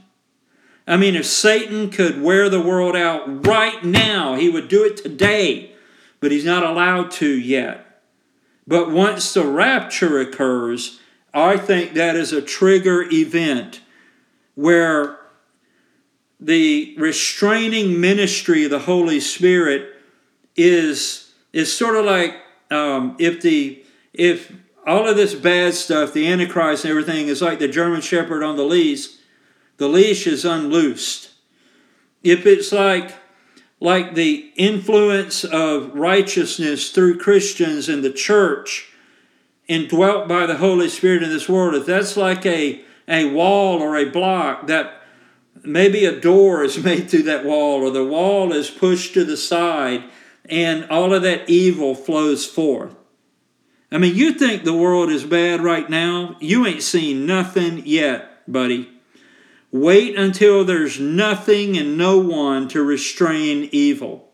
I 0.88 0.98
mean, 0.98 1.16
if 1.16 1.26
Satan 1.26 1.90
could 1.90 2.22
wear 2.22 2.50
the 2.50 2.62
world 2.62 2.96
out 2.96 3.46
right 3.46 3.84
now, 3.84 4.36
he 4.36 4.50
would 4.50 4.68
do 4.68 4.84
it 4.84 4.98
today, 4.98 5.74
but 6.20 6.32
he's 6.32 6.46
not 6.46 6.64
allowed 6.64 7.12
to 7.12 7.28
yet. 7.28 8.02
But 8.68 8.90
once 8.90 9.34
the 9.34 9.46
rapture 9.46 10.20
occurs, 10.20 11.00
I 11.34 11.58
think 11.58 11.94
that 11.94 12.16
is 12.16 12.34
a 12.34 12.42
trigger 12.42 13.04
event 13.12 13.82
where 14.56 15.18
the 16.40 16.96
restraining 16.98 18.02
ministry 18.02 18.66
of 18.66 18.72
the 18.72 18.80
Holy 18.80 19.20
Spirit 19.20 19.96
is 20.56 21.32
is 21.54 21.76
sort 21.76 21.96
of 21.96 22.06
like 22.06 22.36
um, 22.70 23.16
if 23.20 23.42
the 23.42 23.84
if 24.14 24.52
all 24.86 25.08
of 25.08 25.16
this 25.16 25.36
bad 25.36 25.74
stuff, 25.76 26.14
the 26.14 26.28
Antichrist 26.28 26.84
and 26.84 26.92
everything, 26.92 27.28
is 27.28 27.42
like 27.42 27.60
the 27.60 27.68
German 27.68 28.02
Shepherd 28.02 28.44
on 28.44 28.58
the 28.58 28.64
leash. 28.64 29.08
The 29.78 29.88
leash 29.88 30.28
is 30.28 30.44
unloosed. 30.44 31.30
If 32.24 32.46
it's 32.46 32.72
like 32.72 33.14
like 33.80 34.16
the 34.16 34.52
influence 34.56 35.44
of 35.44 35.96
righteousness 35.96 36.92
through 36.92 37.18
Christians 37.18 37.90
in 37.90 38.02
the 38.02 38.12
church, 38.12 38.91
indwelt 39.72 40.28
by 40.28 40.46
the 40.46 40.58
Holy 40.58 40.90
Spirit 40.90 41.24
in 41.24 41.30
this 41.30 41.48
world, 41.48 41.76
if 41.76 41.86
that's 41.86 42.18
like 42.18 42.46
a, 42.46 42.82
a 43.08 43.26
wall 43.32 43.82
or 43.82 43.96
a 43.96 44.10
block 44.10 44.68
that 44.68 45.02
maybe 45.64 46.04
a 46.04 46.20
door 46.20 46.64
is 46.64 46.78
made 46.84 47.10
through 47.10 47.24
that 47.24 47.46
wall 47.46 47.82
or 47.82 47.90
the 47.90 48.06
wall 48.06 48.52
is 48.52 48.70
pushed 48.70 49.14
to 49.14 49.24
the 49.24 49.38
side 49.38 50.04
and 50.46 50.86
all 50.90 51.14
of 51.14 51.22
that 51.22 51.50
evil 51.50 51.96
flows 51.96 52.46
forth. 52.46 52.94
I 53.90 53.98
mean, 53.98 54.16
you 54.16 54.34
think 54.34 54.64
the 54.64 54.74
world 54.74 55.10
is 55.10 55.24
bad 55.24 55.62
right 55.62 55.90
now? 55.90 56.36
You 56.40 56.66
ain't 56.66 56.84
seen 56.84 57.26
nothing 57.26 57.84
yet, 57.86 58.44
buddy. 58.52 58.90
Wait 59.72 60.18
until 60.18 60.66
there's 60.66 61.00
nothing 61.00 61.78
and 61.78 61.98
no 61.98 62.18
one 62.18 62.68
to 62.70 62.84
restrain 62.84 63.70
evil. 63.72 64.30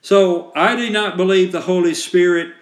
So, 0.00 0.50
I 0.56 0.76
do 0.76 0.90
not 0.90 1.16
believe 1.16 1.52
the 1.52 1.60
Holy 1.60 1.94
Spirit, 1.94 2.54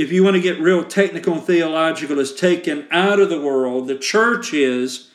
if 0.00 0.10
you 0.10 0.24
want 0.24 0.34
to 0.34 0.40
get 0.40 0.58
real 0.58 0.82
technical 0.82 1.34
and 1.34 1.42
theological, 1.42 2.18
is 2.18 2.34
taken 2.34 2.86
out 2.90 3.20
of 3.20 3.28
the 3.28 3.40
world. 3.40 3.86
The 3.86 3.98
church 3.98 4.54
is, 4.54 5.10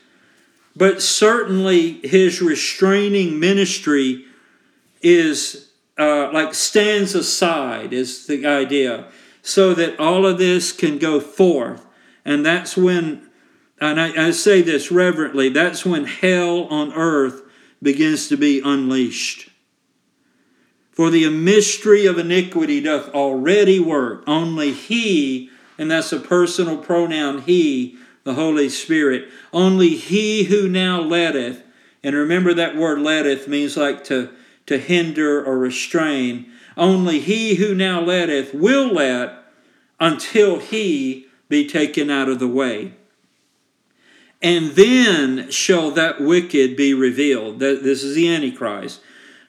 but 0.75 1.01
certainly 1.01 1.93
his 2.07 2.41
restraining 2.41 3.39
ministry 3.39 4.25
is 5.01 5.71
uh, 5.97 6.31
like 6.31 6.53
stands 6.53 7.15
aside, 7.15 7.93
is 7.93 8.27
the 8.27 8.45
idea 8.45 9.07
so 9.41 9.73
that 9.73 9.99
all 9.99 10.25
of 10.25 10.38
this 10.38 10.71
can 10.71 10.99
go 10.99 11.19
forth. 11.19 11.86
And 12.23 12.45
that's 12.45 12.77
when, 12.77 13.29
and 13.81 13.99
I, 13.99 14.27
I 14.27 14.31
say 14.31 14.61
this 14.61 14.91
reverently, 14.91 15.49
that's 15.49 15.86
when 15.86 16.05
hell 16.05 16.65
on 16.65 16.93
earth 16.93 17.41
begins 17.81 18.27
to 18.29 18.38
be 18.38 18.61
unleashed. 18.63 19.49
For 20.95 21.09
the 21.09 21.29
mystery 21.29 22.05
of 22.05 22.17
iniquity 22.17 22.81
doth 22.81 23.09
already 23.09 23.79
work. 23.79 24.23
Only 24.25 24.71
He, 24.71 25.49
and 25.77 25.91
that's 25.91 26.11
a 26.11 26.19
personal 26.19 26.77
pronoun, 26.77 27.41
He, 27.41 27.97
the 28.23 28.33
Holy 28.33 28.69
Spirit, 28.69 29.29
only 29.53 29.89
He 29.89 30.45
who 30.45 30.67
now 30.67 30.99
letteth, 31.01 31.61
and 32.05 32.15
remember 32.15 32.53
that 32.53 32.75
word 32.75 32.99
letteth 32.99 33.47
means 33.47 33.75
like 33.77 34.03
to, 34.05 34.29
to 34.67 34.77
hinder 34.77 35.43
or 35.43 35.57
restrain. 35.57 36.51
Only 36.77 37.19
he 37.19 37.55
who 37.55 37.73
now 37.73 37.99
letteth 38.01 38.53
will 38.53 38.93
let 38.93 39.33
until 39.99 40.59
he 40.59 41.25
be 41.49 41.67
taken 41.67 42.11
out 42.11 42.29
of 42.29 42.39
the 42.39 42.47
way. 42.47 42.93
And 44.41 44.71
then 44.71 45.49
shall 45.49 45.89
that 45.91 46.21
wicked 46.21 46.75
be 46.75 46.93
revealed. 46.93 47.59
This 47.59 48.03
is 48.03 48.15
the 48.15 48.27
Antichrist, 48.27 49.01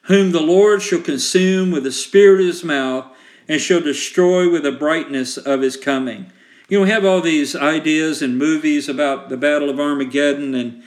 whom 0.07 0.31
the 0.31 0.41
Lord 0.41 0.81
shall 0.81 1.01
consume 1.01 1.69
with 1.71 1.83
the 1.83 1.91
spirit 1.91 2.39
of 2.39 2.47
his 2.47 2.63
mouth 2.63 3.05
and 3.47 3.61
shall 3.61 3.81
destroy 3.81 4.49
with 4.49 4.63
the 4.63 4.71
brightness 4.71 5.37
of 5.37 5.61
his 5.61 5.77
coming. 5.77 6.31
You 6.69 6.79
know, 6.79 6.83
we 6.83 6.89
have 6.89 7.05
all 7.05 7.21
these 7.21 7.55
ideas 7.55 8.21
and 8.21 8.37
movies 8.37 8.89
about 8.89 9.29
the 9.29 9.37
Battle 9.37 9.69
of 9.69 9.79
Armageddon 9.79 10.55
and 10.55 10.83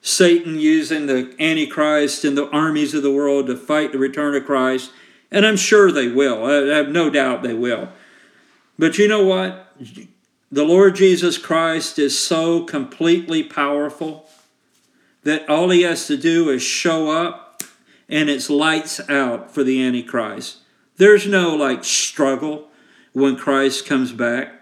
Satan 0.00 0.58
using 0.58 1.06
the 1.06 1.34
Antichrist 1.40 2.24
and 2.24 2.36
the 2.36 2.48
armies 2.50 2.94
of 2.94 3.02
the 3.02 3.12
world 3.12 3.46
to 3.46 3.56
fight 3.56 3.92
the 3.92 3.98
return 3.98 4.34
of 4.34 4.44
Christ. 4.44 4.92
And 5.30 5.46
I'm 5.46 5.56
sure 5.56 5.90
they 5.90 6.08
will. 6.08 6.44
I 6.44 6.76
have 6.76 6.88
no 6.88 7.10
doubt 7.10 7.42
they 7.42 7.54
will. 7.54 7.88
But 8.78 8.98
you 8.98 9.08
know 9.08 9.24
what? 9.24 9.72
The 10.52 10.64
Lord 10.64 10.94
Jesus 10.94 11.38
Christ 11.38 11.98
is 11.98 12.18
so 12.18 12.64
completely 12.64 13.42
powerful 13.42 14.28
that 15.22 15.48
all 15.48 15.70
he 15.70 15.82
has 15.82 16.06
to 16.08 16.16
do 16.16 16.50
is 16.50 16.62
show 16.62 17.10
up 17.10 17.43
and 18.08 18.28
it's 18.28 18.50
lights 18.50 19.00
out 19.08 19.52
for 19.52 19.64
the 19.64 19.84
Antichrist. 19.84 20.58
There's 20.96 21.26
no 21.26 21.54
like 21.54 21.84
struggle 21.84 22.68
when 23.12 23.36
Christ 23.36 23.86
comes 23.86 24.12
back. 24.12 24.52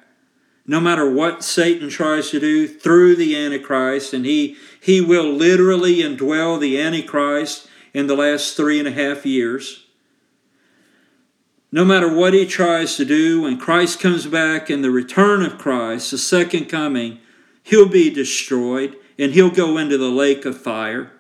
No 0.66 0.80
matter 0.80 1.11
what 1.11 1.43
Satan 1.43 1.88
tries 1.88 2.30
to 2.30 2.38
do 2.38 2.68
through 2.68 3.16
the 3.16 3.36
Antichrist, 3.36 4.14
and 4.14 4.24
he, 4.24 4.57
he 4.80 5.01
will 5.01 5.32
literally 5.32 5.97
indwell 5.97 6.61
the 6.61 6.80
Antichrist 6.80 7.68
in 7.93 8.07
the 8.07 8.16
last 8.16 8.57
three 8.57 8.78
and 8.78 8.86
a 8.86 8.93
half 8.93 9.26
years. 9.26 9.86
No 11.72 11.84
matter 11.84 12.12
what 12.12 12.34
he 12.34 12.47
tries 12.47 12.97
to 12.97 13.05
do, 13.05 13.43
when 13.43 13.59
Christ 13.59 13.99
comes 13.99 14.26
back 14.26 14.70
in 14.70 14.82
the 14.82 14.90
return 14.90 15.43
of 15.43 15.59
Christ, 15.59 16.11
the 16.11 16.18
second 16.18 16.66
coming, 16.66 17.18
he'll 17.62 17.88
be 17.88 18.11
destroyed 18.11 18.97
and 19.18 19.32
he'll 19.32 19.51
go 19.51 19.78
into 19.78 19.97
the 19.97 20.11
lake 20.11 20.45
of 20.45 20.61
fire. 20.61 21.12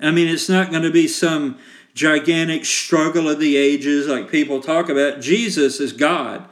I 0.00 0.10
mean, 0.10 0.28
it's 0.28 0.48
not 0.48 0.70
going 0.70 0.82
to 0.82 0.90
be 0.90 1.08
some 1.08 1.58
gigantic 1.94 2.64
struggle 2.64 3.28
of 3.28 3.38
the 3.38 3.56
ages 3.56 4.06
like 4.06 4.30
people 4.30 4.60
talk 4.60 4.88
about. 4.88 5.20
Jesus 5.20 5.80
is 5.80 5.92
God. 5.92 6.48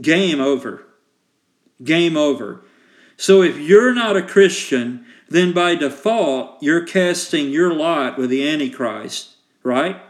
Game 0.00 0.40
over. 0.40 0.86
Game 1.82 2.16
over. 2.16 2.62
So 3.16 3.42
if 3.42 3.58
you're 3.58 3.94
not 3.94 4.16
a 4.16 4.22
Christian, 4.22 5.04
then 5.28 5.52
by 5.52 5.74
default, 5.74 6.62
you're 6.62 6.84
casting 6.84 7.50
your 7.50 7.72
lot 7.72 8.18
with 8.18 8.30
the 8.30 8.48
Antichrist, 8.48 9.36
right? 9.62 10.00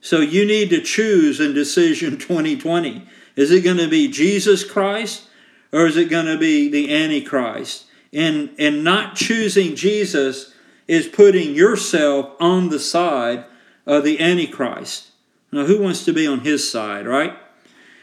So 0.00 0.20
you 0.20 0.46
need 0.46 0.70
to 0.70 0.80
choose 0.80 1.40
in 1.40 1.54
Decision 1.54 2.18
2020. 2.18 3.06
Is 3.36 3.50
it 3.50 3.62
going 3.62 3.78
to 3.78 3.88
be 3.88 4.08
Jesus 4.08 4.64
Christ 4.64 5.28
or 5.72 5.86
is 5.86 5.96
it 5.96 6.08
going 6.08 6.26
to 6.26 6.38
be 6.38 6.68
the 6.68 6.94
Antichrist? 6.94 7.86
And, 8.12 8.54
and 8.58 8.84
not 8.84 9.16
choosing 9.16 9.74
Jesus 9.74 10.53
is 10.86 11.08
putting 11.08 11.54
yourself 11.54 12.32
on 12.40 12.68
the 12.68 12.78
side 12.78 13.44
of 13.86 14.04
the 14.04 14.20
Antichrist. 14.20 15.10
Now, 15.52 15.64
who 15.64 15.80
wants 15.80 16.04
to 16.04 16.12
be 16.12 16.26
on 16.26 16.40
his 16.40 16.68
side, 16.70 17.06
right? 17.06 17.36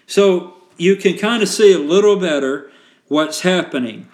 So 0.07 0.55
you 0.77 0.95
can 0.95 1.17
kind 1.17 1.43
of 1.43 1.49
see 1.49 1.73
a 1.73 1.79
little 1.79 2.17
better 2.17 2.71
what's 3.07 3.41
happening. 3.41 4.07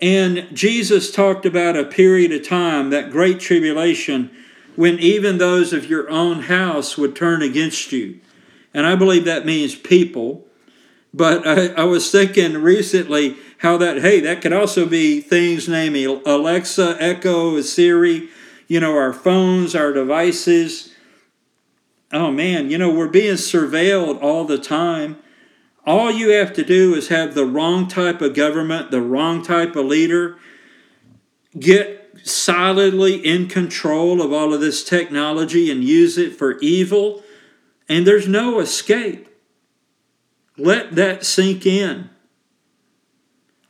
And 0.00 0.48
Jesus 0.52 1.10
talked 1.10 1.44
about 1.44 1.76
a 1.76 1.84
period 1.84 2.32
of 2.32 2.46
time, 2.46 2.90
that 2.90 3.10
great 3.10 3.40
tribulation, 3.40 4.30
when 4.76 4.98
even 4.98 5.38
those 5.38 5.72
of 5.72 5.90
your 5.90 6.08
own 6.08 6.42
house 6.42 6.96
would 6.96 7.16
turn 7.16 7.42
against 7.42 7.90
you. 7.92 8.20
And 8.72 8.86
I 8.86 8.94
believe 8.94 9.24
that 9.24 9.44
means 9.44 9.74
people. 9.74 10.46
But 11.12 11.46
I, 11.46 11.68
I 11.68 11.84
was 11.84 12.10
thinking 12.10 12.62
recently 12.62 13.36
how 13.58 13.76
that, 13.76 14.00
hey, 14.00 14.20
that 14.20 14.40
could 14.40 14.52
also 14.52 14.86
be 14.86 15.20
things 15.20 15.68
namely 15.68 16.04
Alexa, 16.04 16.96
Echo, 17.00 17.60
Siri, 17.60 18.28
you 18.66 18.80
know, 18.80 18.96
our 18.96 19.12
phones, 19.12 19.74
our 19.74 19.92
devices. 19.92 20.94
Oh 22.12 22.30
man, 22.30 22.70
you 22.70 22.78
know, 22.78 22.90
we're 22.90 23.08
being 23.08 23.34
surveilled 23.34 24.22
all 24.22 24.44
the 24.44 24.58
time. 24.58 25.18
All 25.84 26.10
you 26.10 26.30
have 26.30 26.52
to 26.54 26.64
do 26.64 26.94
is 26.94 27.08
have 27.08 27.34
the 27.34 27.46
wrong 27.46 27.88
type 27.88 28.20
of 28.20 28.34
government, 28.34 28.90
the 28.90 29.00
wrong 29.00 29.42
type 29.42 29.74
of 29.74 29.86
leader, 29.86 30.36
get 31.58 31.98
solidly 32.24 33.14
in 33.14 33.48
control 33.48 34.20
of 34.20 34.32
all 34.32 34.52
of 34.52 34.60
this 34.60 34.84
technology 34.84 35.70
and 35.70 35.82
use 35.82 36.18
it 36.18 36.36
for 36.36 36.58
evil, 36.58 37.22
and 37.88 38.06
there's 38.06 38.28
no 38.28 38.60
escape. 38.60 39.28
Let 40.56 40.94
that 40.96 41.24
sink 41.24 41.64
in. 41.64 42.10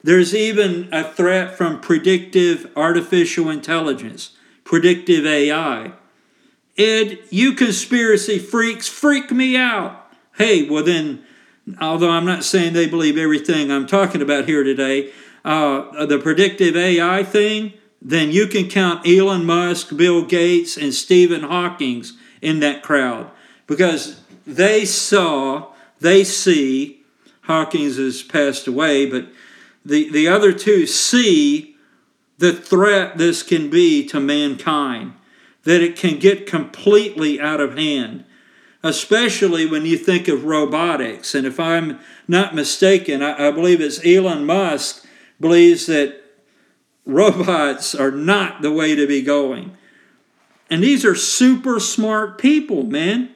There's 0.02 0.34
even 0.34 0.88
a 0.92 1.04
threat 1.04 1.56
from 1.56 1.80
predictive 1.80 2.70
artificial 2.76 3.50
intelligence, 3.50 4.30
predictive 4.64 5.26
AI. 5.26 5.92
Ed, 6.76 7.18
you 7.30 7.54
conspiracy 7.54 8.38
freaks 8.38 8.86
freak 8.86 9.32
me 9.32 9.56
out. 9.56 10.06
Hey, 10.36 10.68
well, 10.68 10.84
then 10.84 11.24
although 11.80 12.10
I'm 12.10 12.24
not 12.24 12.44
saying 12.44 12.72
they 12.72 12.86
believe 12.86 13.18
everything 13.18 13.72
I'm 13.72 13.86
talking 13.86 14.22
about 14.22 14.44
here 14.46 14.62
today, 14.62 15.10
uh, 15.44 16.06
the 16.06 16.18
predictive 16.18 16.76
AI 16.76 17.24
thing, 17.24 17.72
then 18.00 18.30
you 18.30 18.46
can 18.46 18.68
count 18.68 19.06
Elon 19.06 19.44
Musk, 19.44 19.96
Bill 19.96 20.24
Gates, 20.24 20.76
and 20.76 20.94
Stephen 20.94 21.42
Hawking's 21.42 22.12
in 22.40 22.60
that 22.60 22.82
crowd 22.84 23.30
because 23.66 24.20
they 24.46 24.84
saw, 24.84 25.72
they 26.00 26.22
see, 26.22 27.02
Hawkins 27.42 27.96
has 27.96 28.22
passed 28.22 28.68
away, 28.68 29.06
but 29.06 29.26
the, 29.88 30.10
the 30.10 30.28
other 30.28 30.52
two 30.52 30.86
see 30.86 31.76
the 32.38 32.52
threat 32.52 33.18
this 33.18 33.42
can 33.42 33.68
be 33.68 34.06
to 34.06 34.20
mankind, 34.20 35.14
that 35.64 35.82
it 35.82 35.96
can 35.96 36.18
get 36.18 36.46
completely 36.46 37.40
out 37.40 37.60
of 37.60 37.76
hand 37.76 38.24
especially 38.82 39.66
when 39.66 39.84
you 39.84 39.96
think 39.96 40.28
of 40.28 40.44
robotics. 40.44 41.34
And 41.34 41.46
if 41.46 41.58
I'm 41.58 41.98
not 42.26 42.54
mistaken, 42.54 43.22
I, 43.22 43.48
I 43.48 43.50
believe 43.50 43.80
it's 43.80 44.04
Elon 44.04 44.46
Musk 44.46 45.04
believes 45.40 45.86
that 45.86 46.22
robots 47.04 47.94
are 47.94 48.10
not 48.10 48.62
the 48.62 48.72
way 48.72 48.94
to 48.94 49.06
be 49.06 49.22
going. 49.22 49.76
And 50.70 50.82
these 50.82 51.04
are 51.04 51.14
super 51.14 51.80
smart 51.80 52.38
people, 52.38 52.84
man. 52.84 53.30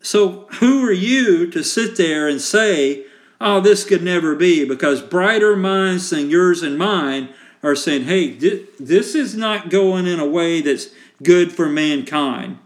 So 0.00 0.46
who 0.60 0.84
are 0.86 0.92
you 0.92 1.50
to 1.50 1.64
sit 1.64 1.96
there 1.96 2.28
and 2.28 2.40
say, 2.40 3.04
oh, 3.40 3.60
this 3.60 3.84
could 3.84 4.02
never 4.02 4.34
be? 4.34 4.64
Because 4.64 5.02
brighter 5.02 5.56
minds 5.56 6.10
than 6.10 6.30
yours 6.30 6.62
and 6.62 6.78
mine 6.78 7.30
are 7.62 7.76
saying, 7.76 8.04
hey, 8.04 8.30
this 8.30 9.14
is 9.14 9.34
not 9.34 9.70
going 9.70 10.06
in 10.06 10.20
a 10.20 10.26
way 10.26 10.60
that's 10.60 10.88
good 11.22 11.52
for 11.52 11.68
mankind. 11.68 12.58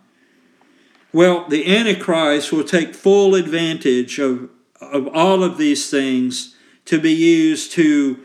Well, 1.12 1.46
the 1.48 1.76
Antichrist 1.76 2.52
will 2.52 2.64
take 2.64 2.94
full 2.94 3.34
advantage 3.34 4.18
of, 4.18 4.48
of 4.80 5.08
all 5.08 5.42
of 5.42 5.58
these 5.58 5.90
things 5.90 6.56
to 6.86 7.00
be 7.00 7.12
used 7.12 7.72
to, 7.72 8.20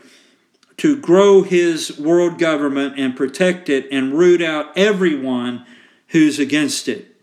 to 0.78 0.96
grow 0.96 1.42
his 1.42 1.98
world 1.98 2.38
government 2.38 2.98
and 2.98 3.16
protect 3.16 3.68
it 3.68 3.86
and 3.92 4.14
root 4.14 4.42
out 4.42 4.76
everyone 4.76 5.66
who's 6.08 6.38
against 6.38 6.88
it. 6.88 7.14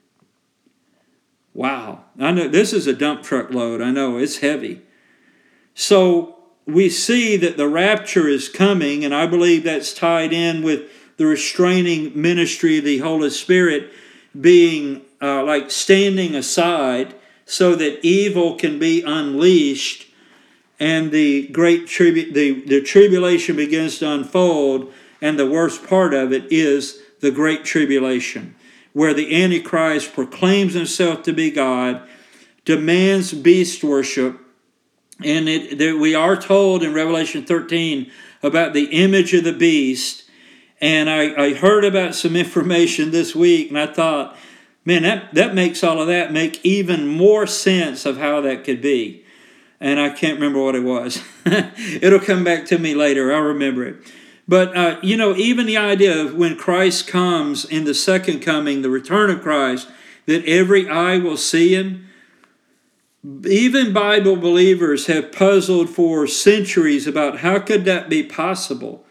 Wow. 1.54 2.04
I 2.20 2.32
know 2.32 2.48
this 2.48 2.74
is 2.74 2.86
a 2.86 2.94
dump 2.94 3.24
truck 3.24 3.52
load. 3.52 3.82
I 3.82 3.92
know 3.92 4.18
it's 4.18 4.40
heavy. 4.40 4.82
So 5.76 6.38
we 6.66 6.90
see 6.90 7.38
that 7.38 7.58
the 7.58 7.68
rapture 7.68 8.28
is 8.28 8.50
coming, 8.50 9.06
and 9.06 9.14
I 9.14 9.28
believe 9.28 9.64
that's 9.64 9.94
tied 9.94 10.34
in 10.34 10.64
with 10.64 10.90
the 11.18 11.26
restraining 11.28 12.20
ministry 12.20 12.80
of 12.80 12.86
the 12.86 12.98
Holy 13.00 13.30
Spirit 13.30 13.92
being 14.40 15.02
uh, 15.22 15.44
like 15.44 15.70
standing 15.70 16.36
aside 16.36 17.14
so 17.46 17.76
that 17.76 18.04
evil 18.04 18.56
can 18.56 18.80
be 18.80 19.02
unleashed 19.04 20.08
and 20.80 21.12
the 21.12 21.48
great 21.48 21.88
tribu- 21.88 22.34
the, 22.34 22.66
the 22.66 22.82
tribulation 22.82 23.56
begins 23.56 24.00
to 24.00 24.10
unfold 24.12 24.92
and 25.22 25.40
the 25.40 25.50
worst 25.50 25.86
part 25.88 26.14
of 26.14 26.34
it 26.34 26.52
is 26.52 27.00
the 27.22 27.32
great 27.32 27.64
tribulation 27.64 28.56
where 28.92 29.14
the 29.14 29.42
antichrist 29.42 30.14
proclaims 30.14 30.74
himself 30.74 31.24
to 31.24 31.32
be 31.32 31.50
god 31.50 32.02
demands 32.66 33.34
beast 33.34 33.84
worship 33.84 34.38
and 35.24 35.48
it, 35.48 35.78
there, 35.78 35.98
we 35.98 36.14
are 36.16 36.36
told 36.36 36.84
in 36.84 36.94
revelation 36.94 37.46
13 37.46 38.12
about 38.44 38.74
the 38.74 38.86
image 38.86 39.34
of 39.34 39.44
the 39.44 39.54
beast 39.54 40.24
and 40.82 41.10
I, 41.10 41.34
I 41.42 41.54
heard 41.54 41.86
about 41.86 42.16
some 42.16 42.36
information 42.36 43.12
this 43.12 43.36
week 43.36 43.70
and 43.70 43.80
i 43.80 43.88
thought 43.88 44.38
Man, 44.86 45.02
that, 45.02 45.34
that 45.34 45.56
makes 45.56 45.84
all 45.84 46.00
of 46.00 46.08
that 46.08 46.32
make 46.32 46.64
even 46.64 47.08
more 47.08 47.48
sense 47.48 48.06
of 48.06 48.18
how 48.18 48.42
that 48.42 48.64
could 48.64 48.82
be. 48.82 49.24
And 49.80 50.00
I 50.00 50.10
can't 50.10 50.36
remember 50.36 50.64
what 50.64 50.76
it 50.76 50.84
was. 50.84 51.24
It'll 51.46 52.20
come 52.20 52.44
back 52.44 52.66
to 52.68 52.78
me 52.78 52.94
later. 52.94 53.34
I'll 53.34 53.42
remember 53.42 53.84
it. 53.84 53.96
But, 54.48 54.78
uh, 54.78 55.00
you 55.02 55.18
know, 55.18 55.36
even 55.36 55.66
the 55.66 55.78
idea 55.78 56.22
of 56.22 56.36
when 56.36 56.56
Christ 56.56 57.08
comes 57.08 57.66
in 57.66 57.86
the 57.86 57.96
second 57.96 58.42
coming, 58.42 58.84
the 58.84 58.92
return 58.92 59.32
of 59.32 59.42
Christ, 59.42 59.90
that 60.28 60.46
every 60.46 60.88
eye 60.88 61.18
will 61.18 61.38
see 61.38 61.74
him. 61.74 62.05
Even 63.48 63.92
Bible 63.92 64.36
believers 64.36 65.08
have 65.08 65.32
puzzled 65.32 65.90
for 65.90 66.28
centuries 66.28 67.08
about 67.08 67.40
how 67.40 67.60
could 67.60 67.86
that 67.86 68.08
be 68.08 68.22
possible, 68.22 69.04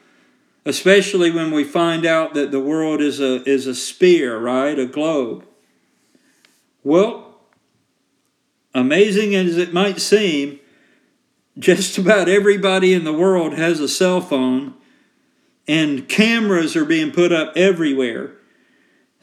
especially 0.65 1.31
when 1.31 1.51
we 1.51 1.65
find 1.65 2.07
out 2.07 2.35
that 2.35 2.53
the 2.53 2.61
world 2.61 3.01
is 3.01 3.21
a, 3.21 3.43
is 3.49 3.67
a 3.67 3.75
sphere, 3.75 4.39
right? 4.39 4.79
A 4.79 4.87
globe. 4.87 5.45
Well, 6.85 7.41
amazing 8.73 9.35
as 9.35 9.57
it 9.57 9.73
might 9.73 10.01
seem, 10.01 10.61
just 11.59 11.99
about 11.99 12.29
everybody 12.29 12.93
in 12.93 13.05
the 13.05 13.13
world 13.13 13.55
has 13.55 13.81
a 13.81 13.89
cell 13.89 14.21
phone, 14.21 14.75
and 15.67 16.09
cameras 16.09 16.77
are 16.77 16.85
being 16.85 17.11
put 17.11 17.33
up 17.33 17.57
everywhere. 17.57 18.33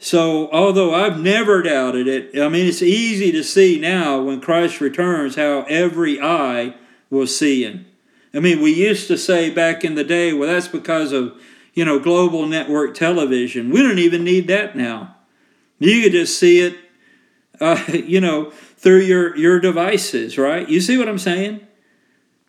So, 0.02 0.50
although 0.50 0.92
I've 0.92 1.20
never 1.20 1.62
doubted 1.62 2.08
it, 2.08 2.36
I 2.36 2.48
mean, 2.48 2.66
it's 2.66 2.82
easy 2.82 3.30
to 3.30 3.44
see 3.44 3.78
now 3.78 4.20
when 4.20 4.40
Christ 4.40 4.80
returns 4.80 5.36
how 5.36 5.62
every 5.68 6.20
eye 6.20 6.74
will 7.08 7.28
see 7.28 7.62
him. 7.62 7.86
I 8.34 8.40
mean, 8.40 8.60
we 8.60 8.74
used 8.74 9.06
to 9.06 9.16
say 9.16 9.48
back 9.48 9.84
in 9.84 9.94
the 9.94 10.02
day, 10.02 10.32
well, 10.32 10.52
that's 10.52 10.66
because 10.66 11.12
of, 11.12 11.40
you 11.72 11.84
know, 11.84 12.00
global 12.00 12.46
network 12.48 12.96
television. 12.96 13.70
We 13.70 13.80
don't 13.80 14.00
even 14.00 14.24
need 14.24 14.48
that 14.48 14.74
now. 14.74 15.14
You 15.78 16.02
could 16.02 16.12
just 16.12 16.36
see 16.36 16.58
it, 16.58 16.76
uh, 17.60 17.80
you 17.92 18.20
know, 18.20 18.50
through 18.50 19.02
your, 19.02 19.36
your 19.36 19.60
devices, 19.60 20.36
right? 20.36 20.68
You 20.68 20.80
see 20.80 20.98
what 20.98 21.08
I'm 21.08 21.16
saying? 21.16 21.64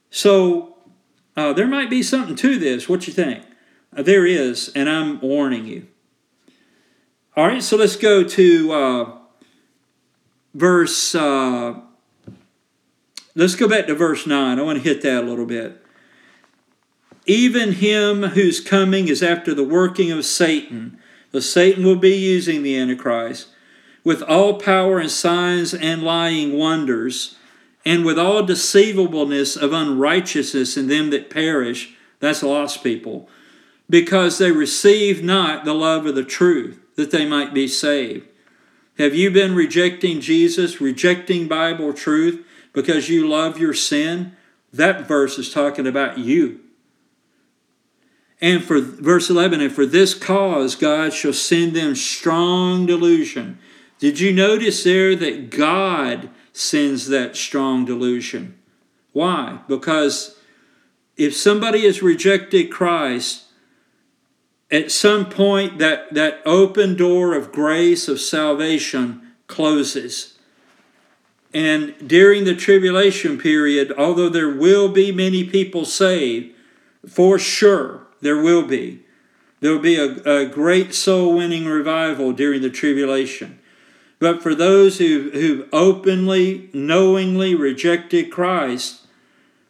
So 0.09 0.75
uh, 1.37 1.53
there 1.53 1.67
might 1.67 1.91
be 1.91 2.01
something 2.01 2.35
to 2.35 2.57
this. 2.57 2.89
What 2.89 3.05
you 3.05 3.13
think? 3.13 3.43
Uh, 3.95 4.01
there 4.01 4.25
is, 4.25 4.71
and 4.73 4.89
I'm 4.89 5.21
warning 5.21 5.67
you. 5.67 5.85
All 7.35 7.47
right, 7.47 7.63
so 7.63 7.77
let's 7.77 7.95
go 7.95 8.23
to 8.23 8.71
uh, 8.71 9.17
verse. 10.53 11.15
Uh, 11.15 11.79
let's 13.33 13.55
go 13.55 13.67
back 13.67 13.87
to 13.87 13.95
verse 13.95 14.27
9. 14.27 14.59
I 14.59 14.61
want 14.61 14.77
to 14.77 14.83
hit 14.83 15.01
that 15.01 15.23
a 15.23 15.25
little 15.25 15.47
bit. 15.47 15.83
Even 17.25 17.71
him 17.71 18.21
whose 18.21 18.59
coming 18.59 19.07
is 19.07 19.23
after 19.23 19.55
the 19.55 19.63
working 19.63 20.11
of 20.11 20.25
Satan. 20.25 20.99
the 21.31 21.41
Satan 21.41 21.83
will 21.83 21.95
be 21.95 22.15
using 22.15 22.61
the 22.61 22.77
Antichrist 22.77 23.47
with 24.03 24.21
all 24.21 24.59
power 24.59 24.99
and 24.99 25.09
signs 25.09 25.73
and 25.73 26.03
lying 26.03 26.55
wonders, 26.55 27.35
and 27.83 28.05
with 28.05 28.19
all 28.19 28.43
deceivableness 28.43 29.55
of 29.55 29.73
unrighteousness 29.73 30.77
in 30.77 30.85
them 30.85 31.09
that 31.09 31.31
perish. 31.31 31.95
That's 32.19 32.43
lost 32.43 32.83
people. 32.83 33.27
Because 33.89 34.37
they 34.37 34.51
receive 34.51 35.23
not 35.23 35.65
the 35.65 35.73
love 35.73 36.05
of 36.05 36.13
the 36.13 36.23
truth 36.23 36.82
that 36.95 37.11
they 37.11 37.25
might 37.25 37.53
be 37.53 37.67
saved. 37.67 38.27
Have 38.97 39.15
you 39.15 39.31
been 39.31 39.55
rejecting 39.55 40.21
Jesus, 40.21 40.79
rejecting 40.79 41.47
Bible 41.47 41.93
truth 41.93 42.45
because 42.73 43.09
you 43.09 43.27
love 43.27 43.57
your 43.57 43.73
sin? 43.73 44.35
That 44.71 45.07
verse 45.07 45.37
is 45.37 45.51
talking 45.51 45.87
about 45.87 46.17
you. 46.17 46.59
And 48.41 48.63
for 48.63 48.81
verse 48.81 49.29
11, 49.29 49.61
and 49.61 49.71
for 49.71 49.85
this 49.85 50.13
cause 50.13 50.75
God 50.75 51.13
shall 51.13 51.33
send 51.33 51.73
them 51.73 51.95
strong 51.95 52.85
delusion. 52.85 53.57
Did 53.99 54.19
you 54.19 54.33
notice 54.33 54.83
there 54.83 55.15
that 55.15 55.49
God 55.49 56.29
sends 56.51 57.07
that 57.07 57.37
strong 57.37 57.85
delusion? 57.85 58.57
Why? 59.13 59.59
Because 59.67 60.37
if 61.15 61.35
somebody 61.35 61.85
has 61.85 62.03
rejected 62.03 62.69
Christ, 62.69 63.42
at 64.71 64.91
some 64.91 65.29
point 65.29 65.77
that, 65.79 66.13
that 66.13 66.41
open 66.45 66.95
door 66.95 67.35
of 67.35 67.51
grace, 67.51 68.07
of 68.07 68.19
salvation, 68.19 69.33
closes. 69.47 70.37
And 71.53 71.95
during 72.07 72.45
the 72.45 72.55
tribulation 72.55 73.37
period, 73.37 73.93
although 73.97 74.29
there 74.29 74.49
will 74.49 74.89
be 74.89 75.11
many 75.11 75.43
people 75.43 75.85
saved, 75.85 76.55
for 77.07 77.37
sure 77.37 78.07
there 78.21 78.41
will 78.41 78.65
be. 78.65 79.01
There 79.59 79.71
will 79.71 79.79
be 79.79 79.95
a, 79.95 80.15
a 80.23 80.45
great 80.45 80.93
soul 80.93 81.37
winning 81.37 81.65
revival 81.65 82.33
during 82.33 82.61
the 82.61 82.69
tribulation. 82.69 83.59
But 84.19 84.41
for 84.41 84.55
those 84.55 84.97
who, 84.97 85.29
who 85.31 85.67
openly, 85.71 86.69
knowingly 86.73 87.55
rejected 87.55 88.31
Christ, 88.31 89.01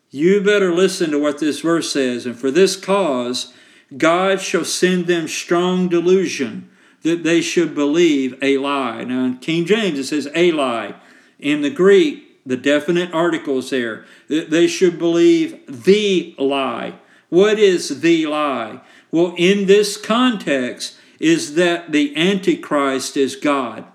you 0.09 0.41
better 0.41 0.71
listen 0.71 1.11
to 1.11 1.19
what 1.19 1.39
this 1.39 1.61
verse 1.61 1.91
says. 1.91 2.25
And 2.25 2.37
for 2.37 2.51
this 2.51 2.75
cause, 2.75 3.51
God 3.95 4.41
shall 4.41 4.65
send 4.65 5.07
them 5.07 5.27
strong 5.27 5.87
delusion 5.89 6.69
that 7.03 7.23
they 7.23 7.41
should 7.41 7.75
believe 7.75 8.37
a 8.41 8.57
lie. 8.57 9.03
Now, 9.03 9.25
in 9.25 9.37
King 9.37 9.65
James, 9.65 9.99
it 9.99 10.05
says 10.05 10.29
a 10.33 10.51
lie. 10.51 10.95
In 11.39 11.61
the 11.61 11.69
Greek, 11.69 12.45
the 12.45 12.57
definite 12.57 13.13
article 13.13 13.59
is 13.59 13.69
there. 13.69 14.05
That 14.29 14.49
they 14.49 14.67
should 14.67 14.97
believe 14.97 15.59
the 15.67 16.35
lie. 16.37 16.95
What 17.29 17.59
is 17.59 18.01
the 18.01 18.25
lie? 18.25 18.81
Well, 19.11 19.33
in 19.37 19.67
this 19.67 19.97
context, 19.97 20.97
is 21.23 21.55
that 21.55 21.93
the 21.93 22.15
Antichrist 22.17 23.15
is 23.15 23.37
God. 23.37 23.85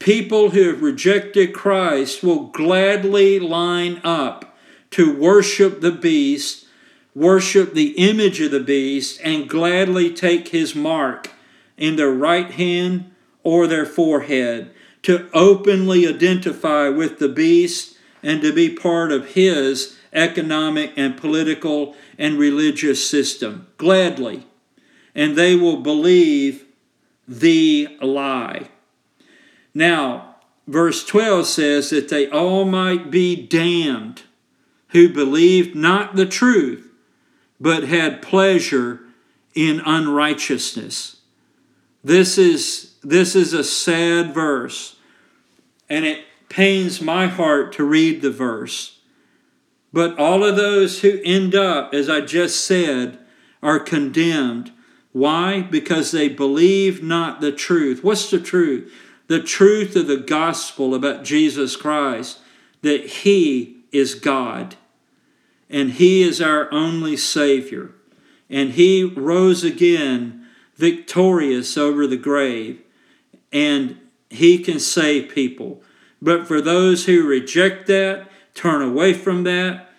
People 0.00 0.50
who 0.50 0.66
have 0.68 0.82
rejected 0.82 1.54
Christ 1.54 2.24
will 2.24 2.46
gladly 2.46 3.38
line 3.38 4.00
up 4.02 4.56
to 4.90 5.16
worship 5.16 5.80
the 5.80 5.92
beast 5.92 6.66
worship 7.18 7.74
the 7.74 7.90
image 7.98 8.40
of 8.40 8.52
the 8.52 8.60
beast 8.60 9.20
and 9.24 9.48
gladly 9.48 10.12
take 10.12 10.48
his 10.48 10.74
mark 10.74 11.30
in 11.76 11.96
their 11.96 12.10
right 12.10 12.52
hand 12.52 13.10
or 13.42 13.66
their 13.66 13.86
forehead 13.86 14.70
to 15.02 15.28
openly 15.32 16.06
identify 16.06 16.88
with 16.88 17.18
the 17.18 17.28
beast 17.28 17.96
and 18.22 18.40
to 18.40 18.52
be 18.52 18.68
part 18.68 19.10
of 19.10 19.34
his 19.34 19.96
economic 20.12 20.92
and 20.96 21.16
political 21.16 21.94
and 22.18 22.38
religious 22.38 23.08
system. 23.08 23.66
Gladly. 23.76 24.46
And 25.14 25.36
they 25.36 25.56
will 25.56 25.78
believe 25.78 26.64
the 27.26 27.88
lie. 28.00 28.68
Now, 29.74 30.36
verse 30.66 31.04
12 31.04 31.46
says 31.46 31.90
that 31.90 32.08
they 32.08 32.28
all 32.28 32.64
might 32.64 33.10
be 33.10 33.34
damned 33.34 34.22
who 34.88 35.08
believed 35.08 35.74
not 35.74 36.16
the 36.16 36.26
truth 36.26 36.87
but 37.60 37.84
had 37.84 38.22
pleasure 38.22 39.00
in 39.54 39.80
unrighteousness. 39.84 41.16
This 42.04 42.38
is, 42.38 42.94
this 43.02 43.34
is 43.34 43.52
a 43.52 43.64
sad 43.64 44.32
verse, 44.32 44.96
and 45.88 46.04
it 46.04 46.24
pains 46.48 47.00
my 47.00 47.26
heart 47.26 47.72
to 47.74 47.84
read 47.84 48.22
the 48.22 48.30
verse. 48.30 49.00
But 49.92 50.18
all 50.18 50.44
of 50.44 50.56
those 50.56 51.00
who 51.00 51.20
end 51.24 51.54
up, 51.54 51.94
as 51.94 52.08
I 52.08 52.20
just 52.20 52.64
said, 52.64 53.18
are 53.62 53.80
condemned. 53.80 54.70
Why? 55.12 55.62
Because 55.62 56.12
they 56.12 56.28
believe 56.28 57.02
not 57.02 57.40
the 57.40 57.52
truth. 57.52 58.04
What's 58.04 58.30
the 58.30 58.38
truth? 58.38 58.92
The 59.26 59.42
truth 59.42 59.96
of 59.96 60.06
the 60.06 60.18
gospel 60.18 60.94
about 60.94 61.24
Jesus 61.24 61.74
Christ, 61.74 62.38
that 62.82 63.06
He 63.06 63.78
is 63.90 64.14
God 64.14 64.76
and 65.70 65.92
He 65.92 66.22
is 66.22 66.40
our 66.40 66.72
only 66.72 67.16
Savior. 67.16 67.90
And 68.50 68.72
He 68.72 69.04
rose 69.04 69.64
again 69.64 70.46
victorious 70.76 71.76
over 71.76 72.06
the 72.06 72.16
grave, 72.16 72.80
and 73.52 73.98
He 74.30 74.58
can 74.58 74.78
save 74.78 75.28
people. 75.30 75.82
But 76.20 76.46
for 76.46 76.60
those 76.60 77.06
who 77.06 77.26
reject 77.26 77.86
that, 77.88 78.28
turn 78.54 78.82
away 78.82 79.12
from 79.12 79.44
that, 79.44 79.90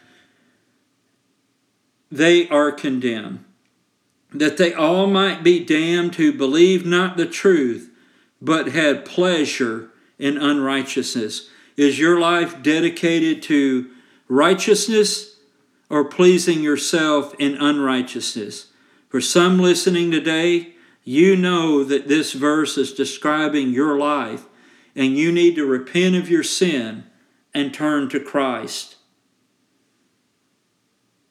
they 2.12 2.48
are 2.50 2.72
condemned. 2.72 3.46
That 4.34 4.58
they 4.58 4.74
all 4.74 5.08
might 5.08 5.44
be 5.44 5.64
damned 5.64 6.16
who 6.16 6.34
believe 6.34 6.86
not 6.86 7.18
the 7.18 7.26
truth, 7.26 7.92
but 8.42 8.70
had 8.70 9.06
pleasure 9.06 9.90
in 10.18 10.38
unrighteousness. 10.38 11.50
Is 11.78 11.98
your 11.98 12.20
life 12.20 12.62
dedicated 12.62 13.42
to 13.44 13.90
righteousness? 14.28 15.39
Or 15.90 16.06
pleasing 16.06 16.62
yourself 16.62 17.34
in 17.40 17.56
unrighteousness. 17.56 18.68
For 19.10 19.20
some 19.20 19.60
listening 19.60 20.12
today, 20.12 20.74
you 21.04 21.36
know 21.36 21.84
that 21.84 22.08
this 22.08 22.34
verse 22.34 22.78
is 22.78 22.94
describing 22.94 23.70
your 23.70 23.98
life, 23.98 24.46
and 24.96 25.18
you 25.18 25.32
need 25.32 25.56
to 25.56 25.66
repent 25.66 26.16
of 26.16 26.30
your 26.30 26.44
sin 26.44 27.06
and 27.54 27.74
turn 27.74 28.10
to 28.10 28.20
Christ. 28.20 28.98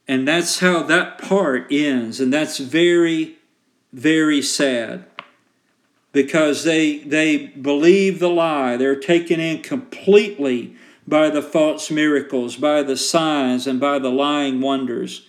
And 0.08 0.26
that's 0.26 0.58
how 0.58 0.82
that 0.84 1.18
part 1.18 1.66
ends, 1.70 2.18
and 2.18 2.32
that's 2.32 2.58
very, 2.58 3.36
very 3.92 4.42
sad 4.42 5.04
because 6.12 6.64
they 6.64 6.98
they 6.98 7.46
believe 7.48 8.18
the 8.18 8.30
lie. 8.30 8.76
They're 8.76 8.98
taken 8.98 9.38
in 9.38 9.62
completely 9.62 10.74
by 11.08 11.30
the 11.30 11.40
false 11.40 11.90
miracles, 11.90 12.56
by 12.56 12.82
the 12.82 12.96
signs, 12.96 13.66
and 13.66 13.80
by 13.80 13.98
the 13.98 14.10
lying 14.10 14.60
wonders. 14.60 15.26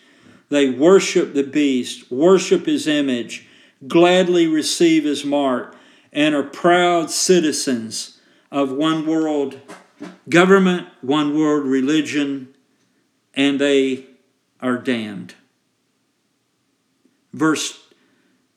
They 0.50 0.70
worship 0.70 1.34
the 1.34 1.44
beast, 1.44 2.12
worship 2.12 2.66
his 2.66 2.86
image, 2.86 3.48
gladly 3.88 4.46
receive 4.46 5.06
his 5.06 5.24
mark, 5.24 5.76
and 6.12 6.36
are 6.36 6.44
proud 6.44 7.10
citizens 7.12 8.20
of 8.52 8.72
one 8.72 9.06
world 9.06 9.60
government, 10.28 10.88
one 11.02 11.38
world 11.38 11.66
religion, 11.66 12.54
and 13.34 13.60
they 13.60 14.06
are 14.60 14.78
damned. 14.78 15.36
Verse 17.32 17.80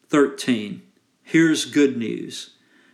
13 0.09 0.83
Here's 1.23 1.67
good 1.67 1.97
news. 1.97 2.51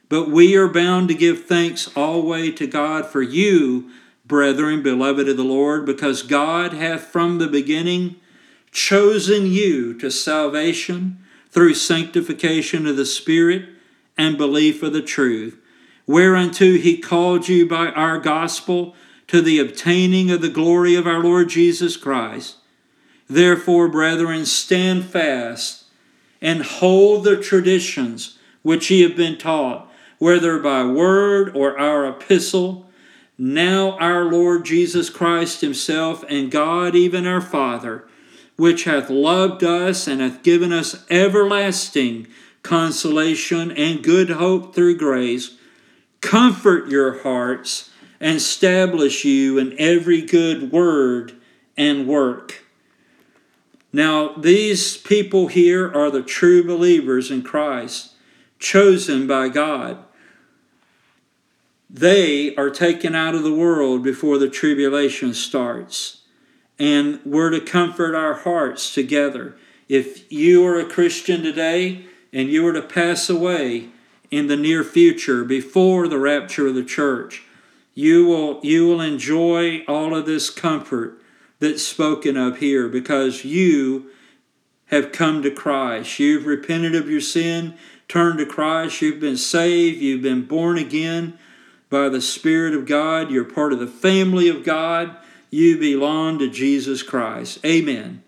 But 0.08 0.30
we 0.30 0.56
are 0.56 0.68
bound 0.68 1.08
to 1.08 1.14
give 1.14 1.44
thanks 1.44 1.90
always 1.96 2.54
to 2.56 2.66
God 2.66 3.06
for 3.06 3.22
you 3.22 3.90
brethren, 4.28 4.82
beloved 4.82 5.28
of 5.28 5.36
the 5.36 5.44
Lord, 5.44 5.86
because 5.86 6.22
God 6.22 6.72
hath 6.72 7.02
from 7.02 7.38
the 7.38 7.48
beginning 7.48 8.16
chosen 8.70 9.46
you 9.46 9.98
to 9.98 10.10
salvation 10.10 11.18
through 11.50 11.74
sanctification 11.74 12.86
of 12.86 12.96
the 12.96 13.06
Spirit 13.06 13.68
and 14.16 14.36
belief 14.36 14.82
of 14.82 14.92
the 14.92 15.02
truth, 15.02 15.58
whereunto 16.06 16.72
he 16.76 16.98
called 16.98 17.48
you 17.48 17.66
by 17.66 17.88
our 17.88 18.18
gospel 18.18 18.94
to 19.26 19.40
the 19.40 19.58
obtaining 19.58 20.30
of 20.30 20.40
the 20.40 20.48
glory 20.48 20.94
of 20.94 21.06
our 21.06 21.22
Lord 21.22 21.48
Jesus 21.48 21.96
Christ. 21.96 22.56
Therefore, 23.28 23.88
brethren, 23.88 24.46
stand 24.46 25.04
fast 25.04 25.84
and 26.40 26.62
hold 26.62 27.24
the 27.24 27.36
traditions 27.36 28.38
which 28.62 28.90
ye 28.90 29.02
have 29.02 29.16
been 29.16 29.38
taught 29.38 29.88
whether 30.18 30.58
by 30.58 30.84
word 30.84 31.56
or 31.56 31.78
our 31.78 32.06
epistle. 32.06 32.88
Now 33.39 33.97
our 33.99 34.24
Lord 34.24 34.64
Jesus 34.64 35.09
Christ 35.09 35.61
Himself 35.61 36.24
and 36.28 36.51
God, 36.51 36.97
even 36.97 37.24
our 37.24 37.41
Father, 37.41 38.07
which 38.57 38.84
hath 38.84 39.09
loved 39.09 39.62
us 39.62 40.09
and 40.09 40.20
hath 40.20 40.43
given 40.43 40.72
us 40.72 41.07
everlasting 41.09 42.26
consolation 42.62 43.70
and 43.70 44.03
good 44.03 44.30
hope 44.30 44.74
through 44.74 44.97
grace, 44.97 45.57
comfort 46.20 46.89
your 46.89 47.22
hearts 47.22 47.91
and 48.20 48.36
establish 48.36 49.24
you 49.24 49.59
in 49.59 49.74
every 49.78 50.20
good 50.22 50.72
word 50.72 51.34
and 51.76 52.09
work. 52.09 52.64
Now, 53.93 54.34
these 54.34 54.97
people 54.97 55.47
here 55.47 55.91
are 55.95 56.11
the 56.11 56.22
true 56.22 56.64
believers 56.64 57.30
in 57.30 57.43
Christ, 57.43 58.14
chosen 58.59 59.26
by 59.26 59.49
God. 59.49 60.05
They 61.91 62.55
are 62.57 62.70
taken 62.70 63.14
out 63.14 63.34
of 63.34 63.43
the 63.43 63.55
world 63.55 64.03
before 64.03 64.39
the 64.39 64.51
tribulation 64.51 65.32
starts. 65.32 66.22
And 66.78 67.20
we're 67.24 67.51
to 67.51 67.61
comfort 67.61 68.14
our 68.14 68.34
hearts 68.34 68.93
together. 68.93 69.57
If 69.89 70.30
you 70.30 70.66
are 70.66 70.78
a 70.78 70.89
Christian 70.89 71.43
today 71.43 72.05
and 72.32 72.51
you 72.51 72.66
are 72.66 72.74
to 72.74 72.82
pass 72.82 73.30
away 73.30 73.89
in 74.30 74.49
the 74.49 74.57
near 74.57 74.84
future 74.84 75.45
before 75.45 76.07
the 76.09 76.18
rapture 76.18 76.68
of 76.68 76.74
the 76.74 76.84
church, 76.84 77.45
you 77.95 78.26
will, 78.26 78.61
you 78.62 78.86
will 78.86 79.01
enjoy 79.01 79.82
all 79.89 80.14
of 80.14 80.26
this 80.26 80.51
comfort 80.51 81.20
that's 81.59 81.82
spoken 81.82 82.36
of 82.36 82.59
here 82.59 82.86
because 82.89 83.45
you 83.45 84.11
have 84.86 85.11
come 85.11 85.43
to 85.43 85.51
Christ. 85.51 86.18
You've 86.18 86.47
repented 86.47 86.95
of 86.95 87.09
your 87.09 87.20
sin, 87.20 87.74
turned 88.07 88.39
to 88.39 88.47
Christ, 88.47 89.01
you've 89.01 89.20
been 89.20 89.36
saved, 89.39 90.01
you've 90.01 90.22
been 90.22 90.45
born 90.45 90.78
again 90.78 91.39
by 91.91 92.09
the 92.09 92.20
Spirit 92.20 92.74
of 92.74 92.86
God. 92.86 93.30
You're 93.30 93.45
part 93.45 93.72
of 93.72 93.78
the 93.78 93.86
family 93.86 94.49
of 94.49 94.64
God. 94.64 95.16
You 95.51 95.78
belong 95.78 96.39
to 96.39 96.49
Jesus 96.49 97.03
Christ. 97.03 97.64
Amen. 97.64 98.22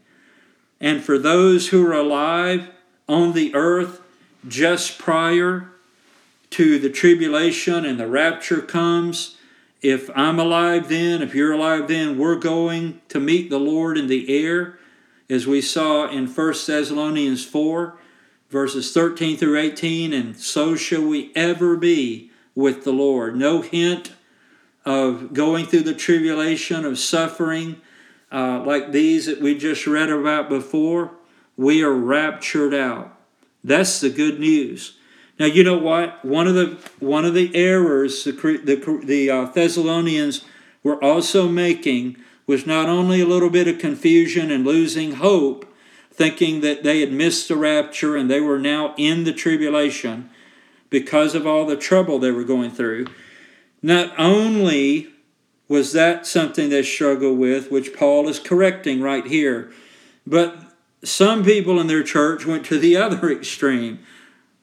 And 0.80 1.02
for 1.02 1.18
those 1.18 1.68
who 1.68 1.86
are 1.86 1.92
alive 1.92 2.70
on 3.08 3.32
the 3.32 3.54
earth 3.54 4.00
just 4.48 4.98
prior 4.98 5.68
to 6.50 6.78
the 6.78 6.90
tribulation 6.90 7.84
and 7.84 8.00
the 8.00 8.06
rapture 8.06 8.62
comes, 8.62 9.36
if 9.82 10.10
I'm 10.14 10.38
alive 10.38 10.88
then, 10.88 11.22
if 11.22 11.34
you're 11.34 11.52
alive 11.52 11.88
then, 11.88 12.18
we're 12.18 12.36
going 12.36 13.00
to 13.08 13.20
meet 13.20 13.50
the 13.50 13.60
Lord 13.60 13.96
in 13.98 14.06
the 14.08 14.44
air, 14.44 14.78
as 15.28 15.46
we 15.46 15.60
saw 15.60 16.08
in 16.08 16.26
1 16.26 16.54
Thessalonians 16.66 17.44
4, 17.44 17.96
verses 18.50 18.92
13 18.92 19.36
through 19.36 19.58
18, 19.58 20.12
and 20.12 20.36
so 20.36 20.74
shall 20.74 21.06
we 21.06 21.32
ever 21.36 21.76
be 21.76 22.29
with 22.60 22.84
the 22.84 22.92
Lord. 22.92 23.36
No 23.36 23.62
hint 23.62 24.12
of 24.84 25.32
going 25.32 25.66
through 25.66 25.82
the 25.82 25.94
tribulation, 25.94 26.84
of 26.84 26.98
suffering 26.98 27.80
uh, 28.30 28.62
like 28.64 28.92
these 28.92 29.26
that 29.26 29.40
we 29.40 29.56
just 29.56 29.86
read 29.86 30.10
about 30.10 30.48
before. 30.48 31.12
We 31.56 31.82
are 31.82 31.92
raptured 31.92 32.72
out. 32.72 33.16
That's 33.64 34.00
the 34.00 34.10
good 34.10 34.38
news. 34.38 34.96
Now 35.38 35.46
you 35.46 35.64
know 35.64 35.78
what? 35.78 36.24
One 36.24 36.46
of 36.46 36.54
the 36.54 36.78
one 36.98 37.24
of 37.24 37.34
the 37.34 37.54
errors 37.54 38.24
the 38.24 38.32
the, 38.32 39.00
the 39.04 39.30
uh, 39.30 39.44
Thessalonians 39.46 40.44
were 40.82 41.02
also 41.02 41.48
making 41.48 42.16
was 42.46 42.66
not 42.66 42.88
only 42.88 43.20
a 43.20 43.26
little 43.26 43.50
bit 43.50 43.68
of 43.68 43.78
confusion 43.78 44.50
and 44.50 44.64
losing 44.64 45.12
hope, 45.12 45.66
thinking 46.12 46.60
that 46.60 46.82
they 46.82 47.00
had 47.00 47.12
missed 47.12 47.48
the 47.48 47.56
rapture 47.56 48.16
and 48.16 48.30
they 48.30 48.40
were 48.40 48.58
now 48.58 48.94
in 48.96 49.24
the 49.24 49.32
tribulation, 49.32 50.28
because 50.90 51.34
of 51.34 51.46
all 51.46 51.64
the 51.64 51.76
trouble 51.76 52.18
they 52.18 52.32
were 52.32 52.44
going 52.44 52.70
through. 52.70 53.06
Not 53.82 54.12
only 54.18 55.08
was 55.68 55.92
that 55.92 56.26
something 56.26 56.68
they 56.68 56.82
struggled 56.82 57.38
with, 57.38 57.70
which 57.70 57.94
Paul 57.94 58.28
is 58.28 58.40
correcting 58.40 59.00
right 59.00 59.24
here, 59.24 59.72
but 60.26 60.56
some 61.02 61.44
people 61.44 61.80
in 61.80 61.86
their 61.86 62.02
church 62.02 62.44
went 62.44 62.66
to 62.66 62.78
the 62.78 62.96
other 62.98 63.30
extreme. 63.30 64.00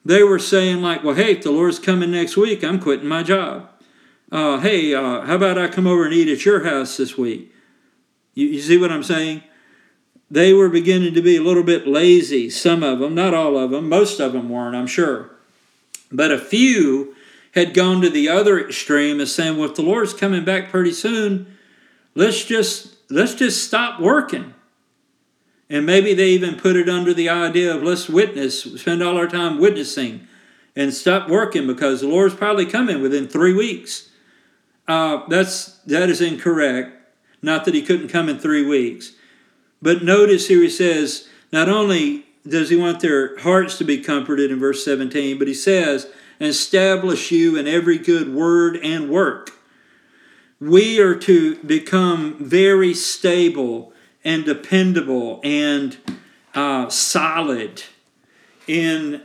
They 0.05 0.23
were 0.23 0.39
saying, 0.39 0.82
like, 0.82 1.03
well, 1.03 1.15
hey, 1.15 1.32
if 1.32 1.43
the 1.43 1.51
Lord's 1.51 1.80
coming 1.80 2.11
next 2.11 2.38
week, 2.38 2.63
I'm 2.63 2.80
quitting 2.80 3.07
my 3.07 3.23
job. 3.23 3.69
Uh, 4.32 4.59
hey, 4.59 4.93
uh, 4.93 5.21
how 5.21 5.36
about 5.36 5.57
I 5.57 5.67
come 5.67 5.88
over 5.88 6.05
and 6.05 6.13
eat 6.13 6.28
at 6.28 6.45
your 6.45 6.63
house 6.65 6.97
this 6.97 7.17
week? 7.17 7.53
You, 8.34 8.47
you 8.47 8.61
see 8.61 8.78
what 8.78 8.91
I'm 8.91 9.03
saying? 9.03 9.43
They 10.30 10.53
were 10.53 10.69
beginning 10.69 11.13
to 11.13 11.21
be 11.21 11.38
a 11.38 11.41
little 11.41 11.63
bit 11.63 11.88
lazy, 11.88 12.49
some 12.49 12.84
of 12.84 12.99
them, 12.99 13.15
not 13.15 13.34
all 13.34 13.57
of 13.57 13.71
them, 13.71 13.88
most 13.88 14.19
of 14.19 14.34
them 14.34 14.49
weren't, 14.49 14.75
I'm 14.75 14.88
sure. 14.88 15.36
But 16.12 16.32
a 16.32 16.38
few 16.38 17.16
had 17.53 17.74
gone 17.74 18.01
to 18.01 18.10
the 18.10 18.30
other 18.30 18.60
extreme 18.60 19.20
of 19.20 19.30
saying, 19.30 19.58
well, 19.58 19.70
if 19.70 19.76
the 19.76 19.82
Lord's 19.82 20.14
coming 20.14 20.45
back 20.45 20.70
pretty 20.70 20.91
soon, 20.91 21.58
let's 22.16 22.45
just 22.45 22.95
let's 23.10 23.36
just 23.36 23.66
stop 23.66 23.99
working. 23.99 24.53
And 25.70 25.86
maybe 25.86 26.14
they 26.14 26.30
even 26.30 26.55
put 26.55 26.76
it 26.76 26.88
under 26.88 27.14
the 27.14 27.30
idea 27.30 27.76
of 27.76 27.84
let's 27.84 28.08
witness, 28.08 28.64
spend 28.80 29.03
all 29.03 29.18
our 29.18 29.28
time 29.28 29.60
witnessing 29.60 30.28
and 30.76 30.93
stop 30.93 31.28
working 31.28 31.68
because 31.68 32.01
the 32.01 32.08
Lord's 32.08 32.36
probably 32.36 32.66
coming 32.66 33.01
within 33.01 33.28
three 33.28 33.53
weeks. 33.53 34.10
Uh, 34.88 35.26
that's 35.28 35.80
that 35.80 36.10
is 36.10 36.22
incorrect. 36.22 36.93
Not 37.41 37.66
that 37.66 37.74
he 37.74 37.82
couldn't 37.82 38.10
come 38.10 38.30
in 38.30 38.39
three 38.39 38.66
weeks. 38.66 39.14
But 39.82 40.03
notice 40.03 40.47
here 40.47 40.62
he 40.62 40.70
says, 40.70 41.28
not 41.51 41.70
only 41.70 42.26
does 42.48 42.70
he 42.70 42.76
want 42.76 43.00
their 43.00 43.38
hearts 43.39 43.78
to 43.78 43.84
be 43.84 44.00
comforted 44.00 44.52
in 44.52 44.60
verse 44.60 44.84
17, 44.86 45.38
but 45.38 45.48
he 45.48 45.54
says, 45.54 46.08
establish 46.39 47.32
you 47.32 47.58
in 47.58 47.68
every 47.68 47.98
good 47.98 48.34
word 48.34 48.78
and 48.78 49.10
work. 49.10 49.52
We 50.60 51.00
are 51.00 51.16
to 51.16 51.56
become 51.64 52.36
very 52.39 52.93
stable 52.93 53.93
and 54.24 54.45
dependable 54.45 55.39
and 55.43 55.98
uh, 56.54 56.89
solid 56.89 57.84
in 58.68 59.22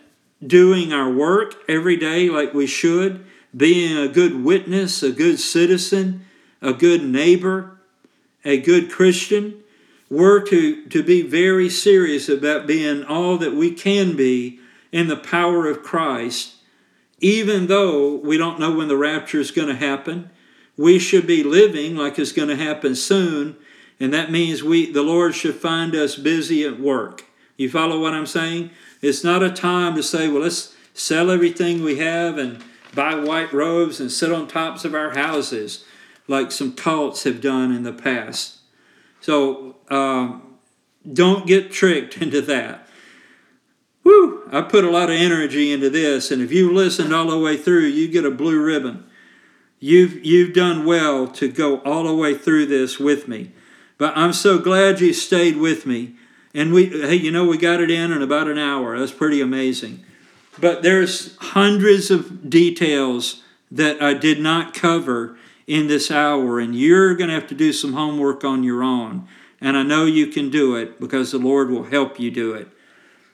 doing 0.46 0.92
our 0.92 1.10
work 1.10 1.54
every 1.68 1.96
day 1.96 2.28
like 2.28 2.52
we 2.52 2.66
should, 2.66 3.24
being 3.56 3.96
a 3.96 4.08
good 4.08 4.44
witness, 4.44 5.02
a 5.02 5.12
good 5.12 5.38
citizen, 5.38 6.26
a 6.60 6.72
good 6.72 7.04
neighbor, 7.04 7.78
a 8.44 8.60
good 8.60 8.90
Christian 8.90 9.61
we're 10.12 10.40
to, 10.40 10.84
to 10.88 11.02
be 11.02 11.22
very 11.22 11.70
serious 11.70 12.28
about 12.28 12.66
being 12.66 13.02
all 13.02 13.38
that 13.38 13.54
we 13.54 13.72
can 13.72 14.14
be 14.14 14.60
in 14.92 15.08
the 15.08 15.16
power 15.16 15.66
of 15.66 15.82
Christ, 15.82 16.56
even 17.20 17.66
though 17.66 18.16
we 18.16 18.36
don't 18.36 18.60
know 18.60 18.76
when 18.76 18.88
the 18.88 18.96
rapture 18.96 19.40
is 19.40 19.50
going 19.50 19.68
to 19.68 19.74
happen. 19.74 20.28
We 20.76 20.98
should 20.98 21.26
be 21.26 21.42
living 21.42 21.96
like 21.96 22.18
it's 22.18 22.30
going 22.30 22.50
to 22.50 22.56
happen 22.56 22.94
soon, 22.94 23.56
and 23.98 24.12
that 24.12 24.30
means 24.30 24.62
we 24.62 24.92
the 24.92 25.02
Lord 25.02 25.34
should 25.34 25.54
find 25.54 25.94
us 25.94 26.16
busy 26.16 26.62
at 26.66 26.78
work. 26.78 27.24
You 27.56 27.70
follow 27.70 27.98
what 27.98 28.12
I'm 28.12 28.26
saying? 28.26 28.70
It's 29.00 29.24
not 29.24 29.42
a 29.42 29.50
time 29.50 29.94
to 29.94 30.02
say, 30.02 30.28
well, 30.28 30.42
let's 30.42 30.76
sell 30.92 31.30
everything 31.30 31.82
we 31.82 31.96
have 32.00 32.36
and 32.36 32.62
buy 32.94 33.14
white 33.14 33.52
robes 33.54 33.98
and 33.98 34.12
sit 34.12 34.30
on 34.30 34.46
tops 34.46 34.84
of 34.84 34.94
our 34.94 35.14
houses 35.14 35.86
like 36.28 36.52
some 36.52 36.74
cults 36.74 37.24
have 37.24 37.40
done 37.40 37.72
in 37.72 37.82
the 37.82 37.94
past. 37.94 38.58
So 39.22 39.76
um, 39.92 40.56
don't 41.10 41.46
get 41.46 41.70
tricked 41.70 42.16
into 42.22 42.40
that. 42.42 42.88
Whew, 44.02 44.48
I 44.50 44.62
put 44.62 44.84
a 44.84 44.90
lot 44.90 45.10
of 45.10 45.16
energy 45.16 45.70
into 45.70 45.88
this, 45.88 46.30
and 46.30 46.42
if 46.42 46.50
you 46.50 46.72
listened 46.72 47.14
all 47.14 47.30
the 47.30 47.38
way 47.38 47.56
through, 47.56 47.86
you 47.86 48.08
get 48.08 48.24
a 48.24 48.30
blue 48.30 48.60
ribbon. 48.60 49.04
You've, 49.78 50.24
you've 50.24 50.54
done 50.54 50.84
well 50.84 51.28
to 51.28 51.48
go 51.48 51.78
all 51.80 52.04
the 52.04 52.14
way 52.14 52.36
through 52.36 52.66
this 52.66 52.98
with 52.98 53.28
me. 53.28 53.52
But 53.98 54.16
I'm 54.16 54.32
so 54.32 54.58
glad 54.58 55.00
you 55.00 55.12
stayed 55.12 55.56
with 55.56 55.86
me. 55.86 56.14
And 56.54 56.72
we, 56.72 56.86
hey, 56.86 57.14
you 57.14 57.30
know, 57.30 57.46
we 57.46 57.56
got 57.56 57.80
it 57.80 57.90
in 57.90 58.12
in 58.12 58.22
about 58.22 58.48
an 58.48 58.58
hour. 58.58 58.98
That's 58.98 59.12
pretty 59.12 59.40
amazing. 59.40 60.04
But 60.60 60.82
there's 60.82 61.36
hundreds 61.38 62.10
of 62.10 62.50
details 62.50 63.42
that 63.70 64.02
I 64.02 64.14
did 64.14 64.40
not 64.40 64.74
cover 64.74 65.38
in 65.66 65.86
this 65.86 66.10
hour, 66.10 66.60
and 66.60 66.74
you're 66.74 67.14
going 67.14 67.28
to 67.28 67.34
have 67.34 67.46
to 67.48 67.54
do 67.54 67.72
some 67.72 67.94
homework 67.94 68.44
on 68.44 68.62
your 68.62 68.82
own. 68.82 69.26
And 69.62 69.76
I 69.76 69.84
know 69.84 70.04
you 70.04 70.26
can 70.26 70.50
do 70.50 70.74
it 70.74 70.98
because 71.00 71.30
the 71.30 71.38
Lord 71.38 71.70
will 71.70 71.84
help 71.84 72.18
you 72.18 72.32
do 72.32 72.52
it. 72.52 72.68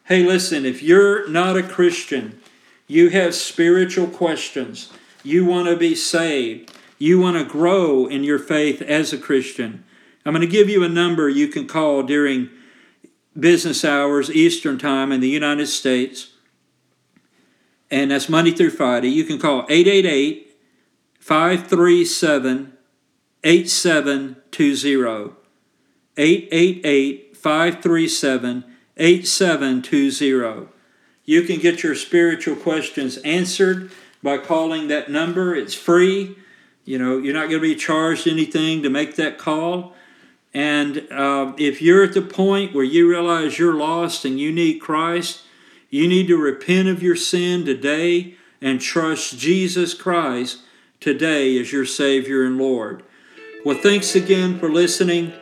Hey, 0.04 0.22
listen, 0.24 0.66
if 0.66 0.82
you're 0.82 1.28
not 1.28 1.56
a 1.56 1.62
Christian, 1.62 2.40
you 2.86 3.08
have 3.08 3.34
spiritual 3.34 4.06
questions, 4.06 4.92
you 5.24 5.44
want 5.46 5.68
to 5.68 5.76
be 5.76 5.94
saved, 5.94 6.72
you 6.98 7.18
want 7.18 7.38
to 7.38 7.44
grow 7.44 8.06
in 8.06 8.24
your 8.24 8.38
faith 8.38 8.82
as 8.82 9.12
a 9.12 9.18
Christian, 9.18 9.84
I'm 10.24 10.34
going 10.34 10.46
to 10.46 10.46
give 10.46 10.68
you 10.68 10.84
a 10.84 10.88
number 10.90 11.30
you 11.30 11.48
can 11.48 11.66
call 11.66 12.02
during 12.02 12.50
business 13.38 13.82
hours, 13.82 14.30
Eastern 14.30 14.76
Time 14.76 15.10
in 15.10 15.20
the 15.20 15.28
United 15.28 15.68
States. 15.68 16.32
And 17.90 18.10
that's 18.10 18.28
Monday 18.28 18.50
through 18.50 18.70
Friday. 18.70 19.08
You 19.08 19.24
can 19.24 19.38
call 19.38 19.64
888 19.70 20.54
537 21.18 22.76
8720. 23.42 25.37
888 26.18 27.36
537 27.36 28.64
8720. 28.96 30.68
You 31.24 31.42
can 31.42 31.60
get 31.60 31.82
your 31.82 31.94
spiritual 31.94 32.56
questions 32.56 33.18
answered 33.18 33.90
by 34.22 34.38
calling 34.38 34.88
that 34.88 35.10
number. 35.10 35.54
It's 35.54 35.74
free. 35.74 36.36
You 36.84 36.98
know, 36.98 37.18
you're 37.18 37.34
not 37.34 37.50
going 37.50 37.60
to 37.62 37.68
be 37.68 37.76
charged 37.76 38.26
anything 38.26 38.82
to 38.82 38.90
make 38.90 39.16
that 39.16 39.38
call. 39.38 39.94
And 40.54 41.06
uh, 41.12 41.52
if 41.58 41.80
you're 41.82 42.02
at 42.02 42.14
the 42.14 42.22
point 42.22 42.74
where 42.74 42.84
you 42.84 43.08
realize 43.08 43.58
you're 43.58 43.74
lost 43.74 44.24
and 44.24 44.40
you 44.40 44.50
need 44.50 44.80
Christ, 44.80 45.42
you 45.90 46.08
need 46.08 46.26
to 46.28 46.36
repent 46.36 46.88
of 46.88 47.02
your 47.02 47.16
sin 47.16 47.64
today 47.64 48.34
and 48.60 48.80
trust 48.80 49.38
Jesus 49.38 49.94
Christ 49.94 50.60
today 51.00 51.58
as 51.60 51.72
your 51.72 51.86
Savior 51.86 52.44
and 52.44 52.58
Lord. 52.58 53.02
Well, 53.64 53.78
thanks 53.78 54.14
again 54.14 54.58
for 54.58 54.70
listening. 54.70 55.32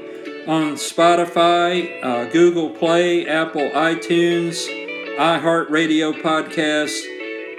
on 0.47 0.75
Spotify, 0.75 2.03
uh, 2.03 2.31
Google 2.31 2.71
Play, 2.71 3.27
Apple 3.27 3.71
iTunes, 3.71 4.67
iHeartRadio 5.19 6.21
Podcast, 6.21 7.03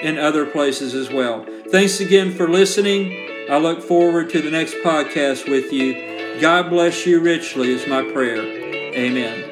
and 0.02 0.18
other 0.18 0.46
places 0.46 0.96
as 0.96 1.10
well. 1.10 1.46
Thanks 1.70 2.00
again 2.00 2.32
for 2.32 2.48
listening. 2.48 3.28
I 3.50 3.58
look 3.58 3.82
forward 3.82 4.30
to 4.32 4.42
the 4.42 4.52
next 4.52 4.76
podcast 4.84 5.50
with 5.50 5.72
you. 5.72 6.40
God 6.40 6.70
bless 6.70 7.06
you 7.06 7.20
richly, 7.20 7.72
is 7.72 7.88
my 7.88 8.04
prayer. 8.12 8.42
Amen. 8.96 9.51